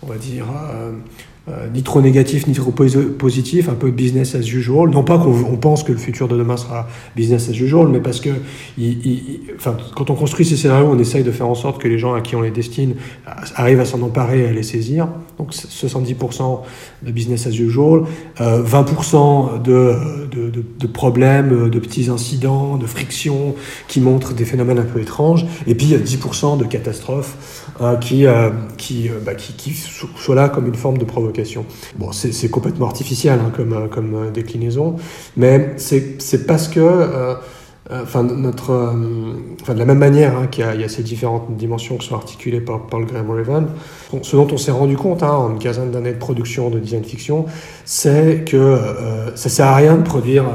on 0.04 0.08
va 0.08 0.16
dire, 0.16 0.46
euh, 1.50 1.58
euh, 1.58 1.70
ni 1.74 1.84
trop 1.84 2.02
négatif 2.02 2.48
ni 2.48 2.54
trop 2.54 2.72
positif, 2.72 3.70
un 3.70 3.74
peu 3.74 3.92
business 3.92 4.36
as 4.36 4.40
usual. 4.40 4.90
Non 4.90 5.04
pas 5.04 5.18
qu'on 5.18 5.58
pense 5.58 5.84
que 5.84 5.92
le 5.92 5.98
futur 5.98 6.28
de 6.28 6.38
demain 6.38 6.58
sera 6.58 6.88
business 7.16 7.50
as 7.50 7.54
usual, 7.54 7.88
mais 7.88 8.00
parce 8.00 8.20
que 8.20 8.30
enfin, 9.56 9.78
quand 9.96 10.10
on 10.10 10.16
construit 10.16 10.46
ces 10.46 10.58
scénarios, 10.58 10.90
on 10.90 11.00
essaye 11.00 11.24
de 11.24 11.32
faire 11.32 11.48
en 11.48 11.56
sorte 11.56 11.82
que 11.82 11.88
les 11.88 12.00
gens 12.00 12.14
à 12.14 12.22
qui 12.22 12.36
on 12.36 12.42
les 12.42 12.52
destine 12.52 12.96
arrivent 13.56 13.80
à 13.80 13.86
s'en 13.86 14.02
emparer 14.02 14.42
et 14.44 14.48
à 14.48 14.52
les 14.52 14.64
saisir. 14.64 15.08
Donc 15.38 15.54
70% 15.54 16.62
de 17.04 17.12
business 17.12 17.46
as 17.46 17.52
usual, 17.52 18.04
euh, 18.42 18.64
20% 18.64 19.62
de, 19.62 19.94
de, 20.32 20.50
de, 20.50 20.64
de, 20.80 20.88
problèmes, 20.88 21.70
de 21.70 21.80
petits 21.80 22.10
incidents, 22.10 22.78
de 22.78 22.88
frictions 22.88 23.54
qui 23.88 24.02
montrent 24.02 24.34
des 24.34 24.46
phénomènes 24.46 24.80
un 24.80 24.84
peu 24.84 25.00
étranges, 25.00 25.46
et 25.68 25.76
puis 25.76 25.94
10% 25.94 26.58
de 26.58 26.64
catastrophes 26.64 27.67
euh, 27.82 27.96
qui, 27.98 28.26
euh, 28.26 28.50
qui, 28.78 29.10
euh, 29.10 29.20
bah, 29.24 29.36
qui, 29.36 29.54
qui 29.54 29.74
soient 29.74 30.36
là 30.36 30.50
comme 30.50 30.68
une 30.68 30.76
forme 30.76 30.98
de 30.98 31.06
provocation. 31.06 31.66
Bon, 31.96 32.12
c'est 32.12 32.50
complètement 32.50 32.88
artificiel 32.88 33.40
hein, 33.40 33.52
comme, 33.56 33.88
comme 33.90 34.32
déclinaison, 34.32 34.96
mais 35.36 35.76
c'est 35.78 36.48
parce 36.48 36.68
que 36.68 36.80
euh, 36.80 37.36
enfin, 37.92 38.24
notre, 38.24 38.72
euh, 38.72 39.34
enfin, 39.62 39.74
de 39.74 39.80
la 39.80 39.86
même 39.86 39.98
manière 39.98 40.38
hein, 40.38 40.48
qu'il 40.48 40.66
y, 40.66 40.84
a 40.84 40.90
ces 40.90 41.04
différentes 41.04 41.56
dimensions 41.56 41.98
qui 41.98 42.08
sont 42.08 42.16
articulées 42.16 42.60
par 42.60 42.82
Paul 42.88 43.06
Graham 43.06 43.32
Raven, 43.32 43.68
ce 44.22 44.36
dont 44.36 44.48
on 44.52 44.58
s'est 44.58 44.72
rendu 44.72 44.98
compte 44.98 45.24
hein, 45.24 45.32
en 45.32 45.52
une 45.52 45.60
quinzaine 45.60 45.92
d'années 45.92 46.12
de 46.12 46.18
production 46.18 46.70
de 46.70 46.80
design 46.80 47.04
fiction, 47.04 47.46
c'est 47.86 48.44
que 48.46 48.58
euh, 48.58 49.36
ça 49.36 49.50
sert 49.50 49.68
à 49.68 49.76
rien 49.76 49.96
de 49.96 50.04
produire 50.04 50.46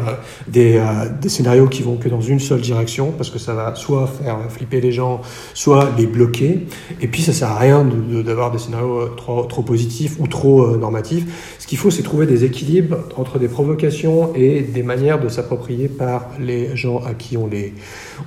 euh, 0.57 1.09
des, 1.21 1.29
scénarios 1.29 1.69
qui 1.69 1.83
vont 1.83 1.97
que 1.97 2.09
dans 2.09 2.21
une 2.21 2.41
seule 2.41 2.61
direction, 2.61 3.13
parce 3.17 3.31
que 3.31 3.39
ça 3.39 3.55
va 3.55 3.75
soit 3.75 4.07
faire 4.07 4.39
flipper 4.51 4.81
les 4.81 4.93
gens, 4.93 5.23
soit 5.55 5.91
les 5.97 6.07
bloquer, 6.07 6.67
et 7.01 7.09
puis 7.09 7.23
ça 7.23 7.33
sert 7.33 7.49
à 7.49 7.59
rien 7.59 7.87
d'avoir 8.25 8.51
de, 8.51 8.59
des 8.59 8.63
scénarios 8.63 9.09
trop 9.17 9.63
positifs 9.63 10.17
ou 10.19 10.27
trop 10.27 10.77
normatifs. 10.77 11.57
Ce 11.63 11.67
qu'il 11.69 11.79
faut, 11.79 11.93
c'est 11.93 12.03
trouver 12.03 12.27
des 12.27 12.43
équilibres 12.43 12.99
entre 13.17 13.39
des 13.39 13.47
provocations 13.47 14.35
et 14.35 14.63
des 14.63 14.83
manières 14.83 15.21
de 15.21 15.29
s'approprier 15.29 15.87
par 15.87 16.31
les 16.41 16.77
gens 16.77 16.99
à 16.99 17.15
qui 17.15 17.37
on 17.37 17.47
les, 17.47 17.73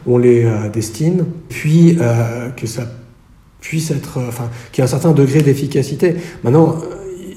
on 0.07 0.17
les 0.17 0.45
euh, 0.45 0.69
destine, 0.69 1.25
puis 1.49 1.97
euh, 1.99 2.47
que 2.51 2.65
ça 2.65 2.83
puisse 3.59 3.91
être, 3.91 4.19
euh, 4.19 4.29
enfin, 4.29 4.49
qu'il 4.71 4.81
y 4.81 4.81
ait 4.83 4.87
un 4.87 4.89
certain 4.89 5.11
degré 5.11 5.41
d'efficacité. 5.41 6.15
Maintenant, 6.45 6.77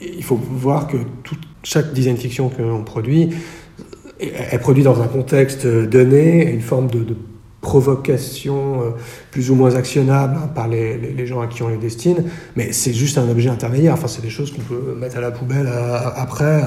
il 0.01 0.23
faut 0.23 0.37
voir 0.37 0.87
que 0.87 0.99
toute, 1.25 1.41
chaque 1.65 1.93
design 1.93 2.17
fiction 2.17 2.49
que 2.49 2.63
l'on 2.63 2.85
produit 2.85 3.31
est 4.21 4.59
produit 4.59 4.85
dans 4.85 5.03
un 5.03 5.09
contexte 5.09 5.67
donné, 5.67 6.49
une 6.49 6.61
forme 6.61 6.87
de, 6.91 7.17
provocation 7.61 8.95
plus 9.31 9.51
ou 9.51 9.55
moins 9.55 9.75
actionnable 9.75 10.37
hein, 10.37 10.49
par 10.55 10.69
les, 10.69 10.97
les, 10.97 11.27
gens 11.27 11.41
à 11.41 11.47
qui 11.47 11.63
on 11.63 11.69
les 11.69 11.77
destine, 11.77 12.25
mais 12.57 12.73
c'est 12.73 12.93
juste 12.93 13.19
un 13.19 13.29
objet 13.29 13.51
intermédiaire. 13.51 13.95
Enfin, 13.95 14.09
c'est 14.09 14.23
des 14.23 14.31
choses 14.31 14.53
qu'on 14.53 14.63
peut 14.63 14.97
mettre 14.99 15.19
à 15.19 15.21
la 15.21 15.31
poubelle 15.31 15.67
euh, 15.67 15.99
après, 16.17 16.63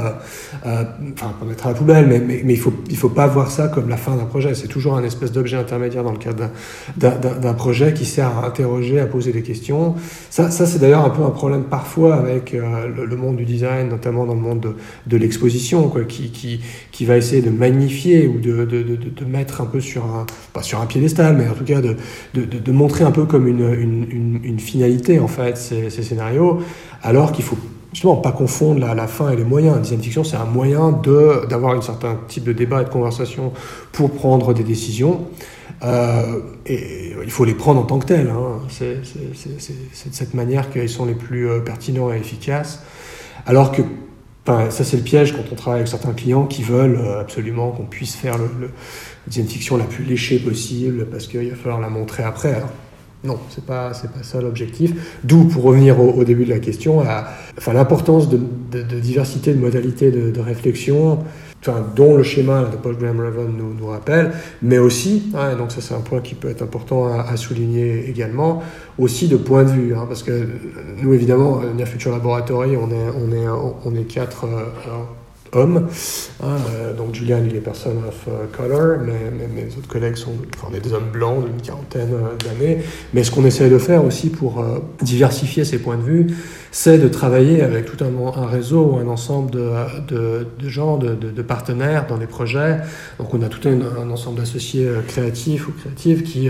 euh, 0.65 0.83
enfin 1.13 1.33
pas 1.39 1.45
mettre 1.45 1.65
à 1.65 1.69
la 1.69 1.75
poubelle, 1.75 2.07
mais, 2.07 2.19
mais, 2.19 2.53
il 2.53 2.59
faut 2.59 2.73
il 2.89 2.97
faut 2.97 3.09
pas 3.09 3.27
voir 3.27 3.49
ça 3.49 3.67
comme 3.67 3.89
la 3.89 3.97
fin 3.97 4.15
d'un 4.15 4.25
projet. 4.25 4.53
C'est 4.53 4.67
toujours 4.67 4.95
un 4.95 5.03
espèce 5.03 5.31
d'objet 5.31 5.57
intermédiaire 5.57 6.03
dans 6.03 6.11
le 6.11 6.17
cadre 6.17 6.49
d'un 6.97 7.53
projet 7.53 7.93
qui 7.93 8.05
sert 8.05 8.37
à 8.37 8.47
interroger, 8.47 8.99
à 8.99 9.05
poser 9.05 9.31
des 9.31 9.41
questions. 9.41 9.95
Ça, 10.29 10.51
ça 10.51 10.65
c'est 10.65 10.79
d'ailleurs 10.79 11.05
un 11.05 11.09
peu 11.09 11.23
un 11.23 11.29
problème 11.31 11.63
parfois 11.63 12.15
avec 12.15 12.53
le, 12.53 13.15
monde 13.15 13.37
du 13.37 13.45
design, 13.45 13.89
notamment 13.89 14.25
dans 14.25 14.33
le 14.33 14.39
monde 14.39 14.59
de, 14.61 14.75
de 15.07 15.17
l'exposition, 15.17 15.91
qui, 16.07 16.31
qui 16.31 16.61
qui 16.91 17.05
va 17.05 17.17
essayer 17.17 17.41
de 17.41 17.49
magnifier 17.49 18.27
ou 18.27 18.39
de, 18.39 18.65
de, 18.65 18.83
de 18.83 19.25
mettre 19.25 19.61
un 19.61 19.65
peu 19.65 19.79
sur 19.79 20.05
un 20.05 20.25
pas 20.53 20.61
sur 20.61 20.81
un 20.81 20.85
piédestal, 20.85 21.35
mais 21.35 21.47
en 21.47 21.53
tout 21.53 21.63
cas 21.63 21.81
de, 21.81 21.95
de, 22.59 22.71
montrer 22.71 23.03
un 23.03 23.11
peu 23.11 23.25
comme 23.25 23.47
une, 23.47 24.59
finalité 24.59 25.19
en 25.19 25.27
fait 25.27 25.57
ces, 25.57 25.89
scénarios, 25.89 26.59
alors 27.01 27.31
qu'il 27.31 27.43
faut 27.43 27.57
justement 27.93 28.17
pas 28.17 28.31
confondre 28.31 28.79
la, 28.79 29.07
fin 29.07 29.31
et 29.31 29.35
les 29.35 29.43
moyens. 29.43 29.75
La 29.75 29.81
design 29.81 30.01
fiction, 30.01 30.23
c'est 30.23 30.37
un 30.37 30.45
moyen 30.45 30.91
d'avoir 31.49 31.75
un 31.75 31.81
certain 31.81 32.19
type 32.27 32.43
de 32.43 32.53
débat 32.53 32.81
et 32.81 32.85
de 32.85 32.89
conversation 32.89 33.51
pour 33.91 34.11
prendre 34.11 34.53
des 34.53 34.63
décisions. 34.63 35.27
Euh, 35.83 36.39
et 36.65 37.15
il 37.23 37.31
faut 37.31 37.43
les 37.43 37.55
prendre 37.55 37.81
en 37.81 37.83
tant 37.83 37.99
que 37.99 38.05
tels. 38.05 38.29
Hein. 38.29 38.59
C'est 38.69 39.01
de 39.01 40.13
cette 40.13 40.33
manière 40.33 40.69
qu'ils 40.69 40.89
sont 40.89 41.05
les 41.05 41.15
plus 41.15 41.49
euh, 41.49 41.59
pertinents 41.59 42.13
et 42.13 42.17
efficaces. 42.17 42.83
Alors 43.45 43.71
que 43.71 43.81
ça, 44.45 44.83
c'est 44.83 44.97
le 44.97 45.03
piège 45.03 45.33
quand 45.33 45.43
on 45.51 45.55
travaille 45.55 45.81
avec 45.81 45.87
certains 45.87 46.13
clients 46.13 46.45
qui 46.45 46.63
veulent 46.63 46.99
euh, 46.99 47.21
absolument 47.21 47.71
qu'on 47.71 47.85
puisse 47.85 48.15
faire 48.15 48.37
le, 48.37 48.69
une 49.35 49.47
fiction 49.47 49.77
la 49.77 49.85
plus 49.85 50.03
léchée 50.03 50.39
possible 50.39 51.05
parce 51.05 51.27
qu'il 51.27 51.49
va 51.49 51.55
falloir 51.55 51.79
la 51.79 51.89
montrer 51.89 52.23
après. 52.23 52.61
Non, 53.23 53.37
c'est 53.49 53.63
pas 53.63 53.93
c'est 53.93 54.11
pas 54.11 54.23
ça 54.23 54.41
l'objectif. 54.41 55.19
D'où, 55.23 55.43
pour 55.45 55.63
revenir 55.63 55.99
au, 55.99 56.23
début 56.23 56.45
de 56.45 56.49
la 56.49 56.59
question, 56.59 57.03
enfin 57.57 57.73
l'importance 57.73 58.29
de, 58.29 58.39
diversité 58.99 59.53
de 59.53 59.59
modalités 59.59 60.09
de, 60.09 60.39
réflexion, 60.39 61.19
enfin, 61.59 61.85
dont 61.95 62.17
le 62.17 62.23
schéma 62.23 62.63
de 62.63 62.77
Paul 62.77 62.97
Graham 62.97 63.19
Raven 63.19 63.53
nous, 63.79 63.85
rappelle, 63.85 64.31
mais 64.63 64.79
aussi, 64.79 65.31
hein, 65.35 65.55
donc 65.55 65.71
ça 65.71 65.81
c'est 65.81 65.93
un 65.93 65.99
point 65.99 66.21
qui 66.21 66.33
peut 66.33 66.49
être 66.49 66.63
important 66.63 67.13
à, 67.13 67.37
souligner 67.37 68.09
également, 68.09 68.63
aussi 68.97 69.27
de 69.27 69.37
point 69.37 69.65
de 69.65 69.69
vue, 69.69 69.93
hein, 69.93 70.05
parce 70.07 70.23
que 70.23 70.47
nous 71.03 71.13
évidemment, 71.13 71.61
Near 71.75 71.87
Future 71.87 72.11
Laboratory, 72.11 72.75
on 72.75 72.89
est 72.89 73.09
on 73.15 73.31
est 73.31 73.47
on 73.85 73.95
est 73.95 74.05
quatre. 74.05 74.45
Euh, 74.45 75.20
hommes. 75.53 75.87
Hein, 76.43 76.57
euh, 76.73 76.93
donc 76.93 77.13
Julian, 77.15 77.39
il 77.45 77.55
est 77.55 77.61
personne 77.61 77.97
of 78.07 78.27
uh, 78.27 78.55
color, 78.55 78.99
mais, 79.05 79.47
mes 79.47 79.67
autres 79.77 79.87
collègues 79.87 80.15
sont 80.15 80.33
enfin, 80.55 80.67
des 80.77 80.93
hommes 80.93 81.09
blancs 81.11 81.45
d'une 81.45 81.61
quarantaine 81.61 82.13
euh, 82.13 82.35
d'années. 82.37 82.83
Mais 83.13 83.23
ce 83.23 83.31
qu'on 83.31 83.45
essaie 83.45 83.69
de 83.69 83.77
faire 83.77 84.03
aussi 84.03 84.29
pour 84.29 84.59
euh, 84.59 84.79
diversifier 85.01 85.65
ces 85.65 85.79
points 85.79 85.97
de 85.97 86.03
vue, 86.03 86.27
c'est 86.71 86.97
de 86.97 87.07
travailler 87.07 87.61
avec 87.61 87.85
tout 87.85 88.03
un, 88.03 88.45
réseau 88.45 88.93
ou 88.93 88.97
un 88.97 89.07
ensemble 89.07 89.51
de, 89.51 89.71
de, 90.07 90.69
gens, 90.69 90.97
de, 90.97 91.15
de, 91.15 91.41
partenaires 91.41 92.07
dans 92.07 92.17
les 92.17 92.27
projets. 92.27 92.77
Donc 93.19 93.33
on 93.33 93.41
a 93.41 93.49
tout 93.49 93.67
un, 93.67 94.09
ensemble 94.09 94.39
d'associés 94.39 94.87
créatifs 95.07 95.67
ou 95.67 95.71
créatives 95.73 96.23
qui, 96.23 96.49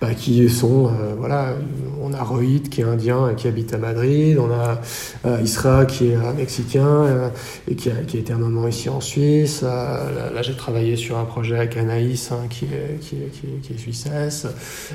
bah, 0.00 0.14
qui 0.14 0.48
sont, 0.48 0.86
euh, 0.86 1.14
voilà, 1.18 1.52
on 2.00 2.14
a 2.14 2.22
Rohit 2.22 2.70
qui 2.70 2.80
est 2.80 2.84
indien 2.84 3.28
et 3.28 3.34
qui 3.34 3.48
habite 3.48 3.74
à 3.74 3.76
Madrid, 3.76 4.38
on 4.38 4.50
a 4.50 4.80
euh, 5.26 5.42
Isra 5.42 5.84
qui 5.84 6.12
est 6.12 6.16
Mexicain 6.38 6.86
euh, 6.86 7.28
et 7.68 7.74
qui 7.74 7.90
a, 7.90 7.96
qui 8.06 8.16
a, 8.16 8.20
été 8.20 8.29
un 8.32 8.38
moment 8.38 8.68
ici 8.68 8.88
en 8.88 9.00
Suisse. 9.00 9.62
là, 9.62 10.30
là 10.34 10.42
j'ai 10.42 10.54
travaillé 10.54 10.96
sur 10.96 11.18
un 11.18 11.24
projet 11.24 11.56
avec 11.56 11.76
Anaïs 11.76 12.32
hein, 12.32 12.46
qui, 12.48 12.66
est, 12.66 12.98
qui, 13.00 13.16
est, 13.16 13.60
qui, 13.62 13.78
suissesse. 13.78 14.46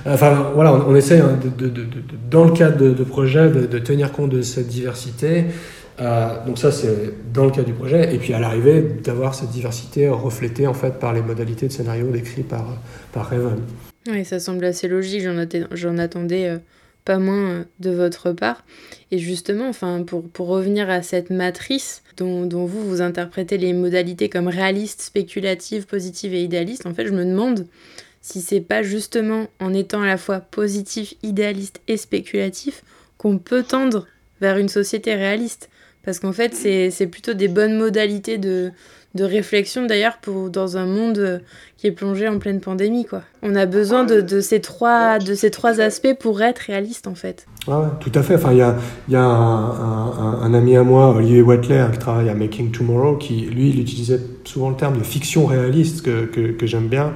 Enfin 0.05 0.51
voilà, 0.53 0.73
on, 0.73 0.91
on 0.91 0.95
essaie 0.95 1.19
hein, 1.19 1.39
dans 2.29 2.45
le 2.45 2.51
cadre 2.51 2.77
de, 2.77 3.03
projets 3.03 3.49
de, 3.49 3.79
tenir 3.79 4.11
compte 4.11 4.31
de 4.31 4.41
cette 4.41 4.67
diversité. 4.67 5.45
Euh, 5.99 6.45
donc 6.45 6.57
ça 6.57 6.71
c'est 6.71 7.13
dans 7.33 7.45
le 7.45 7.51
cadre 7.51 7.67
du 7.67 7.73
projet 7.73 8.13
et 8.13 8.17
puis 8.17 8.33
à 8.33 8.39
l'arrivée 8.39 8.81
d'avoir 8.81 9.33
cette 9.33 9.51
diversité 9.51 10.09
reflétée 10.09 10.67
en 10.67 10.73
fait 10.73 10.99
par 10.99 11.13
les 11.13 11.21
modalités 11.21 11.67
de 11.67 11.71
scénario 11.71 12.07
décrits 12.07 12.43
par, 12.43 12.65
par 13.13 13.29
Raven. 13.29 13.61
Oui, 14.07 14.25
ça 14.25 14.39
semble 14.39 14.65
assez 14.65 14.87
logique, 14.87 15.23
j'en 15.71 15.97
attendais 15.97 16.49
euh, 16.49 16.57
pas 17.05 17.19
moins 17.19 17.49
euh, 17.49 17.63
de 17.79 17.91
votre 17.91 18.33
part. 18.33 18.63
Et 19.11 19.19
justement, 19.19 19.69
enfin, 19.69 20.03
pour, 20.03 20.27
pour 20.27 20.47
revenir 20.47 20.89
à 20.89 21.01
cette 21.01 21.29
matrice 21.29 22.03
dont, 22.17 22.65
vous, 22.65 22.87
vous 22.87 23.01
interprétez 23.01 23.57
les 23.57 23.73
modalités 23.73 24.29
comme 24.29 24.47
réalistes, 24.47 25.01
spéculatives, 25.01 25.85
positives 25.85 26.33
et 26.33 26.43
idéalistes, 26.43 26.85
en 26.85 26.93
fait, 26.93 27.07
je 27.07 27.13
me 27.13 27.25
demande 27.25 27.67
si 28.21 28.41
c'est 28.41 28.61
pas 28.61 28.81
justement 28.81 29.47
en 29.59 29.73
étant 29.73 30.01
à 30.01 30.07
la 30.07 30.17
fois 30.17 30.39
positif, 30.39 31.13
idéaliste 31.21 31.81
et 31.87 31.97
spéculatif 31.97 32.83
qu'on 33.17 33.37
peut 33.37 33.63
tendre 33.63 34.07
vers 34.41 34.57
une 34.57 34.69
société 34.69 35.13
réaliste. 35.13 35.69
Parce 36.03 36.19
qu'en 36.19 36.33
fait, 36.33 36.53
c'est 36.53 37.07
plutôt 37.07 37.33
des 37.33 37.47
bonnes 37.47 37.77
modalités 37.77 38.37
de, 38.37 38.71
de 39.15 39.23
réflexion 39.23 39.85
d'ailleurs 39.85 40.17
pour 40.21 40.49
dans 40.49 40.77
un 40.77 40.85
monde 40.85 41.17
euh, 41.17 41.39
qui 41.77 41.87
est 41.87 41.91
plongé 41.91 42.27
en 42.27 42.37
pleine 42.37 42.59
pandémie 42.59 43.05
quoi. 43.05 43.23
On 43.41 43.55
a 43.55 43.65
besoin 43.65 44.03
de, 44.03 44.21
de 44.21 44.41
ces 44.41 44.61
trois 44.61 45.19
de 45.19 45.33
ces 45.33 45.49
trois 45.51 45.79
aspects 45.81 46.13
pour 46.19 46.41
être 46.41 46.59
réaliste 46.59 47.07
en 47.07 47.15
fait. 47.15 47.47
Ouais, 47.67 47.85
tout 47.99 48.11
à 48.13 48.21
fait. 48.21 48.35
Enfin, 48.35 48.51
il 48.51 48.59
y 48.59 48.61
a, 48.61 48.75
y 49.09 49.15
a 49.15 49.23
un, 49.23 50.53
ami 50.53 50.77
à 50.77 50.83
moi, 50.83 51.15
Olivier 51.15 51.41
Watler, 51.41 51.87
qui 51.93 51.97
travaille 51.97 52.29
à 52.29 52.35
Making 52.35 52.71
Tomorrow, 52.71 53.17
qui 53.17 53.41
lui, 53.41 53.69
il 53.69 53.79
utilisait 53.79 54.19
souvent 54.43 54.69
le 54.69 54.75
terme 54.75 54.99
de 54.99 55.03
fiction 55.03 55.47
réaliste 55.47 56.03
que, 56.03 56.25
que, 56.25 56.67
j'aime 56.67 56.87
bien. 56.87 57.13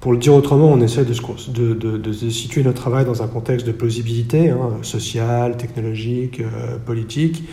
Pour 0.00 0.12
le 0.12 0.18
dire 0.18 0.32
autrement, 0.32 0.68
on 0.72 0.80
essaie 0.80 1.04
de, 1.04 1.12
de, 1.52 1.74
de, 1.74 1.96
de, 1.98 2.12
situer 2.30 2.62
notre 2.62 2.80
travail 2.80 3.04
dans 3.04 3.22
un 3.22 3.28
contexte 3.28 3.66
de 3.66 3.72
plausibilité 3.72 4.48
hein, 4.48 4.78
sociale, 4.80 5.58
technologique, 5.58 6.40
euh, 6.40 6.78
politique, 6.78 7.44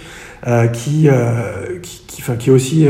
euh, 0.48 0.68
qui, 0.68 1.10
euh, 1.10 1.80
qui, 1.82 2.04
qui, 2.08 2.22
enfin, 2.22 2.38
qui 2.38 2.50
aussi 2.50 2.88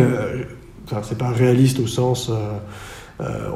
C'est 1.04 1.18
pas 1.18 1.30
réaliste 1.30 1.80
au 1.80 1.88
sens. 1.88 2.32
Euh, 3.22 3.26
euh, 3.28 3.50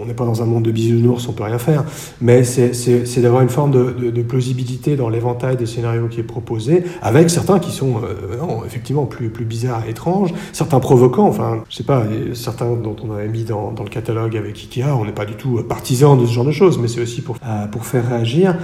on 0.00 0.06
n'est 0.06 0.14
pas 0.14 0.24
dans 0.24 0.42
un 0.42 0.46
monde 0.46 0.64
de 0.64 0.70
bisounours, 0.70 1.26
on 1.28 1.32
peut 1.32 1.44
rien 1.44 1.58
faire, 1.58 1.84
mais 2.20 2.44
c'est 2.44 3.20
d'avoir 3.20 3.42
une 3.42 3.48
forme 3.48 3.70
de, 3.70 4.22
plausibilité 4.22 4.96
dans 4.96 5.08
l'éventail 5.08 5.56
des 5.56 5.66
scénarios 5.66 6.08
qui 6.08 6.20
est 6.20 6.24
proposé, 6.24 6.84
avec 7.02 7.30
certains 7.30 7.58
qui 7.58 7.72
sont 7.72 7.96
euh, 8.02 8.66
effectivement 8.66 9.06
plus, 9.06 9.28
bizarres 9.44 9.82
et 9.86 9.90
étranges, 9.90 10.32
certains 10.52 10.80
provoquants, 10.80 11.26
enfin, 11.26 11.62
je 11.68 11.76
sais 11.76 11.84
pas, 11.84 12.04
certains 12.34 12.74
dont 12.74 12.96
on 13.02 13.12
avait 13.12 13.28
mis 13.28 13.44
dans, 13.44 13.74
le 13.78 13.90
catalogue 13.90 14.36
avec 14.36 14.56
Ikea, 14.56 14.88
on 14.98 15.04
n'est 15.04 15.12
pas 15.12 15.26
du 15.26 15.34
tout 15.34 15.62
partisan 15.68 16.16
de 16.16 16.26
ce 16.26 16.32
genre 16.32 16.44
de 16.44 16.52
choses, 16.52 16.78
mais 16.78 16.88
c'est 16.88 17.00
aussi 17.00 17.20
pour, 17.20 17.36
euh, 17.44 17.66
pour 17.66 17.84
faire 17.84 18.08
réagir. 18.08 18.56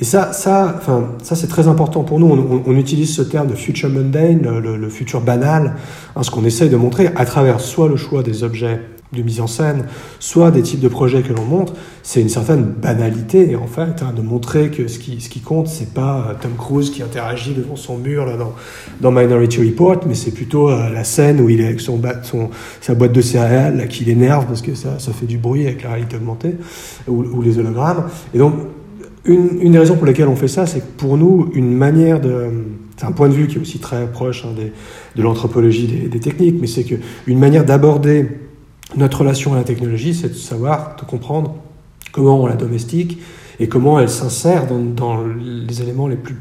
Et 0.00 0.04
ça, 0.04 0.32
ça, 0.32 0.76
enfin, 0.78 1.08
ça 1.22 1.34
c'est 1.34 1.48
très 1.48 1.66
important 1.66 2.04
pour 2.04 2.20
nous. 2.20 2.62
On, 2.64 2.76
utilise 2.76 3.14
ce 3.14 3.22
terme 3.22 3.48
de 3.48 3.54
future 3.54 3.88
mundane, 3.88 4.60
le, 4.60 4.76
le 4.76 4.88
futur 4.88 5.20
banal, 5.20 5.74
hein, 6.14 6.22
ce 6.22 6.30
qu'on 6.30 6.44
essaye 6.44 6.70
de 6.70 6.76
montrer 6.76 7.08
à 7.16 7.24
travers 7.24 7.58
soit 7.58 7.88
le 7.88 7.96
choix 7.96 8.22
des 8.22 8.44
objets 8.44 8.80
de 9.12 9.22
mise 9.22 9.40
en 9.40 9.46
scène, 9.46 9.84
soit 10.20 10.50
des 10.50 10.60
types 10.60 10.80
de 10.80 10.88
projets 10.88 11.22
que 11.22 11.32
l'on 11.32 11.44
montre, 11.44 11.72
c'est 12.02 12.20
une 12.20 12.28
certaine 12.28 12.64
banalité 12.64 13.56
en 13.56 13.66
fait, 13.66 14.02
hein, 14.02 14.12
de 14.14 14.20
montrer 14.20 14.70
que 14.70 14.86
ce 14.86 14.98
qui, 14.98 15.20
ce 15.20 15.30
qui 15.30 15.40
compte, 15.40 15.66
c'est 15.66 15.94
pas 15.94 16.26
euh, 16.28 16.34
Tom 16.40 16.52
Cruise 16.58 16.90
qui 16.90 17.02
interagit 17.02 17.54
devant 17.54 17.76
son 17.76 17.96
mur 17.96 18.26
là, 18.26 18.36
dans, 18.36 18.52
dans 19.00 19.10
Minority 19.10 19.60
Report, 19.60 20.00
mais 20.06 20.14
c'est 20.14 20.30
plutôt 20.30 20.68
euh, 20.68 20.90
la 20.90 21.04
scène 21.04 21.40
où 21.40 21.48
il 21.48 21.60
est 21.60 21.66
avec 21.66 21.80
son, 21.80 22.00
son, 22.22 22.50
sa 22.82 22.94
boîte 22.94 23.12
de 23.12 23.22
céréales 23.22 23.78
là, 23.78 23.86
qui 23.86 24.04
l'énerve 24.04 24.46
parce 24.46 24.60
que 24.60 24.74
ça, 24.74 24.98
ça 24.98 25.12
fait 25.12 25.26
du 25.26 25.38
bruit 25.38 25.66
avec 25.66 25.82
la 25.84 25.90
réalité 25.90 26.16
augmentée 26.16 26.56
ou, 27.06 27.40
les 27.40 27.58
hologrammes. 27.58 28.04
Et 28.34 28.38
donc, 28.38 28.54
une, 29.24 29.60
une, 29.62 29.72
des 29.72 29.78
raisons 29.78 29.96
pour 29.96 30.06
lesquelles 30.06 30.28
on 30.28 30.36
fait 30.36 30.48
ça, 30.48 30.66
c'est 30.66 30.80
que 30.80 30.98
pour 30.98 31.16
nous, 31.16 31.50
une 31.54 31.74
manière 31.74 32.20
de. 32.20 32.48
C'est 32.96 33.06
un 33.06 33.12
point 33.12 33.28
de 33.28 33.34
vue 33.34 33.46
qui 33.46 33.58
est 33.58 33.60
aussi 33.60 33.78
très 33.78 34.10
proche 34.10 34.44
hein, 34.44 34.52
des, 34.56 34.72
de 35.14 35.22
l'anthropologie 35.22 35.86
des, 35.86 36.08
des 36.08 36.18
techniques, 36.18 36.56
mais 36.60 36.66
c'est 36.66 36.82
qu'une 36.82 37.38
manière 37.38 37.64
d'aborder 37.64 38.26
notre 38.96 39.20
relation 39.20 39.54
à 39.54 39.56
la 39.56 39.64
technologie, 39.64 40.14
c'est 40.14 40.28
de 40.28 40.34
savoir, 40.34 40.96
de 40.96 41.04
comprendre 41.04 41.56
comment 42.12 42.42
on 42.42 42.46
la 42.46 42.56
domestique 42.56 43.18
et 43.60 43.68
comment 43.68 44.00
elle 44.00 44.08
s'insère 44.08 44.66
dans, 44.66 45.24
les 45.26 45.82
éléments 45.82 46.08
les 46.08 46.16
plus 46.16 46.36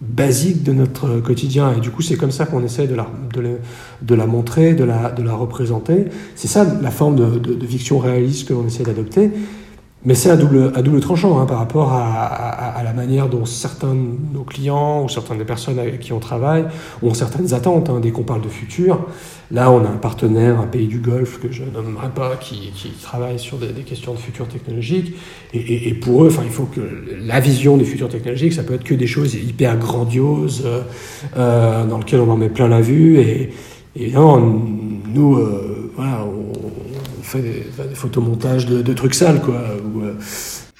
basiques 0.00 0.62
de 0.62 0.72
notre 0.72 1.20
quotidien. 1.20 1.72
Et 1.76 1.80
du 1.80 1.90
coup, 1.90 2.02
c'est 2.02 2.16
comme 2.16 2.32
ça 2.32 2.44
qu'on 2.44 2.62
essaie 2.62 2.86
de 2.86 2.94
la, 2.94 4.26
montrer, 4.26 4.74
de 4.74 4.84
la, 4.84 5.34
représenter. 5.34 6.06
C'est 6.34 6.48
ça 6.48 6.66
la 6.82 6.90
forme 6.90 7.40
de 7.40 7.66
fiction 7.66 7.98
réaliste 7.98 8.48
que 8.48 8.52
l'on 8.52 8.66
essaie 8.66 8.82
d'adopter. 8.82 9.30
Mais 10.06 10.14
c'est 10.14 10.28
à 10.28 10.36
double, 10.36 10.70
à 10.74 10.82
double 10.82 11.00
tranchant 11.00 11.40
hein, 11.40 11.46
par 11.46 11.58
rapport 11.58 11.92
à, 11.92 12.04
à, 12.04 12.82
la 12.82 12.92
manière 12.92 13.28
dont 13.28 13.46
certains 13.46 13.94
de 13.94 14.34
nos 14.34 14.42
clients 14.42 15.02
ou 15.04 15.08
certaines 15.08 15.38
des 15.38 15.46
personnes 15.46 15.78
avec 15.78 15.98
qui 16.00 16.12
on 16.12 16.20
travaille 16.20 16.66
ont 17.02 17.14
certaines 17.14 17.54
attentes. 17.54 17.88
Hein, 17.88 18.00
dès 18.02 18.10
qu'on 18.10 18.22
parle 18.22 18.42
de 18.42 18.48
futur, 18.48 19.06
là 19.50 19.70
on 19.70 19.82
a 19.82 19.88
un 19.88 19.96
partenaire, 19.96 20.60
un 20.60 20.66
pays 20.66 20.88
du 20.88 20.98
Golfe 20.98 21.40
que 21.40 21.50
je 21.50 21.62
nommerai 21.64 22.10
pas, 22.14 22.36
qui, 22.36 22.70
qui 22.74 22.90
travaille 22.90 23.38
sur 23.38 23.56
des, 23.56 23.68
questions 23.82 24.12
de 24.12 24.18
futur 24.18 24.46
technologique. 24.46 25.14
Et, 25.54 25.88
et, 25.88 25.94
pour 25.94 26.24
eux, 26.24 26.30
il 26.44 26.50
faut 26.50 26.64
que 26.66 26.82
la 27.18 27.40
vision 27.40 27.78
du 27.78 27.86
futur 27.86 28.10
technologique, 28.10 28.52
ça 28.52 28.62
peut 28.62 28.74
être 28.74 28.84
que 28.84 28.94
des 28.94 29.06
choses 29.06 29.34
hyper 29.34 29.78
grandioses 29.78 30.66
euh, 31.36 31.86
dans 31.86 31.98
lesquelles 31.98 32.20
on 32.20 32.30
en 32.30 32.36
met 32.36 32.50
plein 32.50 32.68
la 32.68 32.82
vue. 32.82 33.18
Et, 33.20 33.52
et 33.96 34.10
non, 34.10 34.38
nous, 35.14 35.36
euh, 35.36 35.92
voilà, 35.96 36.26
on, 36.26 36.52
fait 37.22 37.40
des, 37.40 37.66
des 37.88 37.94
photomontages 37.94 38.66
de, 38.66 38.82
de, 38.82 38.92
trucs 38.92 39.14
sales, 39.14 39.40
quoi. 39.40 39.54
Ou, 39.94 40.02
euh... 40.02 40.14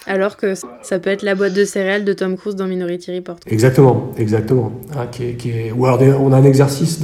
Alors 0.07 0.37
que 0.37 0.53
ça 0.83 0.99
peut 0.99 1.09
être 1.09 1.23
la 1.23 1.35
boîte 1.35 1.55
de 1.55 1.65
céréales 1.65 2.05
de 2.05 2.13
Tom 2.13 2.37
Cruise 2.37 2.57
dans 2.57 2.67
Minority 2.67 3.17
Report. 3.17 3.37
Exactement, 3.47 4.13
exactement. 4.19 4.71
Ah, 4.95 5.07
qui 5.07 5.25
est, 5.25 5.33
qui 5.35 5.51
est... 5.51 5.73
Ou 5.73 5.87
alors 5.87 5.99
on 6.21 6.31
a 6.33 6.37
un 6.37 6.45
exercice 6.45 7.01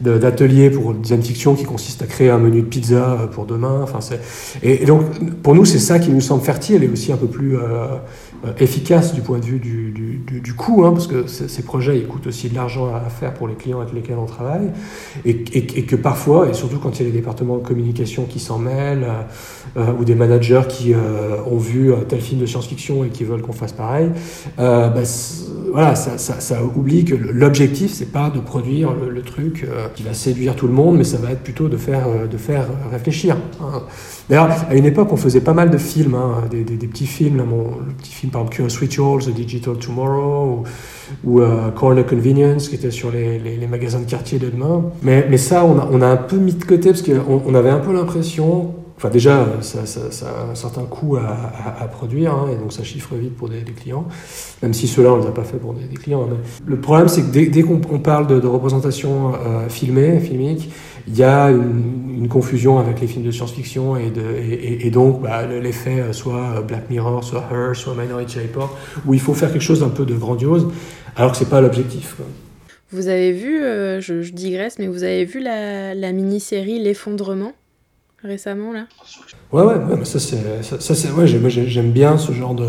d'atelier 0.00 0.68
de, 0.68 0.76
pour 0.76 0.94
design 0.94 1.22
fiction 1.22 1.54
qui 1.54 1.62
consiste 1.62 2.02
à 2.02 2.06
créer 2.06 2.30
un 2.30 2.38
menu 2.38 2.62
de 2.62 2.66
pizza 2.66 3.28
pour 3.32 3.46
demain. 3.46 3.80
Enfin, 3.82 4.00
et, 4.64 4.82
et 4.82 4.84
donc 4.84 5.02
pour 5.42 5.54
nous 5.54 5.64
c'est 5.64 5.78
ça 5.78 6.00
qui 6.00 6.10
nous 6.10 6.20
semble 6.20 6.42
fertile 6.42 6.82
et 6.82 6.88
aussi 6.88 7.12
un 7.12 7.16
peu 7.16 7.28
plus 7.28 7.56
euh, 7.56 7.86
efficace 8.58 9.14
du 9.14 9.20
point 9.20 9.38
de 9.38 9.44
vue 9.44 9.58
du, 9.58 9.90
du, 9.90 10.40
du, 10.40 10.54
coût, 10.54 10.84
hein, 10.84 10.92
parce 10.92 11.06
que 11.06 11.26
ces 11.26 11.62
projets 11.62 11.98
ils 11.98 12.06
coûtent 12.06 12.26
aussi 12.26 12.48
de 12.48 12.54
l'argent 12.54 12.92
à 12.94 13.08
faire 13.10 13.34
pour 13.34 13.48
les 13.48 13.54
clients 13.54 13.80
avec 13.80 13.92
lesquels 13.94 14.18
on 14.18 14.26
travaille, 14.26 14.70
et, 15.24 15.30
et, 15.30 15.84
que 15.84 15.96
parfois, 15.96 16.48
et 16.48 16.54
surtout 16.54 16.78
quand 16.78 16.98
il 16.98 17.02
y 17.02 17.04
a 17.06 17.12
les 17.12 17.18
départements 17.18 17.56
de 17.56 17.62
communication 17.62 18.24
qui 18.24 18.40
s'en 18.40 18.58
mêlent, 18.58 19.06
euh, 19.76 19.92
ou 19.98 20.04
des 20.04 20.14
managers 20.14 20.62
qui 20.68 20.94
euh, 20.94 21.36
ont 21.50 21.56
vu 21.56 21.92
tel 22.08 22.20
film 22.20 22.40
de 22.40 22.46
science-fiction 22.46 23.02
et 23.02 23.08
qui 23.08 23.24
veulent 23.24 23.42
qu'on 23.42 23.52
fasse 23.52 23.72
pareil, 23.72 24.10
euh, 24.60 24.88
bah, 24.88 25.00
voilà, 25.72 25.96
ça, 25.96 26.16
ça, 26.18 26.58
oublie 26.76 27.04
que 27.04 27.16
l'objectif 27.16 27.92
c'est 27.92 28.12
pas 28.12 28.30
de 28.30 28.38
produire 28.38 28.92
le, 28.92 29.22
truc 29.22 29.66
qui 29.94 30.04
va 30.04 30.14
séduire 30.14 30.54
tout 30.54 30.68
le 30.68 30.72
monde, 30.72 30.98
mais 30.98 31.04
ça 31.04 31.16
va 31.16 31.32
être 31.32 31.42
plutôt 31.42 31.68
de 31.68 31.76
faire, 31.76 32.06
de 32.30 32.36
faire 32.36 32.66
réfléchir. 32.92 33.36
Hein. 33.60 33.82
D'ailleurs, 34.28 34.50
à 34.68 34.74
une 34.74 34.84
époque, 34.84 35.12
on 35.12 35.16
faisait 35.16 35.40
pas 35.40 35.54
mal 35.54 35.70
de 35.70 35.78
films, 35.78 36.14
hein, 36.14 36.44
des, 36.50 36.62
des, 36.62 36.76
des, 36.76 36.86
petits 36.86 37.06
films, 37.06 37.42
mon, 37.42 37.78
le 37.84 37.92
petit 37.98 38.12
film 38.12 38.30
par 38.34 38.42
exemple 38.42 38.56
Curious 38.56 38.78
Rituals, 38.80 39.24
The 39.24 39.34
Digital 39.34 39.76
Tomorrow, 39.78 40.64
ou, 41.24 41.30
ou 41.30 41.42
uh, 41.42 41.72
Corner 41.76 42.04
Convenience, 42.04 42.68
qui 42.68 42.74
était 42.74 42.90
sur 42.90 43.12
les, 43.12 43.38
les, 43.38 43.66
magasins 43.68 44.00
de 44.00 44.10
quartier 44.10 44.40
de 44.40 44.50
demain. 44.50 44.82
Mais, 45.02 45.26
mais 45.30 45.36
ça, 45.36 45.64
on 45.64 45.78
a, 45.78 45.88
on 45.90 46.02
a 46.02 46.08
un 46.08 46.16
peu 46.16 46.36
mis 46.36 46.52
de 46.52 46.64
côté, 46.64 46.90
parce 46.90 47.02
qu'on 47.02 47.42
on 47.46 47.54
avait 47.54 47.70
un 47.70 47.78
peu 47.78 47.92
l'impression 47.92 48.74
Enfin, 48.96 49.08
déjà, 49.08 49.44
ça, 49.60 49.86
ça, 49.86 50.26
a 50.26 50.52
un 50.52 50.54
certain 50.54 50.84
coût 50.84 51.16
à, 51.16 51.82
à, 51.82 51.88
produire, 51.88 52.32
hein, 52.32 52.48
et 52.52 52.56
donc 52.56 52.72
ça 52.72 52.84
chiffre 52.84 53.16
vite 53.16 53.36
pour 53.36 53.48
des, 53.48 53.62
clients, 53.62 54.06
même 54.62 54.72
si 54.72 54.86
ceux-là, 54.86 55.12
on 55.12 55.16
ne 55.16 55.22
les 55.22 55.28
a 55.28 55.32
pas 55.32 55.42
fait 55.42 55.56
pour 55.56 55.74
des, 55.74 55.96
clients. 55.96 56.28
Mais 56.30 56.36
le 56.64 56.80
problème, 56.80 57.08
c'est 57.08 57.22
que 57.22 57.32
dès, 57.32 57.46
dès 57.46 57.62
qu'on 57.62 57.80
parle 57.98 58.28
de, 58.28 58.38
de 58.38 58.46
représentation 58.46 59.32
euh, 59.34 59.68
filmée, 59.68 60.20
filmique, 60.20 60.70
il 61.06 61.16
y 61.16 61.22
a 61.22 61.50
une, 61.50 62.16
une, 62.16 62.28
confusion 62.28 62.78
avec 62.78 63.00
les 63.00 63.06
films 63.06 63.24
de 63.24 63.30
science-fiction, 63.30 63.96
et, 63.96 64.10
de, 64.10 64.22
et, 64.22 64.86
et, 64.86 64.90
donc 64.90 65.20
bah, 65.22 65.46
l'effet 65.46 66.00
euh, 66.00 66.12
soit 66.12 66.62
Black 66.66 66.88
Mirror, 66.88 67.22
soit 67.22 67.44
Her, 67.50 67.76
soit 67.76 67.94
Minority 67.94 68.38
Report, 68.40 68.76
où 69.06 69.14
il 69.14 69.20
faut 69.20 69.34
faire 69.34 69.52
quelque 69.52 69.62
chose 69.62 69.80
d'un 69.80 69.90
peu 69.90 70.06
de 70.06 70.14
grandiose, 70.14 70.68
alors 71.16 71.32
que 71.32 71.38
ce 71.38 71.44
n'est 71.44 71.50
pas 71.50 71.60
l'objectif. 71.60 72.16
Vous 72.90 73.08
avez 73.08 73.32
vu, 73.32 73.62
euh, 73.62 74.00
je, 74.00 74.22
je, 74.22 74.32
digresse, 74.32 74.78
mais 74.78 74.86
vous 74.86 75.02
avez 75.02 75.24
vu 75.24 75.40
la, 75.40 75.94
la 75.94 76.12
mini-série 76.12 76.78
L'effondrement 76.78 77.52
récemment 78.22 78.72
là? 78.72 78.86
Ouais, 79.52 79.62
ouais, 79.62 79.74
ouais 79.74 79.96
mais 79.98 80.04
ça 80.04 80.18
c'est, 80.18 80.62
ça, 80.62 80.80
ça 80.80 80.94
c'est, 80.94 81.10
ouais, 81.10 81.26
j'aime 81.26 81.92
bien 81.92 82.16
ce 82.18 82.32
genre 82.32 82.54
de. 82.54 82.66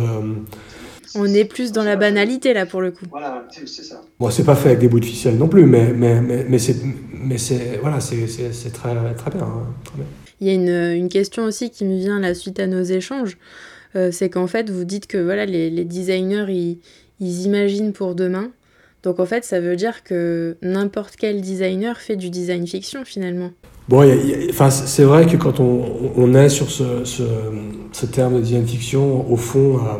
On 1.16 1.26
est 1.26 1.46
plus 1.46 1.72
dans 1.72 1.84
la 1.84 1.96
banalité 1.96 2.54
là 2.54 2.66
pour 2.66 2.82
le 2.82 2.92
coup. 2.92 3.06
Voilà, 3.10 3.48
c'est 3.52 3.68
ça. 3.68 4.02
Bon, 4.20 4.30
c'est 4.30 4.44
pas 4.44 4.56
fait 4.56 4.70
avec 4.70 4.80
des 4.80 4.88
bouts 4.88 5.00
de 5.00 5.06
ficelle 5.06 5.38
non 5.38 5.48
plus, 5.48 5.66
mais, 5.66 5.94
mais, 5.94 6.22
mais, 6.22 6.46
mais 6.48 6.60
c'est, 6.60 6.76
mais 7.14 7.38
c'est, 7.38 7.80
voilà, 7.82 8.00
c'est, 8.00 8.28
c'est, 8.28 8.54
c'est 8.54 8.72
très, 8.72 8.94
très 9.16 9.32
bien, 9.32 9.44
hein, 9.44 9.68
très 9.84 9.96
bien. 9.98 10.06
Il 10.42 10.48
y 10.48 10.50
a 10.50 10.54
une, 10.54 10.98
une, 10.98 11.10
question 11.10 11.46
aussi 11.46 11.70
qui 11.70 11.86
me 11.86 11.98
vient 11.98 12.20
la 12.20 12.34
suite 12.34 12.60
à 12.60 12.68
nos 12.68 12.84
échanges, 12.84 13.38
euh, 13.96 14.12
c'est 14.12 14.30
qu'en 14.30 14.48
fait 14.48 14.70
vous 14.70 14.84
dites 14.84 15.08
que 15.08 15.18
voilà 15.18 15.46
les, 15.46 15.70
les 15.70 15.86
designers 15.86 16.46
ils, 16.50 16.80
ils 17.22 17.44
imaginent 17.44 17.94
pour 17.94 18.16
demain. 18.16 18.52
Donc 19.04 19.20
en 19.20 19.26
fait, 19.26 19.46
ça 19.46 19.60
veut 19.60 19.76
dire 19.76 20.04
que 20.04 20.58
n'importe 20.64 21.16
quel 21.18 21.40
designer 21.40 21.98
fait 21.98 22.16
du 22.16 22.32
design 22.32 22.66
fiction 22.66 23.06
finalement. 23.06 23.52
Bon, 23.88 24.04
enfin, 24.50 24.72
c'est 24.72 25.04
vrai 25.04 25.28
que 25.28 25.38
quand 25.38 25.60
on, 25.60 26.12
on 26.18 26.34
est 26.34 26.50
sur 26.50 26.72
ce, 26.72 27.06
ce, 27.06 27.24
ce, 27.92 28.06
terme 28.08 28.38
de 28.38 28.42
design 28.42 28.66
fiction, 28.66 29.32
au 29.32 29.38
fond, 29.38 29.78
euh, 29.78 30.00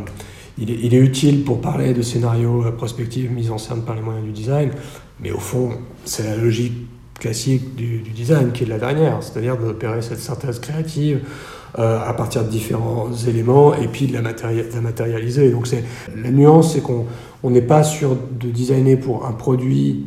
il, 0.58 0.72
est, 0.72 0.78
il, 0.82 0.94
est, 0.94 1.00
utile 1.00 1.44
pour 1.44 1.62
parler 1.62 1.94
de 1.94 2.02
scénarios 2.02 2.66
euh, 2.66 2.72
prospectifs 2.72 3.30
mis 3.30 3.50
en 3.50 3.58
scène 3.58 3.82
par 3.82 3.96
les 3.96 4.02
moyens 4.02 4.26
du 4.26 4.32
design, 4.32 4.72
mais 5.20 5.32
au 5.32 5.40
fond, 5.40 5.72
c'est 6.06 6.24
la 6.24 6.36
logique 6.36 6.74
classique 7.20 7.76
du, 7.76 8.00
design 8.00 8.52
qui 8.52 8.64
est 8.64 8.68
la 8.68 8.80
dernière, 8.80 9.22
c'est-à-dire 9.22 9.58
d'opérer 9.58 10.02
cette 10.02 10.20
synthèse 10.20 10.60
créative 10.60 11.22
euh, 11.80 12.00
à 12.06 12.14
partir 12.14 12.44
de 12.44 12.50
différents 12.50 13.10
éléments 13.28 13.74
et 13.74 13.88
puis 13.88 14.08
de 14.08 14.14
la, 14.14 14.22
de 14.22 14.74
la 14.74 14.82
matérialiser. 14.82 15.52
Donc 15.52 15.68
la 16.16 16.32
nuance, 16.32 16.74
c'est 16.74 16.82
qu'on 16.82 17.06
n'est 17.50 17.62
pas 17.62 17.84
sûr 17.84 18.18
de 18.40 18.50
designer 18.50 18.98
pour 18.98 19.26
un 19.26 19.34
produit 19.34 20.06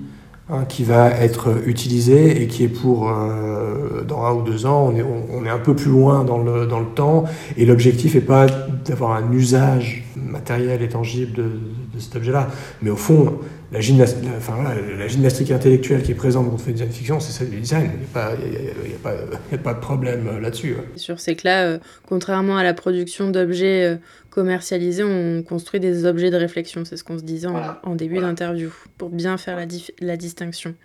hein, 0.51 0.64
qui 0.68 0.84
va 0.84 1.11
être 1.11 1.66
utilisé 1.66 2.42
et 2.42 2.46
qui 2.46 2.64
est 2.64 2.68
pour 2.68 3.11
euh, 3.11 4.03
dans 4.03 4.24
un 4.24 4.32
ou 4.32 4.42
deux 4.42 4.66
ans, 4.66 4.92
on 5.32 5.44
est, 5.44 5.49
un 5.49 5.59
peu 5.59 5.74
plus 5.74 5.90
loin 5.90 6.24
dans 6.24 6.38
le, 6.38 6.66
dans 6.66 6.80
le 6.80 6.86
temps 6.86 7.24
et 7.57 7.64
l'objectif 7.64 8.14
n'est 8.14 8.20
pas 8.20 8.46
d'avoir 8.84 9.12
un 9.12 9.32
usage 9.32 10.05
matériel 10.16 10.82
et 10.82 10.88
tangible 10.88 11.32
de, 11.32 11.51
cet 11.99 12.16
objet-là. 12.16 12.49
Mais 12.82 12.90
au 12.90 12.96
fond, 12.96 13.38
la, 13.72 13.80
gymnastique 13.80 15.51
intellectuelle 15.51 16.03
qui 16.03 16.12
est 16.12 16.14
présente 16.14 16.46
quand 16.49 16.55
on 16.55 16.59
fait 16.59 16.72
design 16.72 16.90
fiction, 16.90 17.18
c'est 17.18 17.32
celle 17.32 17.51
du 17.51 17.61
design. 17.61 17.90
Il 17.92 18.88
n'y 18.88 19.55
a, 19.55 19.59
pas 19.59 19.74
de 19.74 19.80
problème 19.80 20.28
euh, 20.28 20.40
là-dessus. 20.40 20.76
Sur 20.96 21.18
ces 21.18 21.34
que 21.34 21.46
là, 21.46 21.64
euh, 21.64 21.78
contrairement 22.09 22.57
à 22.57 22.62
la 22.62 22.74
production 22.74 23.30
d'objets 23.30 23.99
commercialisés, 24.39 25.03
on 25.03 25.43
construit 25.43 25.80
des 25.80 26.07
objets 26.07 26.30
de 26.30 26.36
réflexion. 26.36 26.84
C'est 26.84 26.97
ce 26.97 27.03
qu'on 27.03 27.18
se 27.18 27.24
disait 27.24 27.49
en, 27.82 27.97
début 27.97 28.20
d'interview, 28.20 28.72
pour 28.97 29.09
bien 29.09 29.36
faire 29.36 29.57
la, 29.57 29.66
la 30.01 30.16
distinction. 30.16 30.76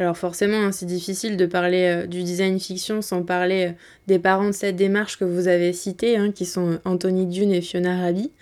Alors 0.00 0.16
forcément, 0.16 0.56
hein, 0.56 0.72
c'est 0.72 0.86
difficile 0.86 1.36
de 1.36 1.46
parler 1.46 1.84
euh, 1.84 2.06
du 2.06 2.24
design 2.24 2.58
fiction 2.58 3.00
sans 3.00 3.22
parler 3.22 3.66
euh, 3.68 3.72
des 4.08 4.18
parents 4.18 4.48
de 4.48 4.52
cette 4.52 4.74
démarche 4.74 5.16
que 5.16 5.24
vous 5.24 5.46
avez 5.46 5.72
citée, 5.72 6.16
hein, 6.16 6.32
qui 6.32 6.44
sont 6.44 6.72
euh, 6.72 6.78
Anthony 6.84 7.26
Dune 7.26 7.52
et 7.52 7.60
Fiona 7.60 8.00
Raby. 8.00 8.32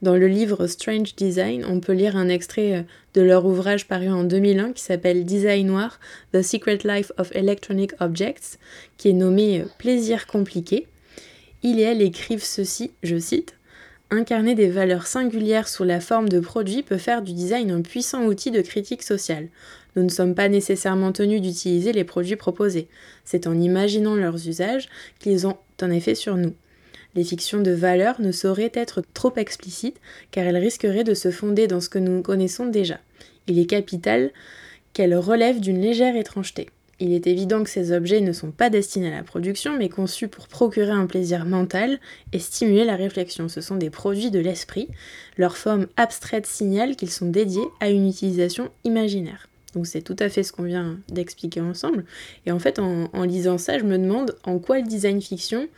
Dans 0.00 0.14
le 0.14 0.28
livre 0.28 0.68
Strange 0.68 1.16
Design, 1.16 1.64
on 1.64 1.80
peut 1.80 1.94
lire 1.94 2.16
un 2.16 2.28
extrait 2.28 2.86
de 3.14 3.22
leur 3.22 3.46
ouvrage 3.46 3.88
paru 3.88 4.10
en 4.10 4.22
2001 4.22 4.74
qui 4.74 4.84
s'appelle 4.84 5.24
Design 5.24 5.66
Noir, 5.66 5.98
The 6.32 6.42
Secret 6.42 6.78
Life 6.84 7.10
of 7.18 7.34
Electronic 7.34 7.94
Objects, 7.98 8.60
qui 8.96 9.08
est 9.08 9.12
nommé 9.12 9.64
Plaisir 9.78 10.28
compliqué. 10.28 10.86
Il 11.64 11.80
et 11.80 11.82
elle 11.82 12.02
écrivent 12.02 12.44
ceci, 12.44 12.92
je 13.02 13.18
cite, 13.18 13.57
Incarner 14.10 14.54
des 14.54 14.70
valeurs 14.70 15.06
singulières 15.06 15.68
sous 15.68 15.84
la 15.84 16.00
forme 16.00 16.30
de 16.30 16.40
produits 16.40 16.82
peut 16.82 16.96
faire 16.96 17.20
du 17.20 17.34
design 17.34 17.70
un 17.70 17.82
puissant 17.82 18.24
outil 18.24 18.50
de 18.50 18.62
critique 18.62 19.02
sociale. 19.02 19.48
Nous 19.96 20.02
ne 20.02 20.08
sommes 20.08 20.34
pas 20.34 20.48
nécessairement 20.48 21.12
tenus 21.12 21.42
d'utiliser 21.42 21.92
les 21.92 22.04
produits 22.04 22.36
proposés. 22.36 22.88
C'est 23.26 23.46
en 23.46 23.60
imaginant 23.60 24.14
leurs 24.14 24.48
usages 24.48 24.88
qu'ils 25.18 25.46
ont 25.46 25.58
un 25.82 25.90
effet 25.90 26.14
sur 26.14 26.36
nous. 26.36 26.54
Les 27.14 27.24
fictions 27.24 27.60
de 27.60 27.70
valeur 27.70 28.18
ne 28.22 28.32
sauraient 28.32 28.72
être 28.72 29.02
trop 29.12 29.32
explicites 29.36 30.00
car 30.30 30.46
elles 30.46 30.56
risqueraient 30.56 31.04
de 31.04 31.14
se 31.14 31.30
fonder 31.30 31.66
dans 31.66 31.82
ce 31.82 31.90
que 31.90 31.98
nous 31.98 32.22
connaissons 32.22 32.66
déjà. 32.66 33.00
Il 33.46 33.58
est 33.58 33.66
capital 33.66 34.30
qu'elles 34.94 35.16
relèvent 35.16 35.60
d'une 35.60 35.82
légère 35.82 36.16
étrangeté. 36.16 36.70
Il 37.00 37.12
est 37.12 37.28
évident 37.28 37.62
que 37.62 37.70
ces 37.70 37.92
objets 37.92 38.20
ne 38.20 38.32
sont 38.32 38.50
pas 38.50 38.70
destinés 38.70 39.08
à 39.08 39.16
la 39.16 39.22
production, 39.22 39.76
mais 39.78 39.88
conçus 39.88 40.26
pour 40.26 40.48
procurer 40.48 40.90
un 40.90 41.06
plaisir 41.06 41.44
mental 41.44 42.00
et 42.32 42.40
stimuler 42.40 42.84
la 42.84 42.96
réflexion. 42.96 43.48
Ce 43.48 43.60
sont 43.60 43.76
des 43.76 43.90
produits 43.90 44.32
de 44.32 44.40
l'esprit. 44.40 44.88
Leur 45.36 45.56
forme 45.56 45.86
abstraite 45.96 46.46
signale 46.46 46.96
qu'ils 46.96 47.10
sont 47.10 47.28
dédiés 47.30 47.68
à 47.78 47.90
une 47.90 48.08
utilisation 48.08 48.70
imaginaire. 48.82 49.48
Donc 49.74 49.86
c'est 49.86 50.02
tout 50.02 50.16
à 50.18 50.28
fait 50.28 50.42
ce 50.42 50.52
qu'on 50.52 50.64
vient 50.64 50.98
d'expliquer 51.08 51.60
ensemble. 51.60 52.04
Et 52.46 52.52
en 52.52 52.58
fait, 52.58 52.80
en, 52.80 53.22
lisant 53.22 53.58
ça, 53.58 53.78
je 53.78 53.84
me 53.84 53.98
demande 53.98 54.36
en 54.42 54.58
quoi 54.58 54.78
le 54.78 54.86
design 54.86 55.20
fiction 55.22 55.68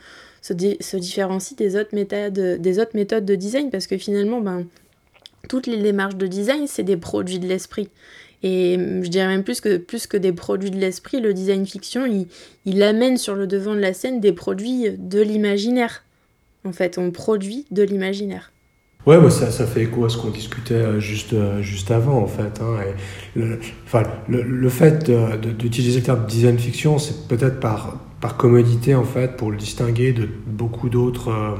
se, 0.41 0.53
différencie 0.53 1.55
des 1.55 1.75
autres, 1.75 1.93
méthodes, 1.93 2.33
des 2.33 2.79
autres 2.79 2.95
méthodes 2.95 3.25
de 3.25 3.35
design, 3.35 3.69
parce 3.69 3.85
que 3.85 3.97
finalement, 3.97 4.41
ben, 4.41 4.65
toutes 5.49 5.67
les 5.67 5.77
démarches 5.77 6.15
de 6.15 6.25
design, 6.25 6.65
c'est 6.65 6.83
des 6.83 6.97
produits 6.97 7.37
de 7.37 7.47
l'esprit. 7.47 7.89
Et 8.43 8.75
je 8.77 9.07
dirais 9.07 9.27
même 9.27 9.43
plus 9.43 9.61
que, 9.61 9.77
plus 9.77 10.07
que 10.07 10.17
des 10.17 10.31
produits 10.31 10.71
de 10.71 10.77
l'esprit, 10.77 11.21
le 11.21 11.33
design 11.33 11.65
fiction, 11.65 12.05
il, 12.65 12.83
amène 12.83 13.17
sur 13.17 13.35
le 13.35 13.45
devant 13.45 13.75
de 13.75 13.79
la 13.79 13.93
scène 13.93 14.19
des 14.19 14.33
produits 14.33 14.91
de 14.97 15.21
l'imaginaire. 15.21 16.03
En 16.65 16.71
fait, 16.71 16.97
on 16.97 17.11
produit 17.11 17.65
de 17.71 17.83
l'imaginaire. 17.83 18.51
Ouais, 19.07 19.19
bah 19.19 19.31
ça, 19.31 19.49
ça 19.49 19.65
fait 19.65 19.81
écho 19.81 20.05
à 20.05 20.09
ce 20.09 20.17
qu'on 20.17 20.29
discutait 20.29 20.75
euh, 20.75 20.99
juste, 20.99 21.33
euh, 21.33 21.59
juste 21.63 21.89
avant, 21.89 22.19
en 22.19 22.27
fait. 22.27 22.61
Hein, 22.61 22.77
le, 23.35 23.59
enfin, 23.85 24.03
le, 24.27 24.69
fait 24.69 25.09
d'utiliser 25.57 26.01
le 26.01 26.05
terme 26.05 26.25
design 26.27 26.59
fiction, 26.59 26.99
c'est 26.99 27.27
peut-être 27.27 27.59
par, 27.59 27.97
par 28.19 28.37
commodité, 28.37 28.93
en 28.93 29.03
fait, 29.03 29.37
pour 29.37 29.49
le 29.49 29.57
distinguer 29.57 30.13
de 30.13 30.29
beaucoup 30.45 30.87
d'autres 30.87 31.29
euh, 31.29 31.55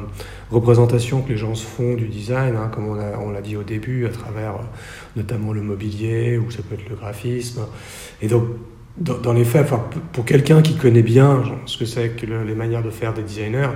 représentations 0.51 1.23
que 1.23 1.29
les 1.29 1.37
gens 1.37 1.55
se 1.55 1.65
font 1.65 1.95
du 1.95 2.07
design, 2.09 2.55
hein, 2.55 2.69
comme 2.71 2.89
on 2.89 3.31
l'a 3.31 3.41
dit 3.41 3.57
au 3.57 3.63
début, 3.63 4.05
à 4.05 4.09
travers 4.09 4.59
notamment 5.15 5.53
le 5.53 5.61
mobilier, 5.61 6.37
ou 6.37 6.51
ça 6.51 6.59
peut 6.61 6.75
être 6.75 6.89
le 6.89 6.95
graphisme. 6.95 7.61
Et 8.21 8.27
donc, 8.27 8.43
dans, 8.97 9.33
les 9.33 9.45
faits, 9.45 9.67
pour 10.11 10.25
quelqu'un 10.25 10.61
qui 10.61 10.75
connaît 10.75 11.01
bien 11.01 11.43
ce 11.65 11.77
que 11.77 11.85
c'est 11.85 12.09
que 12.09 12.25
les 12.25 12.55
manières 12.55 12.83
de 12.83 12.89
faire 12.89 13.13
des 13.13 13.23
designers, 13.23 13.69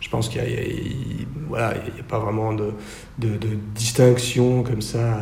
je 0.00 0.08
pense 0.08 0.28
qu'il 0.28 0.42
n'y 0.42 0.48
a, 0.48 0.60
voilà, 1.48 1.68
a, 1.68 2.02
pas 2.08 2.18
vraiment 2.18 2.52
de, 2.54 2.72
distinction 3.74 4.62
comme 4.62 4.80
ça 4.80 5.14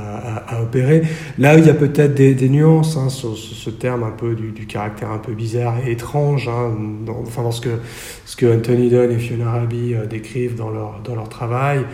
à, 0.46 0.62
opérer. 0.62 1.02
Là, 1.36 1.56
il 1.56 1.66
y 1.66 1.70
a 1.70 1.74
peut-être 1.74 2.14
des, 2.14 2.48
nuances 2.48 2.96
hein, 2.96 3.08
sur, 3.08 3.36
ce 3.36 3.70
terme 3.70 4.04
un 4.04 4.12
peu 4.12 4.34
du, 4.34 4.66
caractère 4.66 5.10
un 5.10 5.18
peu 5.18 5.32
bizarre 5.32 5.74
et 5.84 5.92
étrange, 5.92 6.48
hein, 6.48 6.76
dans, 7.04 7.20
enfin, 7.20 7.42
dans 7.42 7.50
ce 7.50 7.60
que, 7.60 8.46
Anthony 8.46 8.88
Dunn 8.88 9.10
et 9.10 9.18
Fiona 9.18 9.50
Raby 9.50 9.94
euh, 9.94 10.06
décrivent 10.06 10.54
dans 10.54 10.70
leur, 10.70 11.00
dans 11.02 11.16
leur 11.16 11.28
travail. 11.28 11.84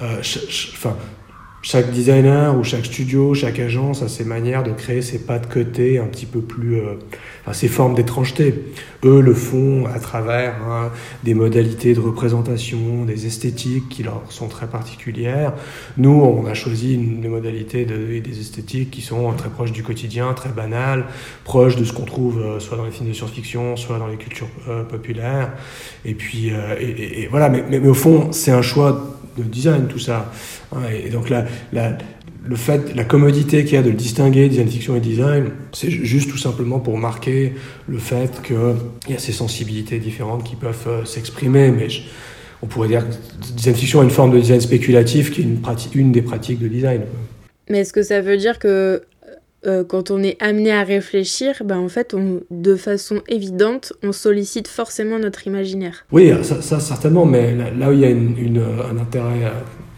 Euh, 0.00 0.20
enfin, 0.20 0.96
chaque 1.70 1.90
designer 1.90 2.58
ou 2.58 2.64
chaque 2.64 2.86
studio, 2.86 3.34
chaque 3.34 3.58
agence 3.58 4.00
a 4.00 4.08
ses 4.08 4.24
manières 4.24 4.62
de 4.62 4.70
créer 4.70 5.02
ses 5.02 5.18
pas 5.18 5.38
de 5.38 5.44
côté 5.44 5.98
un 5.98 6.06
petit 6.06 6.24
peu 6.24 6.40
plus, 6.40 6.76
euh, 6.76 6.94
ses 7.52 7.68
formes 7.68 7.94
d'étrangeté. 7.94 8.54
Eux 9.04 9.20
le 9.20 9.34
font 9.34 9.84
à 9.84 9.98
travers 9.98 10.54
hein, 10.66 10.90
des 11.24 11.34
modalités 11.34 11.92
de 11.92 12.00
représentation, 12.00 13.04
des 13.04 13.26
esthétiques 13.26 13.90
qui 13.90 14.02
leur 14.02 14.22
sont 14.30 14.48
très 14.48 14.66
particulières. 14.66 15.52
Nous, 15.98 16.08
on 16.08 16.46
a 16.46 16.54
choisi 16.54 16.96
des 16.96 17.28
modalités 17.28 17.84
de, 17.84 18.18
des 18.18 18.40
esthétiques 18.40 18.90
qui 18.90 19.02
sont 19.02 19.30
très 19.34 19.50
proches 19.50 19.72
du 19.72 19.82
quotidien, 19.82 20.32
très 20.32 20.48
banales, 20.48 21.04
proches 21.44 21.76
de 21.76 21.84
ce 21.84 21.92
qu'on 21.92 22.06
trouve 22.06 22.40
euh, 22.40 22.60
soit 22.60 22.78
dans 22.78 22.86
les 22.86 22.90
films 22.90 23.10
de 23.10 23.14
science-fiction, 23.14 23.76
soit 23.76 23.98
dans 23.98 24.08
les 24.08 24.16
cultures 24.16 24.48
euh, 24.70 24.84
populaires. 24.84 25.52
Et 26.06 26.14
puis, 26.14 26.50
et, 26.80 27.24
et, 27.24 27.26
voilà, 27.26 27.50
mais 27.50 27.86
au 27.86 27.92
fond, 27.92 28.32
c'est 28.32 28.52
un 28.52 28.62
choix 28.62 29.17
de 29.44 29.48
design, 29.48 29.86
tout 29.88 29.98
ça. 29.98 30.30
Et 30.92 31.10
donc 31.10 31.30
la, 31.30 31.46
la, 31.72 31.96
le 32.44 32.56
fait, 32.56 32.94
la 32.94 33.04
commodité 33.04 33.64
qu'il 33.64 33.74
y 33.74 33.76
a 33.76 33.82
de 33.82 33.90
le 33.90 33.96
distinguer, 33.96 34.48
design 34.48 34.68
fiction 34.68 34.96
et 34.96 35.00
design, 35.00 35.50
c'est 35.72 35.90
juste 35.90 36.30
tout 36.30 36.38
simplement 36.38 36.80
pour 36.80 36.96
marquer 36.96 37.52
le 37.88 37.98
fait 37.98 38.40
qu'il 38.42 38.56
y 39.08 39.14
a 39.14 39.18
ces 39.18 39.32
sensibilités 39.32 39.98
différentes 39.98 40.44
qui 40.44 40.56
peuvent 40.56 40.86
euh, 40.86 41.04
s'exprimer. 41.04 41.70
Mais 41.70 41.88
on 42.62 42.66
pourrait 42.66 42.88
dire 42.88 43.04
que 43.06 43.14
design 43.54 43.76
fiction 43.76 44.00
a 44.00 44.04
une 44.04 44.10
forme 44.10 44.32
de 44.32 44.40
design 44.40 44.60
spéculatif 44.60 45.30
qui 45.30 45.42
est 45.42 45.44
une, 45.44 45.60
pratique, 45.60 45.94
une 45.94 46.12
des 46.12 46.22
pratiques 46.22 46.58
de 46.58 46.68
design. 46.68 47.02
Mais 47.68 47.80
est-ce 47.80 47.92
que 47.92 48.02
ça 48.02 48.20
veut 48.20 48.36
dire 48.38 48.58
que 48.58 49.02
euh, 49.68 49.84
quand 49.84 50.10
on 50.10 50.22
est 50.22 50.36
amené 50.40 50.72
à 50.72 50.82
réfléchir, 50.82 51.62
ben 51.64 51.78
en 51.78 51.88
fait, 51.88 52.14
de 52.50 52.76
façon 52.76 53.20
évidente, 53.28 53.92
on 54.02 54.12
sollicite 54.12 54.68
forcément 54.68 55.18
notre 55.18 55.46
imaginaire. 55.46 56.06
Oui, 56.10 56.32
ça, 56.42 56.80
certainement, 56.80 57.26
mais 57.26 57.54
là, 57.54 57.90
où 57.90 57.92
il 57.92 58.00
y 58.00 58.04
a 58.04 58.08
un 58.08 58.98
intérêt, 58.98 59.52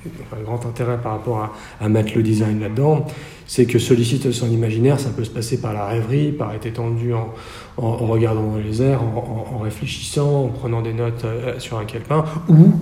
un 0.06 0.42
grand 0.42 0.64
intérêt 0.66 0.98
par 1.02 1.12
rapport 1.12 1.50
à, 1.80 1.88
mettre 1.88 2.12
le 2.14 2.22
design 2.22 2.60
là-dedans, 2.60 3.06
c'est 3.46 3.66
que 3.66 3.78
solliciter 3.78 4.32
son 4.32 4.50
imaginaire, 4.50 5.00
ça 5.00 5.10
peut 5.10 5.24
se 5.24 5.30
passer 5.30 5.60
par 5.60 5.72
la 5.72 5.86
rêverie, 5.86 6.32
par 6.32 6.54
être 6.54 6.66
étendu 6.66 7.12
en, 7.12 7.32
regardant 7.76 8.42
dans 8.42 8.58
les 8.58 8.82
airs, 8.82 9.02
en, 9.02 9.58
réfléchissant, 9.58 10.44
en 10.44 10.48
prenant 10.48 10.82
des 10.82 10.92
notes 10.92 11.24
euh, 11.24 11.58
sur 11.58 11.78
un 11.78 11.84
calepin, 11.84 12.24
ou 12.48 12.72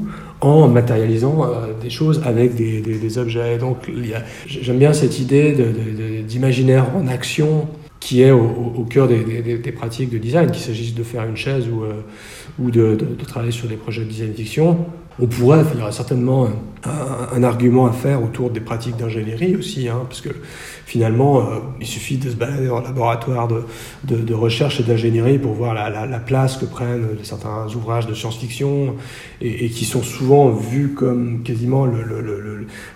en 0.41 0.69
matérialisant 0.69 1.45
euh, 1.45 1.73
des 1.81 1.91
choses 1.91 2.23
avec 2.25 2.55
des, 2.55 3.19
objets. 3.19 3.59
Donc 3.59 3.91
j'aime 4.47 4.79
bien 4.79 4.93
cette 4.93 5.19
idée 5.19 5.57
d'imaginaire 6.27 6.87
en 6.97 7.07
action 7.09 7.69
qui 8.01 8.23
est 8.23 8.31
au, 8.31 8.87
cœur 8.89 9.09
des, 9.09 9.73
pratiques 9.73 10.11
de 10.11 10.19
design, 10.19 10.51
qu'il 10.51 10.62
s'agisse 10.62 10.95
de 10.95 11.03
faire 11.03 11.25
une 11.25 11.37
chaise 11.37 11.69
ou, 11.69 11.83
euh, 11.83 12.03
ou 12.59 12.71
de, 12.71 12.95
de, 12.95 13.25
travailler 13.25 13.53
sur 13.53 13.69
des 13.69 13.77
projets 13.77 14.03
de 14.03 14.09
design 14.09 14.33
fiction. 14.35 14.87
On 15.21 15.27
pourrait, 15.27 15.64
il 15.75 15.79
y 15.79 15.83
aura 15.83 15.91
certainement 15.91 16.49
un, 16.85 17.43
argument 17.43 17.87
à 17.87 17.93
faire 17.93 18.23
autour 18.23 18.51
des 18.51 18.61
pratiques 18.61 18.97
d'ingénierie 18.97 19.57
aussi, 19.57 19.89
hein, 19.89 20.03
parce 20.09 20.21
que 20.21 20.29
finalement, 20.89 21.41
euh, 21.41 21.43
il 21.82 21.86
suffit 21.86 22.16
de 22.16 22.30
se 22.30 22.34
balader 22.34 22.68
dans 22.68 22.78
le 22.78 22.84
laboratoire 22.84 23.47
de, 23.47 24.34
recherche 24.34 24.80
et 24.80 24.82
d'ingénierie 24.82 25.39
pour 25.39 25.53
voir 25.53 25.74
la, 25.74 25.91
la, 25.91 26.07
la, 26.07 26.18
place 26.18 26.57
que 26.57 26.64
prennent 26.64 27.07
certains 27.24 27.66
ouvrages 27.76 28.07
de 28.07 28.14
science-fiction 28.14 28.95
et, 29.43 29.68
qui 29.68 29.84
sont 29.84 30.03
souvent 30.03 30.49
vus 30.49 30.95
comme 30.95 31.43
quasiment 31.43 31.84
le, 31.84 32.03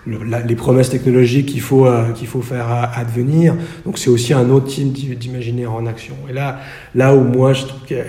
le, 0.07 0.23
les 0.47 0.55
promesses 0.55 0.89
technologiques 0.89 1.49
qu'il 1.49 1.61
faut, 1.61 1.85
euh, 1.85 2.11
qu'il 2.13 2.25
faut 2.25 2.41
faire 2.41 2.67
advenir. 2.97 3.55
Donc 3.85 3.99
c'est 3.99 4.09
aussi 4.09 4.33
un 4.33 4.49
autre 4.49 4.65
type 4.65 4.91
d'imaginaire 5.19 5.71
en 5.71 5.85
action. 5.85 6.15
Et 6.27 6.33
là, 6.33 6.61
là 6.95 7.13
où 7.13 7.21
moi 7.21 7.53
je 7.53 7.65
trouve 7.65 7.83
qu'il 7.85 7.97
y 7.97 7.99
a 7.99 8.05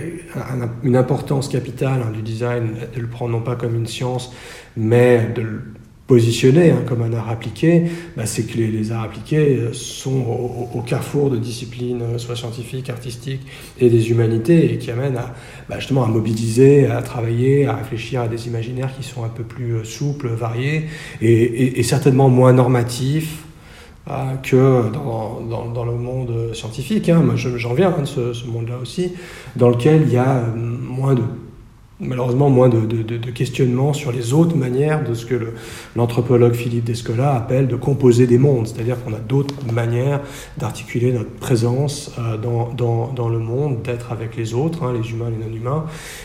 une 0.82 0.96
importance 0.96 1.46
capitale 1.48 2.00
hein, 2.06 2.10
du 2.10 2.22
design, 2.22 2.70
de 2.96 3.00
le 3.02 3.06
prendre 3.06 3.32
non 3.32 3.42
pas 3.42 3.54
comme 3.54 3.74
une 3.74 3.86
science, 3.86 4.32
mais 4.78 5.28
de 5.36 5.42
le 5.42 5.62
positionné 6.06 6.70
hein, 6.70 6.82
comme 6.86 7.02
un 7.02 7.12
art 7.14 7.30
appliqué, 7.30 7.84
bah, 8.16 8.26
c'est 8.26 8.42
que 8.44 8.58
les, 8.58 8.92
arts 8.92 9.04
appliqués 9.04 9.56
euh, 9.56 9.72
sont 9.72 10.68
au, 10.74 10.80
carrefour 10.82 11.30
de 11.30 11.38
disciplines, 11.38 12.02
euh, 12.02 12.18
soit 12.18 12.36
scientifiques, 12.36 12.90
artistiques 12.90 13.40
et 13.80 13.88
des 13.88 14.10
humanités, 14.10 14.74
et 14.74 14.78
qui 14.78 14.90
amènent 14.90 15.16
à, 15.16 15.34
bah, 15.68 15.78
justement 15.78 16.04
à 16.04 16.08
mobiliser, 16.08 16.86
à 16.86 17.00
travailler, 17.00 17.66
à 17.66 17.76
réfléchir 17.76 18.20
à 18.20 18.28
des 18.28 18.46
imaginaires 18.46 18.94
qui 18.94 19.02
sont 19.02 19.24
un 19.24 19.28
peu 19.28 19.44
plus 19.44 19.76
euh, 19.76 19.84
souples, 19.84 20.28
variés, 20.28 20.84
et, 21.22 21.82
certainement 21.82 22.28
moins 22.28 22.52
normatifs 22.52 23.42
que 24.42 24.90
dans, 24.90 25.84
le 25.84 25.92
monde 25.92 26.54
scientifique. 26.54 27.08
Hein. 27.08 27.20
Moi, 27.20 27.36
j'en 27.36 27.74
viens 27.74 27.94
hein, 27.96 28.02
de 28.02 28.32
ce 28.32 28.46
monde-là 28.46 28.78
aussi, 28.80 29.12
dans 29.54 29.68
lequel 29.68 30.02
il 30.06 30.12
y 30.12 30.16
a 30.16 30.46
moins 30.56 31.14
de 31.14 31.22
malheureusement 32.00 32.50
moins 32.50 32.68
de, 32.68 32.80
de, 32.80 33.30
questionnements 33.30 33.92
sur 33.92 34.10
les 34.10 34.32
autres 34.32 34.56
manières 34.56 35.04
de 35.04 35.14
ce 35.14 35.26
que 35.26 35.52
l'anthropologue 35.94 36.54
Philippe 36.54 36.84
Descola 36.84 37.34
appelle 37.34 37.68
de 37.68 37.76
composer 37.76 38.26
des 38.26 38.38
mondes. 38.38 38.66
C'est-à-dire 38.66 39.02
qu'on 39.02 39.12
a 39.12 39.18
d'autres 39.18 39.54
manières 39.72 40.20
d'articuler 40.58 41.12
notre 41.12 41.30
présence 41.30 42.12
euh, 42.18 42.36
dans, 42.36 42.72
dans, 42.72 43.12
dans, 43.12 43.28
le 43.28 43.38
monde, 43.38 43.82
d'être 43.82 44.10
avec 44.12 44.36
les 44.36 44.54
autres, 44.54 44.82
hein, 44.82 44.92
les 44.92 45.08
humains, 45.10 45.30
les 45.30 45.46
non-humains, 45.46 45.84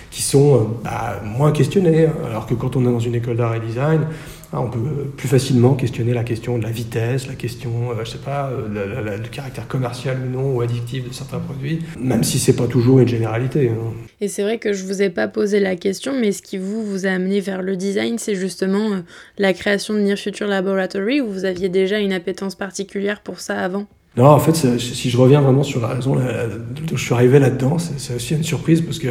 qui 0.10 0.24
sont 0.24 0.56
euh, 0.56 0.60
bah, 0.84 1.22
moins 1.24 1.52
questionnés. 1.52 2.08
Alors 2.28 2.48
que 2.48 2.56
quand 2.56 2.76
on 2.76 2.82
est 2.82 2.92
dans 2.92 3.00
une 3.00 3.16
école 3.16 3.38
d'art 3.38 3.56
et 3.56 3.60
design, 3.60 4.08
on 4.54 4.70
peut 4.70 4.80
plus 5.16 5.28
facilement 5.28 5.76
questionner 5.76 6.14
la 6.14 6.24
question 6.24 6.58
de 6.58 6.64
la 6.64 6.72
vitesse, 6.72 7.28
la 7.28 7.36
question, 7.36 7.92
euh, 7.92 8.04
je 8.04 8.12
sais 8.12 8.18
pas, 8.18 8.50
euh, 8.50 9.18
le 9.18 9.28
caractère 9.28 9.68
commercial 9.68 10.18
ou 10.26 10.30
non 10.30 10.56
ou 10.56 10.62
addictif 10.62 11.08
de 11.08 11.14
certains 11.14 11.40
produits, 11.40 11.80
même 12.00 12.24
si 12.24 12.40
c'est 12.40 12.56
pas 12.56 12.68
toujours 12.68 13.00
une 13.00 13.08
généralité. 13.08 13.70
Hein. 13.70 13.94
Et 14.22 14.28
c'est 14.28 14.42
vrai 14.42 14.58
que 14.58 14.74
je 14.74 14.86
vous 14.86 15.02
ai 15.02 15.10
pas 15.10 15.28
posé 15.28 15.60
la 15.60 15.76
question, 15.76 16.14
mais 16.20 16.32
ce 16.32 16.42
qui 16.42 16.58
vous 16.58 16.84
vous 16.84 17.06
a 17.06 17.10
amené 17.10 17.42
vers 17.42 17.62
le 17.62 17.76
design, 17.76 18.18
c'est 18.18 18.36
justement 18.36 18.92
euh, 18.92 19.00
la 19.38 19.54
création 19.54 19.94
de 19.94 20.00
Near 20.00 20.18
Future 20.18 20.48
Laboratory, 20.48 21.22
où 21.22 21.30
vous 21.30 21.46
aviez 21.46 21.70
déjà 21.70 22.00
une 22.00 22.14
appétence 22.14 22.56
particulière 22.56 23.22
pour 23.22 23.40
ça 23.40 23.60
avant. 23.60 23.86
Non, 24.18 24.26
en 24.26 24.40
fait, 24.40 24.56
si 24.80 25.10
je 25.10 25.18
reviens 25.18 25.40
vraiment 25.40 25.64
sur 25.64 25.82
la 25.82 25.90
raison 25.90 26.16
dont 26.16 26.98
je 26.98 27.04
suis 27.04 27.14
arrivé 27.14 27.38
là-dedans, 27.38 27.78
c'est 27.78 28.16
aussi 28.16 28.34
une 28.34 28.44
surprise 28.44 28.82
parce 28.82 28.98
que 28.98 29.10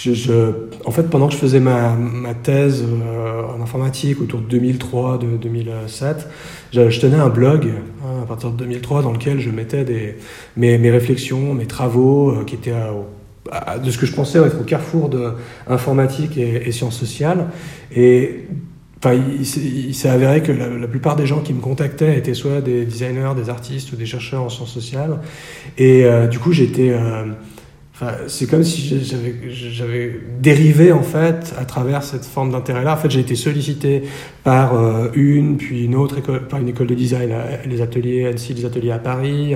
je, 0.00 0.52
en 0.84 0.90
fait, 0.90 1.04
pendant 1.04 1.26
que 1.26 1.34
je 1.34 1.38
faisais 1.38 1.60
ma, 1.60 1.94
ma 1.94 2.34
thèse 2.34 2.84
euh, 2.84 3.42
en 3.46 3.60
informatique 3.60 4.20
autour 4.20 4.40
de 4.40 4.46
2003, 4.46 5.18
de 5.18 5.36
2007, 5.36 6.28
je, 6.72 6.88
je 6.88 7.00
tenais 7.00 7.16
un 7.16 7.28
blog 7.28 7.68
hein, 8.04 8.22
à 8.22 8.26
partir 8.26 8.50
de 8.50 8.56
2003 8.56 9.02
dans 9.02 9.12
lequel 9.12 9.40
je 9.40 9.50
mettais 9.50 9.84
des, 9.84 10.16
mes, 10.56 10.78
mes 10.78 10.90
réflexions, 10.90 11.52
mes 11.54 11.66
travaux 11.66 12.30
euh, 12.30 12.44
qui 12.44 12.54
étaient 12.54 12.74
de 13.82 13.90
ce 13.90 13.96
que 13.98 14.06
je 14.06 14.12
pensais 14.14 14.38
être 14.38 14.60
au 14.60 14.64
carrefour 14.64 15.08
de 15.08 15.32
informatique 15.66 16.36
et, 16.36 16.68
et 16.68 16.72
sciences 16.72 16.98
sociales. 16.98 17.46
Et 17.94 18.44
Enfin, 19.00 19.14
il, 19.14 19.94
s'est 19.94 20.08
avéré 20.08 20.42
que 20.42 20.50
la, 20.50 20.88
plupart 20.88 21.14
des 21.14 21.24
gens 21.24 21.38
qui 21.38 21.54
me 21.54 21.60
contactaient 21.60 22.18
étaient 22.18 22.34
soit 22.34 22.60
des 22.60 22.84
designers, 22.84 23.30
des 23.36 23.48
artistes 23.48 23.92
ou 23.92 23.96
des 23.96 24.06
chercheurs 24.06 24.42
en 24.42 24.48
sciences 24.48 24.72
sociales. 24.72 25.20
Et 25.76 26.04
euh, 26.04 26.26
du 26.26 26.40
coup, 26.40 26.52
j'étais 26.52 26.92
c'est 28.28 28.48
comme 28.48 28.62
si 28.62 29.02
j'avais 29.72 30.20
dérivé 30.40 30.92
en 30.92 31.02
fait 31.02 31.52
à 31.58 31.64
travers 31.64 32.02
cette 32.04 32.24
forme 32.24 32.52
d'intérêt-là. 32.52 32.94
En 32.94 32.96
fait, 32.96 33.10
j'ai 33.10 33.20
été 33.20 33.34
sollicité 33.34 34.02
par 34.44 34.74
euh, 34.74 35.08
une, 35.14 35.56
puis 35.56 35.84
une 35.84 35.96
autre 35.96 36.18
école, 36.18 36.46
par 36.46 36.60
une 36.60 36.68
école 36.68 36.86
de 36.86 36.94
design, 36.94 37.30
les 37.66 37.82
ateliers 37.82 38.26
Annecy, 38.26 38.54
les 38.54 38.64
ateliers 38.64 38.92
à 38.92 38.98
Paris. 38.98 39.54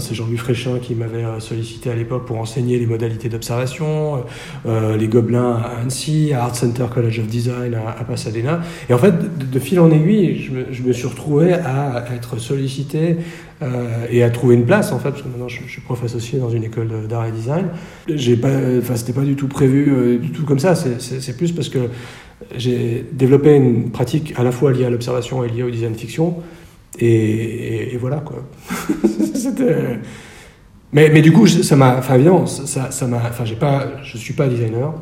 C'est 0.00 0.14
Jean-Louis 0.14 0.36
Fréchin 0.36 0.78
qui 0.82 0.94
m'avait 0.94 1.24
euh, 1.24 1.38
sollicité 1.38 1.90
à 1.90 1.94
l'époque 1.94 2.26
pour 2.26 2.38
enseigner 2.38 2.78
les 2.78 2.86
modalités 2.86 3.28
d'observation, 3.28 4.24
euh, 4.66 4.96
les 4.96 5.06
Gobelins 5.06 5.62
à 5.62 5.80
Annecy, 5.80 6.32
à 6.34 6.44
Art 6.44 6.56
Center 6.56 6.86
College 6.92 7.20
of 7.20 7.26
Design 7.26 7.74
à, 7.74 8.04
Pasadena. 8.04 8.60
Et 8.90 8.94
en 8.94 8.98
fait, 8.98 9.14
de, 9.50 9.58
fil 9.58 9.78
en 9.78 9.90
aiguille, 9.90 10.42
je 10.42 10.52
me, 10.52 10.66
je 10.72 10.92
suis 10.92 11.06
retrouvé 11.06 11.52
à 11.52 12.04
être 12.14 12.38
sollicité 12.38 13.18
euh, 13.60 14.06
et 14.08 14.22
à 14.22 14.30
trouver 14.30 14.54
une 14.54 14.64
place 14.64 14.92
en 14.92 15.00
fait, 15.00 15.10
parce 15.10 15.22
que 15.22 15.28
maintenant 15.28 15.48
je, 15.48 15.60
suis 15.64 15.80
prof 15.80 16.02
associé 16.04 16.38
dans 16.38 16.50
une 16.50 16.62
école 16.62 17.08
d'art 17.08 17.26
et 17.26 17.32
design. 17.32 17.67
J'ai 18.08 18.36
pas, 18.36 18.50
c'était 18.94 19.12
pas 19.12 19.22
du 19.22 19.36
tout 19.36 19.48
prévu 19.48 19.90
euh, 19.90 20.18
du 20.18 20.30
tout 20.30 20.44
comme 20.44 20.58
ça. 20.58 20.74
C'est 20.74 21.36
plus 21.36 21.52
parce 21.52 21.68
que 21.68 21.78
j'ai 22.56 23.04
développé 23.12 23.54
une 23.54 23.90
pratique 23.90 24.34
à 24.36 24.44
la 24.44 24.52
fois 24.52 24.72
liée 24.72 24.84
à 24.84 24.90
l'observation 24.90 25.44
et 25.44 25.48
liée 25.48 25.62
au 25.62 25.70
design 25.70 25.94
fiction. 25.94 26.36
Et, 26.98 27.96
voilà 28.00 28.16
quoi. 28.18 28.44
mais, 30.92 31.10
mais 31.10 31.22
du 31.22 31.32
coup, 31.32 31.46
ça 31.46 31.76
m'a, 31.76 31.96
enfin 31.98 32.14
évidemment, 32.14 32.46
ça, 32.46 32.90
ça 32.90 33.06
m'a, 33.06 33.18
enfin 33.28 33.44
j'ai 33.44 33.56
pas, 33.56 33.92
je 34.02 34.16
suis 34.16 34.34
pas 34.34 34.48
designer 34.48 34.94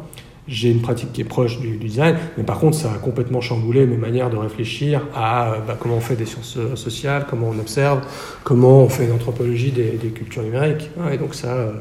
j'ai 0.49 0.71
une 0.71 0.81
pratique 0.81 1.13
qui 1.13 1.21
est 1.21 1.25
proche 1.25 1.59
du, 1.61 1.77
design, 1.77 2.17
mais 2.37 2.45
par 2.45 2.59
contre, 2.59 2.77
ça 2.77 2.93
a 2.93 2.99
complètement 2.99 3.41
chamboulé 3.41 3.87
mes 3.87 3.97
manières 3.97 4.31
de 4.31 4.37
réfléchir 4.37 5.03
à 5.15 5.57
bah, 5.67 5.77
comment 5.79 5.97
on 5.97 6.01
fait 6.01 6.17
des 6.17 6.27
sciences 6.27 6.57
euh, 6.57 6.77
sociales, 6.77 7.27
comment 7.29 7.51
on 7.55 7.59
observe, 7.59 8.01
comment 8.45 8.83
on 8.83 8.89
fait 8.89 9.07
une 9.07 9.13
anthropologie 9.13 9.73
des, 9.73 9.97
cultures 10.11 10.43
numériques. 10.43 10.91
et 11.13 11.19
donc 11.19 11.35
ça, 11.35 11.73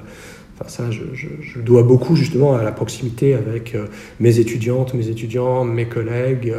euh, 0.61 0.67
ça 0.67 0.91
je, 0.91 1.03
je, 1.13 1.59
dois 1.59 1.83
beaucoup 1.83 2.15
justement 2.15 2.55
à 2.55 2.63
la 2.63 2.71
proximité 2.71 3.33
avec 3.33 3.75
euh, 3.75 3.87
mes 4.19 4.39
étudiantes, 4.39 4.93
mes 4.93 5.09
étudiants, 5.09 5.63
mes 5.63 5.87
collègues, 5.87 6.53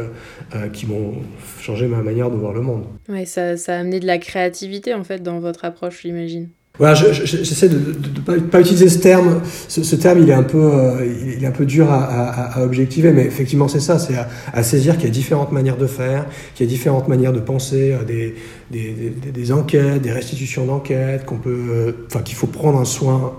qui 0.73 0.85
m'ont 0.85 1.15
changé 1.59 1.87
ma 1.87 2.01
manière 2.01 2.31
de 2.31 2.35
voir 2.35 2.53
le 2.53 2.61
monde. 2.61 2.85
Ouais, 3.09 3.25
ça, 3.25 3.57
ça 3.57 3.75
a 3.75 3.79
amené 3.79 3.99
de 3.99 4.07
la 4.07 4.17
créativité 4.17 4.93
en 4.93 5.03
fait 5.03 5.21
dans 5.21 5.39
votre 5.39 5.65
approche, 5.65 6.01
j'imagine. 6.03 6.49
Voilà, 6.79 6.93
j'essaie 6.93 7.69
de 7.69 7.77
ne 7.77 8.39
pas, 8.39 8.61
utiliser 8.61 8.87
ce 8.87 8.99
terme. 8.99 9.41
Ce, 9.67 9.95
terme, 9.95 10.19
il 10.21 10.29
est 10.29 10.33
un 10.33 10.43
peu, 10.43 10.61
euh, 10.61 11.33
il 11.35 11.43
est 11.43 11.47
un 11.47 11.51
peu 11.51 11.65
dur 11.65 11.91
à, 11.91 12.03
à, 12.03 12.59
à 12.59 12.63
objectiver, 12.63 13.11
mais 13.11 13.25
effectivement, 13.25 13.67
c'est 13.67 13.79
ça. 13.79 13.97
C'est 13.97 14.13
à, 14.53 14.63
saisir 14.63 14.95
qu'il 14.97 15.05
y 15.05 15.07
a 15.07 15.11
différentes 15.11 15.51
manières 15.51 15.77
de 15.77 15.87
faire, 15.87 16.27
qu'il 16.53 16.67
y 16.67 16.69
a 16.69 16.71
différentes 16.71 17.07
manières 17.07 17.33
de 17.33 17.39
penser, 17.39 17.93
euh, 17.93 18.03
des, 18.03 18.35
des, 18.69 19.31
des, 19.31 19.51
enquêtes, 19.51 20.03
des 20.03 20.11
restitutions 20.11 20.65
d'enquêtes, 20.65 21.25
qu'on 21.25 21.37
peut, 21.37 21.49
euh, 21.49 21.91
enfin, 22.07 22.21
qu'il 22.21 22.35
faut 22.35 22.47
prendre 22.47 22.79
un 22.79 22.85
soin 22.85 23.33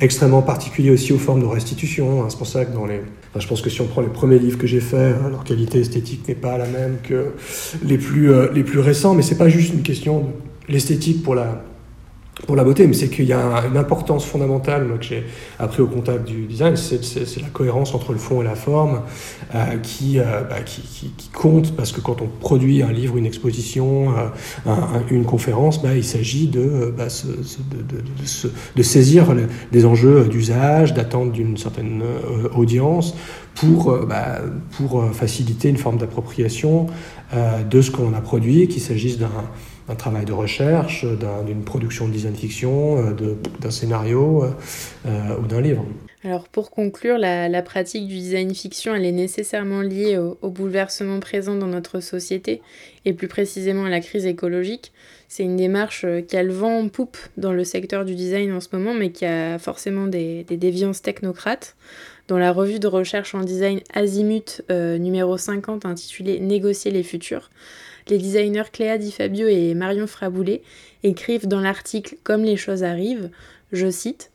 extrêmement 0.00 0.42
particulier 0.42 0.90
aussi 0.90 1.12
aux 1.12 1.18
formes 1.18 1.40
de 1.40 1.46
restitution. 1.46 2.22
Hein. 2.22 2.26
C'est 2.28 2.38
pour 2.38 2.46
ça 2.46 2.64
que 2.64 2.72
dans 2.72 2.86
les, 2.86 3.00
je 3.36 3.46
pense 3.48 3.60
que 3.60 3.70
si 3.70 3.80
on 3.80 3.86
prend 3.86 4.02
les 4.02 4.08
premiers 4.08 4.38
livres 4.38 4.58
que 4.58 4.68
j'ai 4.68 4.80
faits, 4.80 5.16
leur 5.28 5.42
qualité 5.42 5.80
esthétique 5.80 6.28
n'est 6.28 6.36
pas 6.36 6.56
la 6.58 6.66
même 6.66 6.98
que 7.02 7.32
les 7.84 7.98
plus, 7.98 8.30
les 8.54 8.62
plus 8.62 8.78
récents, 8.78 9.14
mais 9.14 9.22
c'est 9.22 9.38
pas 9.38 9.48
juste 9.48 9.74
une 9.74 9.82
question 9.82 10.20
de 10.68 10.72
l'esthétique 10.72 11.24
pour 11.24 11.34
la 11.34 11.64
pour 12.46 12.56
la 12.56 12.64
beauté, 12.64 12.86
mais 12.86 12.94
c'est 12.94 13.08
qu'il 13.08 13.26
y 13.26 13.32
a 13.32 13.64
une 13.70 13.76
importance 13.76 14.24
fondamentale 14.24 14.88
que 14.98 15.04
j'ai 15.04 15.24
appris 15.58 15.82
au 15.82 15.86
contact 15.86 16.26
du 16.26 16.46
design, 16.46 16.76
c'est 16.76 17.40
la 17.40 17.48
cohérence 17.48 17.94
entre 17.94 18.12
le 18.12 18.18
fond 18.18 18.42
et 18.42 18.44
la 18.44 18.56
forme 18.56 19.02
euh, 19.54 19.78
qui, 19.82 20.18
euh, 20.18 20.42
bah, 20.42 20.60
qui, 20.64 20.82
qui, 20.82 21.28
compte 21.32 21.76
parce 21.76 21.92
que 21.92 22.00
quand 22.00 22.22
on 22.22 22.26
produit 22.26 22.82
un 22.82 22.92
livre, 22.92 23.16
une 23.16 23.26
exposition, 23.26 24.14
euh, 24.66 24.72
une 25.10 25.24
conférence, 25.24 25.80
bah, 25.80 25.94
il 25.94 26.04
s'agit 26.04 26.48
de, 26.48 26.92
bah, 26.96 27.06
de, 28.76 28.82
saisir 28.82 29.26
des 29.70 29.86
enjeux 29.86 30.24
d'usage, 30.24 30.92
d'attente 30.92 31.32
d'une 31.32 31.56
certaine 31.56 32.02
audience 32.54 33.14
pour, 33.54 33.96
bah, 34.06 34.40
pour 34.76 35.04
faciliter 35.12 35.68
une 35.68 35.76
forme 35.76 35.98
d'appropriation 35.98 36.88
de 37.32 37.80
ce 37.80 37.90
qu'on 37.90 38.12
a 38.12 38.20
produit, 38.20 38.68
qu'il 38.68 38.82
s'agisse 38.82 39.18
d'un 39.18 39.30
un 39.88 39.94
travail 39.94 40.24
de 40.24 40.32
recherche, 40.32 41.04
d'une 41.46 41.62
production 41.62 42.08
de 42.08 42.12
design 42.12 42.34
fiction, 42.34 42.98
euh, 42.98 43.36
d'un 43.60 43.70
scénario 43.70 44.44
euh, 45.06 45.36
ou 45.36 45.46
d'un 45.46 45.60
livre. 45.60 45.84
Alors 46.24 46.48
pour 46.48 46.70
conclure, 46.70 47.18
la, 47.18 47.62
pratique 47.62 48.08
du 48.08 48.14
design 48.14 48.54
fiction, 48.54 48.94
elle 48.94 49.04
est 49.04 49.12
nécessairement 49.12 49.82
liée 49.82 50.16
au, 50.16 50.48
bouleversement 50.48 51.20
présent 51.20 51.54
dans 51.54 51.66
notre 51.66 52.00
société 52.00 52.62
et 53.04 53.12
plus 53.12 53.28
précisément 53.28 53.84
à 53.84 53.90
la 53.90 54.00
crise 54.00 54.24
écologique. 54.24 54.92
C'est 55.28 55.42
une 55.42 55.56
démarche 55.56 56.04
euh, 56.04 56.22
qui 56.22 56.36
a 56.36 56.42
le 56.42 56.52
vent 56.52 56.78
en 56.78 56.88
poupe 56.88 57.18
dans 57.36 57.52
le 57.52 57.64
secteur 57.64 58.06
du 58.06 58.14
design 58.14 58.52
en 58.52 58.60
ce 58.60 58.68
moment, 58.72 58.94
mais 58.94 59.10
qui 59.10 59.26
a 59.26 59.58
forcément 59.58 60.06
des, 60.06 60.44
des 60.44 60.56
déviances 60.56 61.02
technocrates. 61.02 61.76
Dans 62.26 62.38
la 62.38 62.52
revue 62.52 62.78
de 62.78 62.86
recherche 62.86 63.34
en 63.34 63.42
design 63.42 63.80
Azimut 63.92 64.62
numéro 64.70 65.36
50 65.36 65.84
intitulée 65.84 66.40
Négocier 66.40 66.90
les 66.90 67.02
futurs, 67.02 67.50
les 68.08 68.18
designers 68.18 68.70
Cléa 68.72 68.98
Di 68.98 69.10
Fabio 69.10 69.46
et 69.46 69.74
Marion 69.74 70.06
Fraboulet 70.06 70.62
écrivent 71.02 71.48
dans 71.48 71.60
l'article 71.60 72.16
Comme 72.22 72.44
les 72.44 72.56
choses 72.56 72.82
arrivent, 72.82 73.30
je 73.72 73.90
cite 73.90 74.30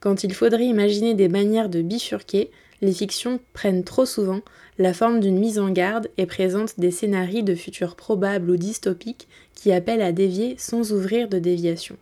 Quand 0.00 0.24
il 0.24 0.34
faudrait 0.34 0.66
imaginer 0.66 1.14
des 1.14 1.28
manières 1.28 1.68
de 1.68 1.82
bifurquer, 1.82 2.50
les 2.82 2.92
fictions 2.92 3.40
prennent 3.52 3.84
trop 3.84 4.04
souvent 4.04 4.40
la 4.78 4.92
forme 4.92 5.20
d'une 5.20 5.38
mise 5.38 5.58
en 5.58 5.70
garde 5.70 6.08
et 6.18 6.26
présentent 6.26 6.78
des 6.78 6.90
scénarios 6.90 7.42
de 7.42 7.54
futurs 7.54 7.96
probables 7.96 8.50
ou 8.50 8.56
dystopiques 8.56 9.28
qui 9.54 9.72
appellent 9.72 10.02
à 10.02 10.12
dévier 10.12 10.54
sans 10.58 10.92
ouvrir 10.92 11.28
de 11.28 11.38
déviation. 11.38 11.96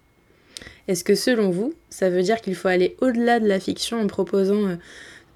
Est-ce 0.89 1.05
que 1.05 1.15
selon 1.15 1.51
vous, 1.51 1.73
ça 1.89 2.11
veut 2.11 2.23
dire 2.23 2.41
qu'il 2.41 2.55
faut 2.55 2.69
aller 2.69 2.97
au-delà 3.01 3.41
de 3.41 3.47
la 3.47 3.61
fiction 3.61 4.01
en 4.01 4.07
proposant 4.07 4.67
euh, 4.67 4.77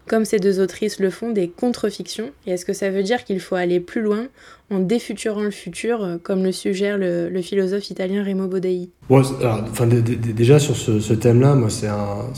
comme 0.09 0.25
ces 0.25 0.39
deux 0.39 0.59
autrices 0.59 0.99
le 0.99 1.11
font, 1.11 1.31
des 1.31 1.49
contre-fictions. 1.49 2.31
Et 2.47 2.53
est-ce 2.53 2.65
que 2.65 2.73
ça 2.73 2.91
veut 2.91 3.03
dire 3.03 3.25
qu'il 3.25 3.39
faut 3.39 3.55
aller 3.55 3.79
plus 3.79 4.01
loin 4.01 4.27
en 4.71 4.81
défuturant 4.81 5.43
le 5.43 5.51
futur, 5.51 6.03
euh, 6.03 6.17
comme 6.21 6.43
le 6.43 6.53
suggère 6.53 6.99
le, 6.99 7.41
philosophe 7.43 7.91
italien 7.91 8.25
Remo 8.25 8.49
Bodei? 8.49 8.91
Déjà 10.35 10.59
sur 10.59 10.77
ce, 10.77 11.13
thème-là, 11.13 11.55
moi, 11.55 11.71
c'est 11.71 11.87
un, 11.87 12.33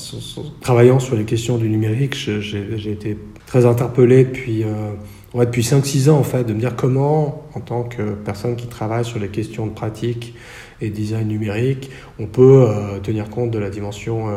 travaillant 0.60 0.98
sur 0.98 1.16
les 1.16 1.24
questions 1.24 1.56
du 1.56 1.68
numérique, 1.68 2.14
j'ai 2.14 2.92
été 2.92 3.16
très 3.46 3.64
interpellé 3.64 4.24
depuis, 4.24 4.62
euh, 4.64 4.92
depuis 5.34 5.62
5-6 5.62 6.10
ans, 6.10 6.18
en 6.18 6.24
fait, 6.24 6.44
de 6.44 6.52
me 6.52 6.60
dire 6.60 6.76
comment, 6.76 7.48
en 7.54 7.60
tant 7.60 7.84
que 7.84 8.12
personne 8.24 8.56
qui 8.56 8.66
travaille 8.66 9.04
sur 9.04 9.18
les 9.18 9.28
questions 9.28 9.66
de 9.66 9.72
pratique 9.72 10.34
et 10.80 10.90
design 10.90 11.28
numérique, 11.28 11.90
on 12.18 12.26
peut 12.26 12.66
euh, 12.68 12.98
tenir 13.00 13.30
compte 13.30 13.50
de 13.50 13.58
la 13.58 13.70
dimension 13.70 14.28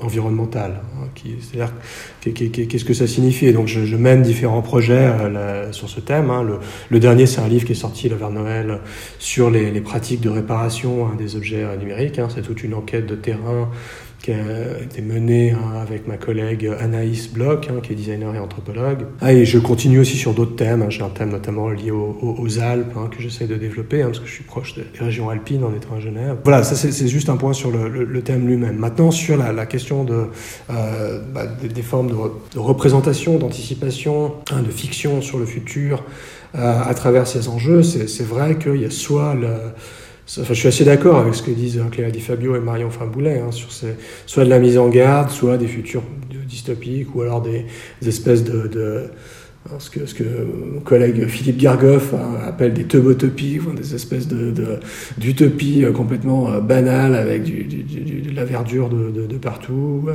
environnementale. 0.00 0.82
Hein, 0.96 1.08
c'est-à-dire, 1.40 1.72
qu'est-ce 2.20 2.84
que 2.84 2.94
ça 2.94 3.06
signifie? 3.06 3.52
Donc, 3.52 3.66
je, 3.66 3.96
mène 3.96 4.22
différents 4.22 4.62
projets 4.62 5.06
euh, 5.06 5.72
sur 5.72 5.88
ce 5.88 6.00
thème. 6.00 6.30
Hein. 6.30 6.46
Le, 6.90 7.00
dernier, 7.00 7.26
c'est 7.26 7.40
un 7.40 7.48
livre 7.48 7.64
qui 7.64 7.72
est 7.72 7.76
sorti 7.76 8.08
là, 8.08 8.16
Noël 8.30 8.80
sur 9.18 9.50
les, 9.50 9.80
pratiques 9.80 10.20
de 10.20 10.28
réparation 10.28 11.06
hein, 11.06 11.14
des 11.16 11.36
objets 11.36 11.64
euh, 11.64 11.76
numériques. 11.76 12.20
C'est 12.34 12.42
toute 12.42 12.62
une 12.62 12.74
enquête 12.74 13.06
de 13.06 13.14
terrain 13.14 13.70
qui 14.26 14.32
a 14.32 14.82
été 14.82 15.02
menée 15.02 15.52
hein, 15.52 15.78
avec 15.80 16.08
ma 16.08 16.16
collègue 16.16 16.68
Anaïs 16.80 17.32
Bloch, 17.32 17.68
hein, 17.70 17.80
qui 17.80 17.92
est 17.92 17.94
designer 17.94 18.34
et 18.34 18.40
anthropologue. 18.40 19.06
Ah, 19.20 19.32
et 19.32 19.44
je 19.44 19.56
continue 19.56 20.00
aussi 20.00 20.16
sur 20.16 20.34
d'autres 20.34 20.56
thèmes. 20.56 20.82
Hein. 20.82 20.90
J'ai 20.90 21.02
un 21.02 21.10
thème 21.10 21.30
notamment 21.30 21.68
lié 21.68 21.92
aux, 21.92 22.58
Alpes 22.58 22.92
que 23.16 23.22
j'essaie 23.22 23.46
de 23.46 23.54
développer, 23.54 24.02
parce 24.02 24.18
que 24.18 24.26
je 24.26 24.32
suis 24.32 24.42
proche 24.42 24.74
des 24.74 24.82
régions 24.98 25.30
alpines 25.30 25.62
en 25.62 25.72
étant 25.72 25.94
à 25.94 26.00
Genève. 26.00 26.38
Voilà, 26.42 26.64
ça 26.64 26.74
c'est 26.74 27.06
juste 27.06 27.28
un 27.28 27.36
point 27.36 27.52
sur 27.52 27.70
le, 27.70 28.20
thème 28.22 28.48
lui-même. 28.48 28.76
Maintenant, 28.76 29.12
sur 29.12 29.36
la, 29.36 29.66
question 29.66 30.02
de, 30.02 30.24
euh, 30.70 31.20
bah, 31.32 31.46
des, 31.46 31.82
formes 31.82 32.08
de, 32.08 32.58
représentation, 32.58 33.38
d'anticipation, 33.38 34.34
de 34.50 34.70
fiction 34.72 35.22
sur 35.22 35.38
le 35.38 35.46
futur 35.46 36.02
euh, 36.56 36.82
à 36.84 36.94
travers 36.94 37.28
ces 37.28 37.48
enjeux, 37.48 37.84
c'est 37.84 38.26
vrai 38.26 38.58
qu'il 38.58 38.82
y 38.82 38.86
a 38.86 38.90
soit 38.90 39.36
Je 40.26 40.54
suis 40.54 40.68
assez 40.68 40.84
d'accord 40.84 41.18
avec 41.18 41.34
ce 41.34 41.42
que 41.42 41.52
disent 41.52 41.80
Cléa 41.92 42.10
Di 42.10 42.20
Fabio 42.20 42.56
et 42.56 42.60
Marion 42.60 42.90
Famboulet 42.90 43.38
hein, 43.38 43.52
sur 43.52 43.70
ces, 43.70 43.94
soit 44.26 44.44
de 44.44 44.50
la 44.50 44.58
mise 44.58 44.76
en 44.76 44.88
garde, 44.88 45.30
soit 45.30 45.56
des 45.56 45.68
futurs 45.68 46.02
dystopiques, 46.48 47.14
ou 47.14 47.22
alors 47.22 47.42
des, 47.42 47.66
espèces 48.04 48.42
de 48.42 49.10
ce 49.78 49.90
que, 49.90 50.06
ce 50.06 50.14
que 50.14 50.24
mon 50.74 50.80
collègue 50.80 51.26
Philippe 51.26 51.58
Gargoff 51.58 52.14
appelle 52.46 52.72
des 52.72 52.84
teubotopies, 52.84 53.60
des 53.76 53.94
espèces 53.94 54.28
d'utopies 55.18 55.80
de, 55.80 55.86
euh, 55.86 55.92
complètement 55.92 56.50
euh, 56.50 56.60
banales 56.60 57.14
avec 57.14 57.42
du, 57.42 57.64
de 57.64 58.34
la 58.34 58.44
verdure 58.44 58.88
de, 58.88 59.26
de 59.26 59.36
partout. 59.38 60.08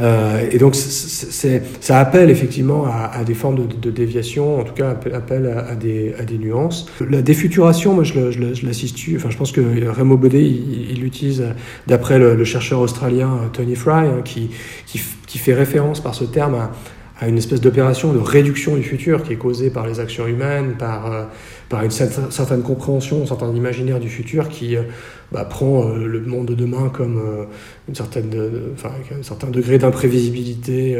Euh, 0.00 0.48
et 0.50 0.58
donc 0.58 0.74
c'est, 0.74 1.62
ça 1.80 1.98
appelle 1.98 2.30
effectivement 2.30 2.86
à, 2.86 3.24
des 3.24 3.34
formes 3.34 3.66
de, 3.66 3.90
déviation, 3.90 4.60
en 4.60 4.64
tout 4.64 4.74
cas 4.74 4.90
appelle, 4.90 5.46
à, 5.46 5.74
des, 5.74 6.14
à 6.18 6.24
des 6.24 6.38
nuances. 6.38 6.86
La 7.08 7.22
défuturation, 7.22 7.94
moi 7.94 8.04
je, 8.04 8.30
je, 8.30 8.66
l'assiste, 8.66 8.98
enfin 9.16 9.30
je 9.30 9.36
pense 9.36 9.52
que 9.52 9.60
Raymond 9.90 10.16
Baudet, 10.16 10.42
il 10.44 11.00
l'utilise 11.00 11.44
d'après 11.86 12.18
le, 12.18 12.44
chercheur 12.44 12.80
australien 12.80 13.50
Tony 13.52 13.74
Fry, 13.74 14.06
hein, 14.06 14.20
qui, 14.24 14.50
qui, 14.86 15.00
qui 15.26 15.38
fait 15.38 15.54
référence 15.54 16.00
par 16.00 16.14
ce 16.14 16.24
terme 16.24 16.54
à 16.54 16.72
à 17.20 17.28
une 17.28 17.38
espèce 17.38 17.60
d'opération 17.60 18.12
de 18.12 18.18
réduction 18.18 18.74
du 18.74 18.82
futur 18.82 19.22
qui 19.22 19.34
est 19.34 19.36
causée 19.36 19.70
par 19.70 19.86
les 19.86 20.00
actions 20.00 20.26
humaines, 20.26 20.74
par, 20.76 21.12
euh, 21.12 21.24
par 21.68 21.84
une 21.84 21.90
certaine 21.90 22.62
compréhension, 22.62 23.22
un 23.22 23.26
certain 23.26 23.52
imaginaire 23.54 24.00
du 24.00 24.08
futur 24.08 24.48
qui 24.48 24.76
euh, 24.76 24.82
bah, 25.30 25.44
prend 25.44 25.88
euh, 25.88 26.06
le 26.06 26.20
monde 26.20 26.46
de 26.46 26.54
demain 26.54 26.90
comme 26.92 27.46
une 27.88 27.94
certaine, 27.94 28.30
enfin, 28.74 28.90
un 29.16 29.22
certain 29.22 29.48
degré 29.48 29.78
d'imprévisibilité 29.78 30.98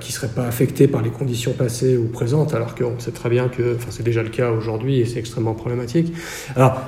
qui 0.00 0.08
ne 0.08 0.12
serait 0.12 0.28
pas 0.28 0.44
affecté 0.44 0.88
par 0.88 1.02
les 1.02 1.10
conditions 1.10 1.52
passées 1.52 1.96
ou 1.96 2.08
présentes, 2.08 2.54
alors 2.54 2.74
qu'on 2.74 2.98
sait 2.98 3.10
très 3.10 3.28
bien 3.28 3.48
que 3.48 3.76
c'est 3.90 4.02
déjà 4.02 4.22
le 4.22 4.28
cas 4.28 4.50
aujourd'hui 4.50 5.00
et 5.00 5.06
c'est 5.06 5.18
extrêmement 5.18 5.54
problématique. 5.54 6.12
Alors 6.56 6.80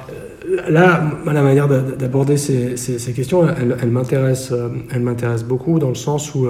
là, 0.68 1.02
la 1.26 1.42
manière 1.42 1.68
d'aborder 1.68 2.36
ces, 2.36 2.76
ces, 2.76 3.12
questions, 3.12 3.46
elle, 3.48 3.76
elle 3.80 3.90
m'intéresse 3.90 5.44
beaucoup 5.44 5.78
dans 5.78 5.88
le 5.88 5.94
sens 5.94 6.34
où 6.34 6.48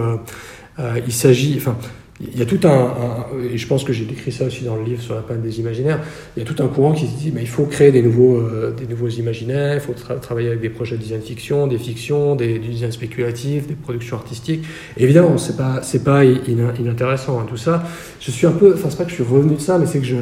euh, 0.81 1.01
il 1.07 1.12
s'agit, 1.12 1.55
enfin, 1.57 1.76
il 2.20 2.39
y 2.39 2.43
a 2.43 2.47
tout 2.47 2.61
un, 2.64 3.26
et 3.51 3.57
je 3.57 3.66
pense 3.66 3.83
que 3.83 3.95
j'ai 3.95 4.05
décrit 4.05 4.31
ça 4.31 4.45
aussi 4.45 4.64
dans 4.64 4.76
le 4.76 4.85
livre 4.85 5.01
sur 5.01 5.14
la 5.14 5.22
panne 5.22 5.41
des 5.41 5.59
imaginaires, 5.59 6.01
il 6.37 6.43
y 6.43 6.47
a 6.47 6.49
tout 6.49 6.62
un 6.62 6.68
courant 6.68 6.93
qui 6.93 7.07
se 7.07 7.16
dit 7.16 7.33
mais 7.35 7.41
il 7.41 7.49
faut 7.49 7.64
créer 7.64 7.93
des 7.93 8.03
nouveaux, 8.03 8.37
euh, 8.37 8.72
des 8.72 8.87
nouveaux 8.87 9.09
imaginaires, 9.09 9.74
il 9.74 9.81
faut 9.81 9.95
travailler 10.20 10.49
avec 10.49 10.61
des 10.61 10.68
projets 10.68 10.97
de 10.97 11.03
design 11.03 11.22
fiction, 11.22 11.66
des 11.66 11.78
fictions, 11.78 12.37
des, 12.37 12.59
du 12.59 12.68
design 12.68 12.93
spéculatif, 12.93 13.66
des 13.66 13.74
productions 13.74 14.16
artistiques. 14.16 14.64
évidemment, 14.99 15.39
c'est 15.39 15.57
pas, 15.57 15.81
c'est 15.83 16.05
pas 16.05 16.24
inintéressant 16.24 17.41
hein, 17.41 17.47
tout 17.49 17.57
ça. 17.57 17.85
Je 18.20 18.31
suis 18.31 18.47
un 18.47 18.53
peu, 18.53 18.74
enfin 18.74 18.91
c'est 18.91 18.99
pas 18.99 19.05
que 19.05 19.11
je 19.11 19.14
suis 19.14 19.24
revenu 19.24 19.55
de 19.55 19.61
ça, 19.61 19.78
mais 19.78 19.87
c'est 19.87 20.01
que 20.01 20.07
je, 20.07 20.16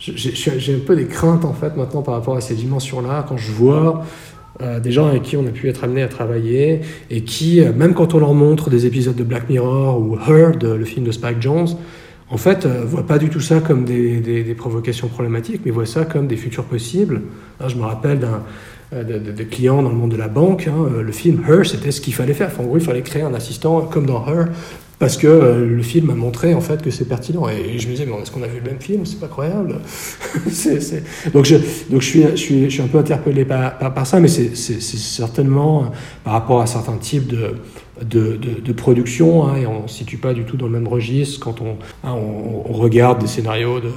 j'ai 0.00 0.74
un 0.74 0.78
peu 0.78 0.96
des 0.96 1.06
craintes 1.06 1.44
en 1.44 1.52
fait 1.52 1.76
maintenant 1.76 2.02
par 2.02 2.14
rapport 2.14 2.36
à 2.36 2.40
ces 2.40 2.54
dimensions-là 2.54 3.24
quand 3.28 3.36
je 3.36 3.52
vois 3.52 4.04
des 4.82 4.92
gens 4.92 5.06
avec 5.06 5.22
qui 5.22 5.36
on 5.36 5.46
a 5.46 5.50
pu 5.50 5.68
être 5.68 5.84
amené 5.84 6.02
à 6.02 6.08
travailler 6.08 6.80
et 7.10 7.22
qui, 7.22 7.60
euh, 7.60 7.72
même 7.72 7.94
quand 7.94 8.14
on 8.14 8.18
leur 8.18 8.34
montre 8.34 8.70
des 8.70 8.86
épisodes 8.86 9.16
de 9.16 9.24
Black 9.24 9.48
Mirror 9.48 10.00
ou 10.00 10.16
Her, 10.16 10.52
le 10.62 10.84
film 10.84 11.04
de 11.06 11.12
Spike 11.12 11.40
Jones, 11.40 11.68
en 12.28 12.36
fait, 12.36 12.64
ne 12.64 12.70
euh, 12.70 12.84
voient 12.84 13.06
pas 13.06 13.18
du 13.18 13.28
tout 13.28 13.40
ça 13.40 13.60
comme 13.60 13.84
des, 13.84 14.20
des, 14.20 14.54
provocations 14.54 15.08
problématiques, 15.08 15.62
mais 15.64 15.70
voient 15.70 15.86
ça 15.86 16.04
comme 16.04 16.26
des 16.26 16.36
futurs 16.36 16.64
possibles. 16.64 17.22
je 17.66 17.74
me 17.74 17.82
rappelle 17.82 18.20
d'un 18.20 18.42
de, 18.92 19.42
clients 19.44 19.82
dans 19.82 19.90
le 19.90 19.96
monde 19.96 20.12
de 20.12 20.16
la 20.16 20.28
banque. 20.28 20.68
Hein, 20.68 21.02
le 21.02 21.12
film 21.12 21.42
Her, 21.48 21.64
c'était 21.64 21.90
ce 21.90 22.00
qu'il 22.00 22.14
fallait 22.14 22.34
faire. 22.34 22.50
en 22.58 22.64
gros, 22.64 22.76
il 22.76 22.84
fallait 22.84 23.02
créer 23.02 23.22
un 23.22 23.34
assistant 23.34 23.82
comme 23.82 24.06
dans 24.06 24.24
Her 24.26 24.46
parce 25.00 25.16
que 25.16 25.26
euh, 25.26 25.66
le 25.66 25.82
film 25.82 26.10
a 26.10 26.14
montré 26.14 26.52
en 26.52 26.60
fait 26.60 26.82
que 26.82 26.90
c'est 26.90 27.06
pertinent. 27.06 27.48
Et, 27.48 27.78
je 27.78 27.86
me 27.88 27.92
disais, 27.92 28.04
mais 28.04 28.12
est-ce 28.20 28.30
qu'on 28.30 28.42
a 28.42 28.46
vu 28.46 28.60
le 28.62 28.70
même 28.70 28.80
film? 28.80 29.06
C'est 29.06 29.18
pas 29.18 29.28
croyable. 29.28 29.76
Donc, 31.32 31.46
je, 31.46 31.56
donc 31.90 32.02
je, 32.02 32.06
suis, 32.06 32.22
je, 32.22 32.36
suis, 32.36 32.64
je 32.64 32.68
suis 32.68 32.82
un 32.82 32.86
peu 32.86 32.98
interpellé 32.98 33.46
par, 33.46 33.78
par, 33.78 34.06
ça, 34.06 34.20
mais 34.20 34.28
c'est 34.28 34.54
certainement 34.54 35.84
euh, 35.84 35.86
par 36.22 36.34
rapport 36.34 36.60
à 36.60 36.66
certains 36.66 36.98
types 36.98 37.26
de, 37.28 37.54
de, 38.02 38.36
de, 38.36 38.72
production, 38.72 39.46
hein, 39.46 39.56
et 39.56 39.66
on 39.66 39.82
ne 39.82 39.88
se 39.88 39.96
situe 39.96 40.16
pas 40.16 40.32
du 40.32 40.44
tout 40.44 40.56
dans 40.56 40.66
le 40.66 40.72
même 40.72 40.88
registre 40.88 41.40
quand 41.40 41.60
on, 41.60 41.76
hein, 42.04 42.14
on, 42.14 42.72
regarde 42.72 43.20
des 43.20 43.26
scénarios, 43.26 43.80
de, 43.80 43.90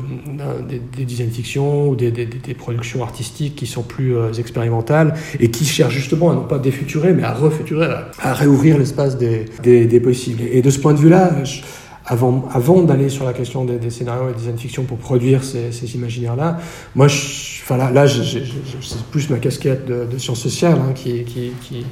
des, 0.68 0.80
des 0.80 1.06
design 1.06 1.30
fiction 1.30 1.90
ou 1.90 1.96
des, 1.96 2.12
des, 2.12 2.26
des, 2.26 2.54
productions 2.54 3.04
artistiques 3.04 3.56
qui 3.56 3.66
sont 3.66 3.84
plus 3.84 4.16
euh, 4.16 4.34
expérimentales 4.34 5.14
et 5.40 5.50
qui 5.52 5.66
cherchent 5.66 5.94
justement 5.94 6.32
à 6.32 6.36
non 6.36 6.44
pas 6.44 6.60
défuturer, 6.60 7.14
mais 7.14 7.24
à 7.24 7.34
refuturer, 7.34 7.88
à, 8.20 8.34
réouvrir 8.34 8.78
l'espace 8.78 9.18
des, 9.18 9.46
des, 9.62 10.00
possibles. 10.00 10.44
Et 10.52 10.62
de 10.62 10.70
ce 10.70 10.80
point 10.80 10.94
de 10.94 11.00
vue-là, 11.00 11.32
avant, 12.06 12.48
avant 12.52 12.82
d'aller 12.82 13.10
sur 13.10 13.26
la 13.26 13.34
question 13.34 13.64
des, 13.64 13.90
scénarios 13.90 14.30
et 14.30 14.34
des 14.34 14.40
design 14.40 14.58
fiction 14.58 14.84
pour 14.84 14.98
produire 14.98 15.44
ces, 15.44 15.72
ces 15.72 15.96
imaginaires-là, 15.96 16.58
moi, 16.96 17.08
je, 17.08 17.53
enfin 17.64 17.78
là, 17.78 17.92
là 17.92 18.06
c'est 18.08 19.04
plus 19.12 19.30
ma 19.30 19.38
casquette 19.38 19.86
de, 19.86 20.06
de 20.06 20.18
sciences 20.18 20.42
sociales 20.42 20.78
hein, 20.78 20.92
qui, 20.94 21.24
qui, 21.24 21.54
qui, 21.62 21.86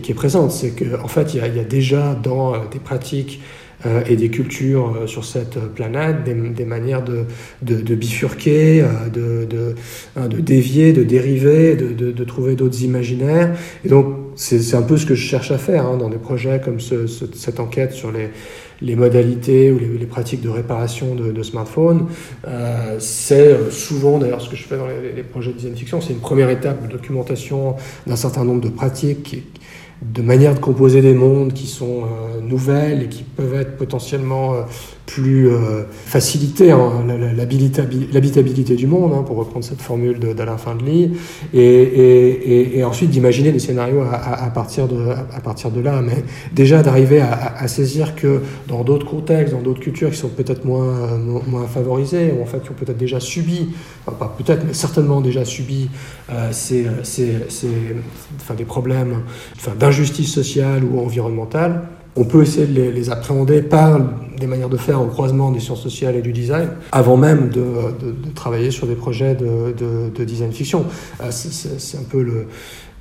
qui, 0.00 0.10
est, 0.10 0.14
présente. 0.14 0.52
C'est 0.52 0.70
qu'en 0.70 1.04
en 1.04 1.08
fait, 1.08 1.34
il 1.34 1.40
y, 1.40 1.40
a, 1.40 1.48
il 1.48 1.56
y, 1.56 1.60
a, 1.60 1.64
déjà 1.64 2.14
dans 2.14 2.54
euh, 2.54 2.58
des 2.70 2.78
pratiques 2.78 3.40
euh, 3.84 4.02
et 4.08 4.16
des 4.16 4.30
cultures 4.30 4.96
euh, 4.96 5.06
sur 5.06 5.26
cette 5.26 5.58
planète 5.74 6.24
des, 6.24 6.32
des 6.32 6.64
manières 6.64 7.04
de, 7.04 7.24
de, 7.60 7.82
de 7.82 7.94
bifurquer, 7.94 8.84
de, 9.12 9.44
de, 9.44 9.74
hein, 10.16 10.28
de, 10.28 10.40
dévier, 10.40 10.94
de 10.94 11.02
dériver, 11.02 11.76
de, 11.76 12.10
de 12.10 12.24
trouver 12.24 12.54
d'autres 12.54 12.82
imaginaires. 12.82 13.54
Et 13.84 13.88
donc, 13.88 14.06
c'est 14.34 14.74
un 14.74 14.82
peu 14.82 14.96
ce 14.96 15.04
que 15.04 15.14
je 15.14 15.26
cherche 15.26 15.50
à 15.50 15.58
faire 15.58 15.84
hein, 15.86 15.98
dans 15.98 16.08
des 16.08 16.16
projets 16.16 16.58
comme 16.64 16.80
ce, 16.80 17.06
cette 17.06 17.60
enquête 17.60 17.92
sur 17.92 18.10
les 18.12 18.30
les 18.82 18.96
modalités 18.96 19.70
ou 19.70 19.78
les, 19.78 20.06
pratiques 20.06 20.42
de 20.42 20.48
réparation 20.48 21.14
de, 21.14 21.42
smartphones. 21.42 22.06
Euh, 22.46 22.96
c'est 22.98 23.52
euh, 23.52 23.70
souvent, 23.70 24.18
d'ailleurs, 24.18 24.40
ce 24.40 24.50
que 24.50 24.56
je 24.56 24.64
fais 24.64 24.76
dans 24.76 24.86
les, 24.86 25.22
projets 25.22 25.52
de 25.52 25.56
design 25.56 25.76
fiction, 25.76 26.00
c'est 26.00 26.12
une 26.12 26.18
première 26.18 26.50
étape 26.50 26.86
de 26.86 26.92
documentation 26.92 27.76
d'un 28.06 28.16
certain 28.16 28.44
nombre 28.44 28.60
de 28.60 28.68
pratiques 28.68 29.42
de 30.02 30.20
manières 30.20 30.54
de 30.54 30.58
composer 30.58 31.00
des 31.00 31.14
mondes 31.14 31.52
qui 31.52 31.68
sont 31.68 32.02
euh, 32.02 32.40
nouvelles 32.40 33.04
et 33.04 33.08
qui 33.08 33.22
peuvent 33.22 33.54
être 33.54 33.76
potentiellement 33.76 34.56
plus 35.12 35.48
euh, 35.48 35.82
faciliter 35.90 36.70
hein, 36.70 37.04
l'habitabilité 37.36 38.76
du 38.76 38.86
monde, 38.86 39.12
hein, 39.14 39.22
pour 39.22 39.36
reprendre 39.36 39.62
cette 39.62 39.82
formule 39.82 40.18
d'Alain 40.18 40.56
Findley, 40.56 41.10
et, 41.52 42.82
ensuite 42.82 43.10
d'imaginer 43.10 43.52
des 43.52 43.58
scénarios 43.58 44.00
à, 44.00 44.50
partir 44.50 44.88
de, 44.88 45.80
là. 45.80 46.00
Mais 46.00 46.24
déjà 46.54 46.82
d'arriver 46.82 47.20
à, 47.20 47.68
saisir 47.68 48.14
que 48.14 48.40
dans 48.68 48.84
d'autres 48.84 49.06
contextes, 49.06 49.52
dans 49.52 49.60
d'autres 49.60 49.80
cultures 49.80 50.10
qui 50.10 50.16
sont 50.16 50.28
peut-être 50.28 50.64
moins, 50.64 51.18
moins 51.46 51.66
favorisées, 51.66 52.32
ou 52.36 52.42
en 52.42 52.46
fait 52.46 52.62
qui 52.62 52.70
ont 52.70 52.74
peut-être 52.74 52.98
déjà 52.98 53.20
subi, 53.20 53.68
pas 54.06 54.34
peut-être, 54.38 54.64
mais 54.66 54.74
certainement 54.74 55.20
déjà 55.20 55.44
subi 55.44 55.90
euh, 56.30 56.48
ces, 56.52 56.86
ces, 57.02 57.34
ces, 57.50 57.70
enfin, 58.40 58.54
des 58.54 58.64
problèmes 58.64 59.22
enfin, 59.56 59.72
d'injustice 59.78 60.32
sociale 60.32 60.84
ou 60.84 61.00
environnementale, 61.00 61.82
on 62.16 62.24
peut 62.24 62.42
essayer 62.42 62.66
de 62.66 62.90
les, 62.90 63.10
appréhender 63.10 63.62
par 63.62 64.00
des 64.38 64.46
manières 64.46 64.68
de 64.68 64.76
faire 64.76 65.00
au 65.00 65.06
croisement 65.06 65.50
des 65.50 65.60
sciences 65.60 65.82
sociales 65.82 66.16
et 66.16 66.22
du 66.22 66.32
design, 66.32 66.68
avant 66.90 67.16
même 67.16 67.48
de, 67.48 67.64
travailler 68.34 68.70
sur 68.70 68.86
des 68.86 68.94
projets 68.94 69.34
de, 69.34 70.24
design 70.24 70.52
fiction. 70.52 70.84
Euh, 71.22 71.30
c'est 71.30 71.98
un 71.98 72.04
peu 72.08 72.22
le, 72.22 72.46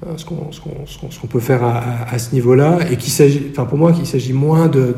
euh, 0.07 0.17
ce 0.17 0.25
qu'on 0.25 1.27
peut 1.27 1.39
faire 1.39 1.63
à, 1.63 2.17
ce 2.17 2.33
niveau-là, 2.33 2.79
et 2.89 2.97
qu'il 2.97 3.11
s'agit, 3.11 3.47
enfin 3.51 3.65
pour 3.65 3.77
moi, 3.77 3.91
qu'il 3.91 4.07
s'agit 4.07 4.33
moins 4.33 4.67
de, 4.67 4.95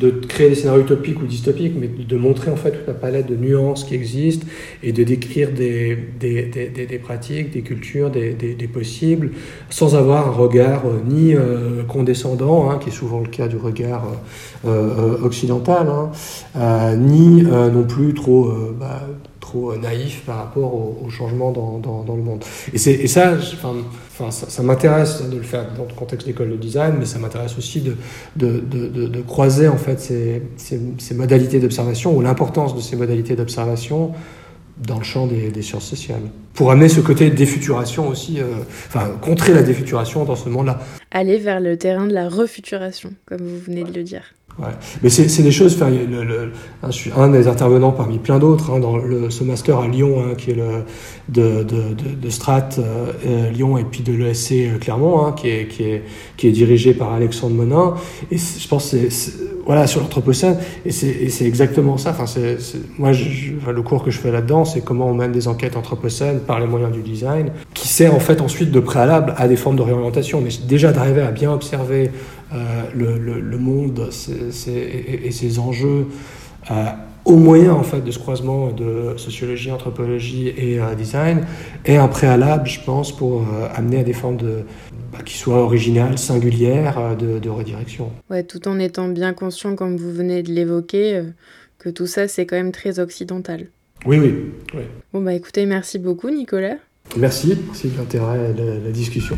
de, 0.00 0.10
créer 0.10 0.50
des 0.50 0.54
scénarios 0.54 0.82
utopiques 0.82 1.20
ou 1.22 1.26
dystopiques, 1.26 1.74
mais 1.78 1.88
de 1.88 2.16
montrer 2.16 2.50
en 2.50 2.56
fait 2.56 2.72
toute 2.72 2.86
la 2.86 2.94
palette 2.94 3.26
de 3.26 3.36
nuances 3.36 3.84
qui 3.84 3.94
existent 3.94 4.46
et 4.82 4.92
de 4.92 5.04
décrire 5.04 5.52
des, 5.52 5.96
des, 6.18 6.44
des, 6.44 6.86
des 6.86 6.98
pratiques, 6.98 7.52
des 7.52 7.62
cultures, 7.62 8.10
des, 8.10 8.70
possibles, 8.72 9.30
sans 9.70 9.94
avoir 9.94 10.28
un 10.28 10.32
regard 10.32 10.86
euh, 10.86 11.00
ni 11.08 11.34
euh, 11.34 11.82
condescendant, 11.84 12.70
hein, 12.70 12.78
qui 12.78 12.88
est 12.88 12.92
souvent 12.92 13.20
le 13.20 13.28
cas 13.28 13.48
du 13.48 13.56
regard 13.56 14.04
occidental, 15.22 15.86
hein, 15.88 16.96
ni 16.96 17.42
non 17.42 17.84
plus 17.84 18.12
trop 18.14 18.52
bah, 18.78 19.02
trop 19.46 19.72
euh, 19.72 19.78
naïf 19.78 20.22
par 20.26 20.38
rapport 20.38 20.74
au, 20.74 21.08
changement 21.10 21.52
dans, 21.52 21.78
dans, 21.78 22.16
le 22.16 22.22
monde. 22.22 22.44
Et, 22.72 22.76
et 22.76 23.06
ça, 23.06 23.34
enfin, 23.34 23.74
ça, 24.18 24.48
ça 24.48 24.62
m'intéresse 24.62 25.22
de 25.28 25.36
le 25.36 25.42
faire 25.42 25.66
dans 25.76 25.84
le 25.84 25.94
contexte 25.94 26.26
d'école 26.26 26.50
de 26.50 26.56
design, 26.56 26.96
mais 26.98 27.04
ça 27.04 27.18
m'intéresse 27.18 27.56
aussi 27.58 27.80
de, 27.80 27.96
de, 28.36 28.60
de, 28.60 29.22
croiser 29.22 29.68
en 29.68 29.76
fait 29.76 30.00
ces, 30.00 30.42
ces, 30.56 30.80
ces 30.98 31.14
modalités 31.14 31.60
d'observation 31.60 32.16
ou 32.16 32.22
l'importance 32.22 32.74
de 32.74 32.80
ces 32.80 32.96
modalités 32.96 33.36
d'observation 33.36 34.12
dans 34.78 34.98
le 34.98 35.04
champ 35.04 35.26
des, 35.26 35.62
sciences 35.62 35.88
sociales. 35.88 36.20
Pour 36.54 36.70
amener 36.70 36.88
ce 36.88 37.00
côté 37.00 37.30
défuturation 37.30 38.08
aussi, 38.08 38.40
euh, 38.40 38.44
enfin, 38.88 39.10
contrer 39.20 39.54
la 39.54 39.62
défuturation 39.62 40.24
dans 40.24 40.36
ce 40.36 40.48
monde-là. 40.48 40.80
Aller 41.10 41.38
vers 41.38 41.60
le 41.60 41.76
terrain 41.76 42.06
de 42.06 42.12
la 42.12 42.28
refuturation, 42.28 43.12
comme 43.26 43.40
vous 43.40 43.58
venez 43.58 43.84
de 43.84 43.92
le 43.92 44.02
dire. 44.02 44.35
Mais 45.02 45.10
c'est 45.10 45.42
des 45.42 45.50
choses, 45.50 45.78
le, 45.80 46.52
je 46.86 46.90
suis 46.90 47.10
un 47.16 47.28
des 47.28 47.46
intervenants 47.46 47.92
parmi 47.92 48.18
plein 48.18 48.38
d'autres 48.38 48.70
hein, 48.70 48.80
dans 48.80 48.96
ce 49.30 49.44
master 49.44 49.78
à 49.78 49.88
Lyon, 49.88 50.16
hein, 50.20 50.34
qui 50.36 50.52
est 50.52 50.54
le, 50.54 50.84
de, 51.28 51.62
de, 51.62 51.94
de, 51.94 52.14
de 52.20 52.30
Strat 52.30 52.68
euh, 52.78 53.12
euh 53.26 53.50
Lyon 53.50 53.76
et 53.76 53.84
puis 53.84 54.02
de 54.02 54.12
l'ESC 54.12 54.52
euh, 54.52 54.78
Clermont, 54.78 55.26
hein, 55.26 55.32
qui, 55.32 55.48
est, 55.48 55.68
qui, 55.68 55.82
est, 55.82 56.04
qui 56.36 56.48
est 56.48 56.52
dirigé 56.52 56.94
par 56.94 57.12
Alexandre 57.12 57.54
Monin. 57.54 57.94
Et 58.30 58.38
je 58.38 58.68
pense 58.68 58.86
c'est 58.86 59.08
voilà 59.66 59.88
sur 59.88 60.00
l'anthropocène 60.00 60.56
et 60.84 60.92
c'est 60.92 61.44
exactement 61.44 61.98
ça. 61.98 62.10
Enfin, 62.10 62.26
c'est 62.26 62.56
moi, 62.98 63.10
le 63.10 63.82
cours 63.82 64.04
que 64.04 64.12
je 64.12 64.18
fais 64.18 64.30
là-dedans, 64.30 64.64
c'est 64.64 64.80
comment 64.80 65.08
on 65.08 65.14
mène 65.14 65.32
des 65.32 65.48
enquêtes 65.48 65.76
anthropocènes 65.76 66.38
par 66.38 66.60
les 66.60 66.66
moyens 66.66 66.92
du 66.92 67.02
design, 67.02 67.50
qui 67.74 67.88
sert 67.88 68.14
en 68.14 68.20
fait 68.20 68.40
ensuite 68.40 68.70
de 68.70 68.80
préalable 68.80 69.34
à 69.36 69.48
des 69.48 69.56
formes 69.56 69.76
de 69.76 69.82
réorientation. 69.82 70.40
Mais 70.40 70.50
déjà 70.66 70.92
d'arriver 70.92 71.22
à 71.22 71.32
bien 71.32 71.52
observer 71.52 72.10
euh, 72.52 72.84
le, 72.94 73.18
le, 73.18 73.58
monde 73.58 74.08
et, 74.68 75.30
ses 75.32 75.58
enjeux 75.58 76.06
euh, 76.70 76.84
au 77.24 77.34
moyen 77.34 77.72
en 77.72 77.82
fait 77.82 78.02
de 78.02 78.10
ce 78.12 78.20
croisement 78.20 78.70
de 78.70 79.14
sociologie, 79.16 79.72
anthropologie 79.72 80.48
et 80.56 80.78
euh, 80.78 80.94
design 80.94 81.44
est 81.84 81.96
un 81.96 82.06
préalable, 82.06 82.68
je 82.68 82.80
pense, 82.80 83.10
pour 83.14 83.44
amener 83.74 83.98
à 83.98 84.04
des 84.04 84.12
formes 84.12 84.36
de 84.36 84.62
bah, 85.12 85.18
qui 85.24 85.34
soient 85.34 85.60
originales, 85.60 86.18
singulières 86.18 87.16
de, 87.16 87.40
de, 87.40 87.48
redirection. 87.48 88.12
Ouais, 88.30 88.44
tout 88.44 88.68
en 88.68 88.78
étant 88.78 89.08
bien 89.08 89.32
conscient, 89.32 89.74
comme 89.74 89.96
vous 89.96 90.12
venez 90.12 90.44
de 90.44 90.52
l'évoquer, 90.52 91.22
que 91.80 91.88
tout 91.88 92.06
ça 92.06 92.28
c'est 92.28 92.46
quand 92.46 92.56
même 92.56 92.72
très 92.72 93.00
occidental. 93.00 93.66
Oui, 94.06 94.18
oui, 94.20 94.34
oui. 94.74 94.82
Bon 95.12 95.20
bah 95.20 95.34
écoutez, 95.34 95.66
merci 95.66 95.98
beaucoup 95.98 96.30
Nicolas. 96.30 96.76
Merci, 97.16 97.58
merci 97.66 97.88
de 97.88 97.98
l'intérêt 97.98 98.52
de 98.52 98.84
la 98.84 98.92
discussion. 98.92 99.36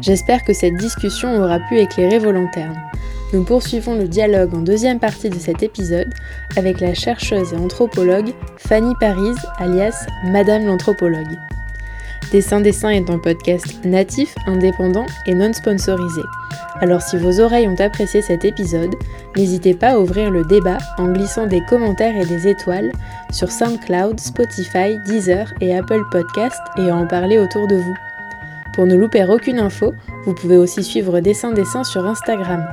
J'espère 0.00 0.44
que 0.44 0.54
cette 0.54 0.76
discussion 0.76 1.42
aura 1.42 1.58
pu 1.58 1.78
éclairer 1.78 2.18
vos 2.18 2.32
lanternes. 2.32 2.80
Nous 3.32 3.44
poursuivons 3.44 3.94
le 3.94 4.08
dialogue 4.08 4.54
en 4.54 4.62
deuxième 4.62 4.98
partie 4.98 5.28
de 5.28 5.38
cet 5.38 5.62
épisode 5.62 6.12
avec 6.56 6.80
la 6.80 6.94
chercheuse 6.94 7.52
et 7.52 7.56
anthropologue 7.56 8.32
Fanny 8.56 8.94
Paris, 8.98 9.34
alias 9.58 10.06
Madame 10.24 10.66
l'anthropologue. 10.66 11.38
Dessin 12.32 12.60
Dessin 12.60 12.90
est 12.90 13.10
un 13.10 13.18
podcast 13.18 13.84
natif, 13.84 14.34
indépendant 14.46 15.06
et 15.26 15.34
non 15.34 15.52
sponsorisé. 15.52 16.22
Alors 16.80 17.02
si 17.02 17.16
vos 17.18 17.40
oreilles 17.40 17.68
ont 17.68 17.80
apprécié 17.80 18.22
cet 18.22 18.44
épisode, 18.44 18.94
n'hésitez 19.36 19.74
pas 19.74 19.90
à 19.90 19.98
ouvrir 19.98 20.30
le 20.30 20.44
débat 20.44 20.78
en 20.96 21.08
glissant 21.08 21.46
des 21.46 21.60
commentaires 21.68 22.16
et 22.16 22.26
des 22.26 22.48
étoiles 22.48 22.90
sur 23.32 23.50
SoundCloud, 23.50 24.18
Spotify, 24.18 24.98
Deezer 25.06 25.52
et 25.60 25.76
Apple 25.76 26.04
Podcast 26.10 26.60
et 26.78 26.88
à 26.88 26.96
en 26.96 27.06
parler 27.06 27.38
autour 27.38 27.66
de 27.66 27.76
vous. 27.76 28.09
Pour 28.72 28.86
ne 28.86 28.94
louper 28.94 29.24
aucune 29.24 29.58
info, 29.58 29.94
vous 30.24 30.34
pouvez 30.34 30.56
aussi 30.56 30.82
suivre 30.82 31.20
Dessin 31.20 31.52
Dessin 31.52 31.84
sur 31.84 32.06
Instagram. 32.06 32.66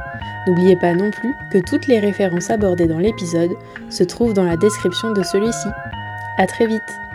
N'oubliez 0.47 0.75
pas 0.75 0.93
non 0.93 1.11
plus 1.11 1.33
que 1.51 1.57
toutes 1.57 1.87
les 1.87 1.99
références 1.99 2.49
abordées 2.49 2.87
dans 2.87 2.99
l'épisode 2.99 3.57
se 3.89 4.03
trouvent 4.03 4.33
dans 4.33 4.45
la 4.45 4.57
description 4.57 5.11
de 5.11 5.23
celui-ci. 5.23 5.67
A 6.37 6.45
très 6.45 6.67
vite 6.67 7.06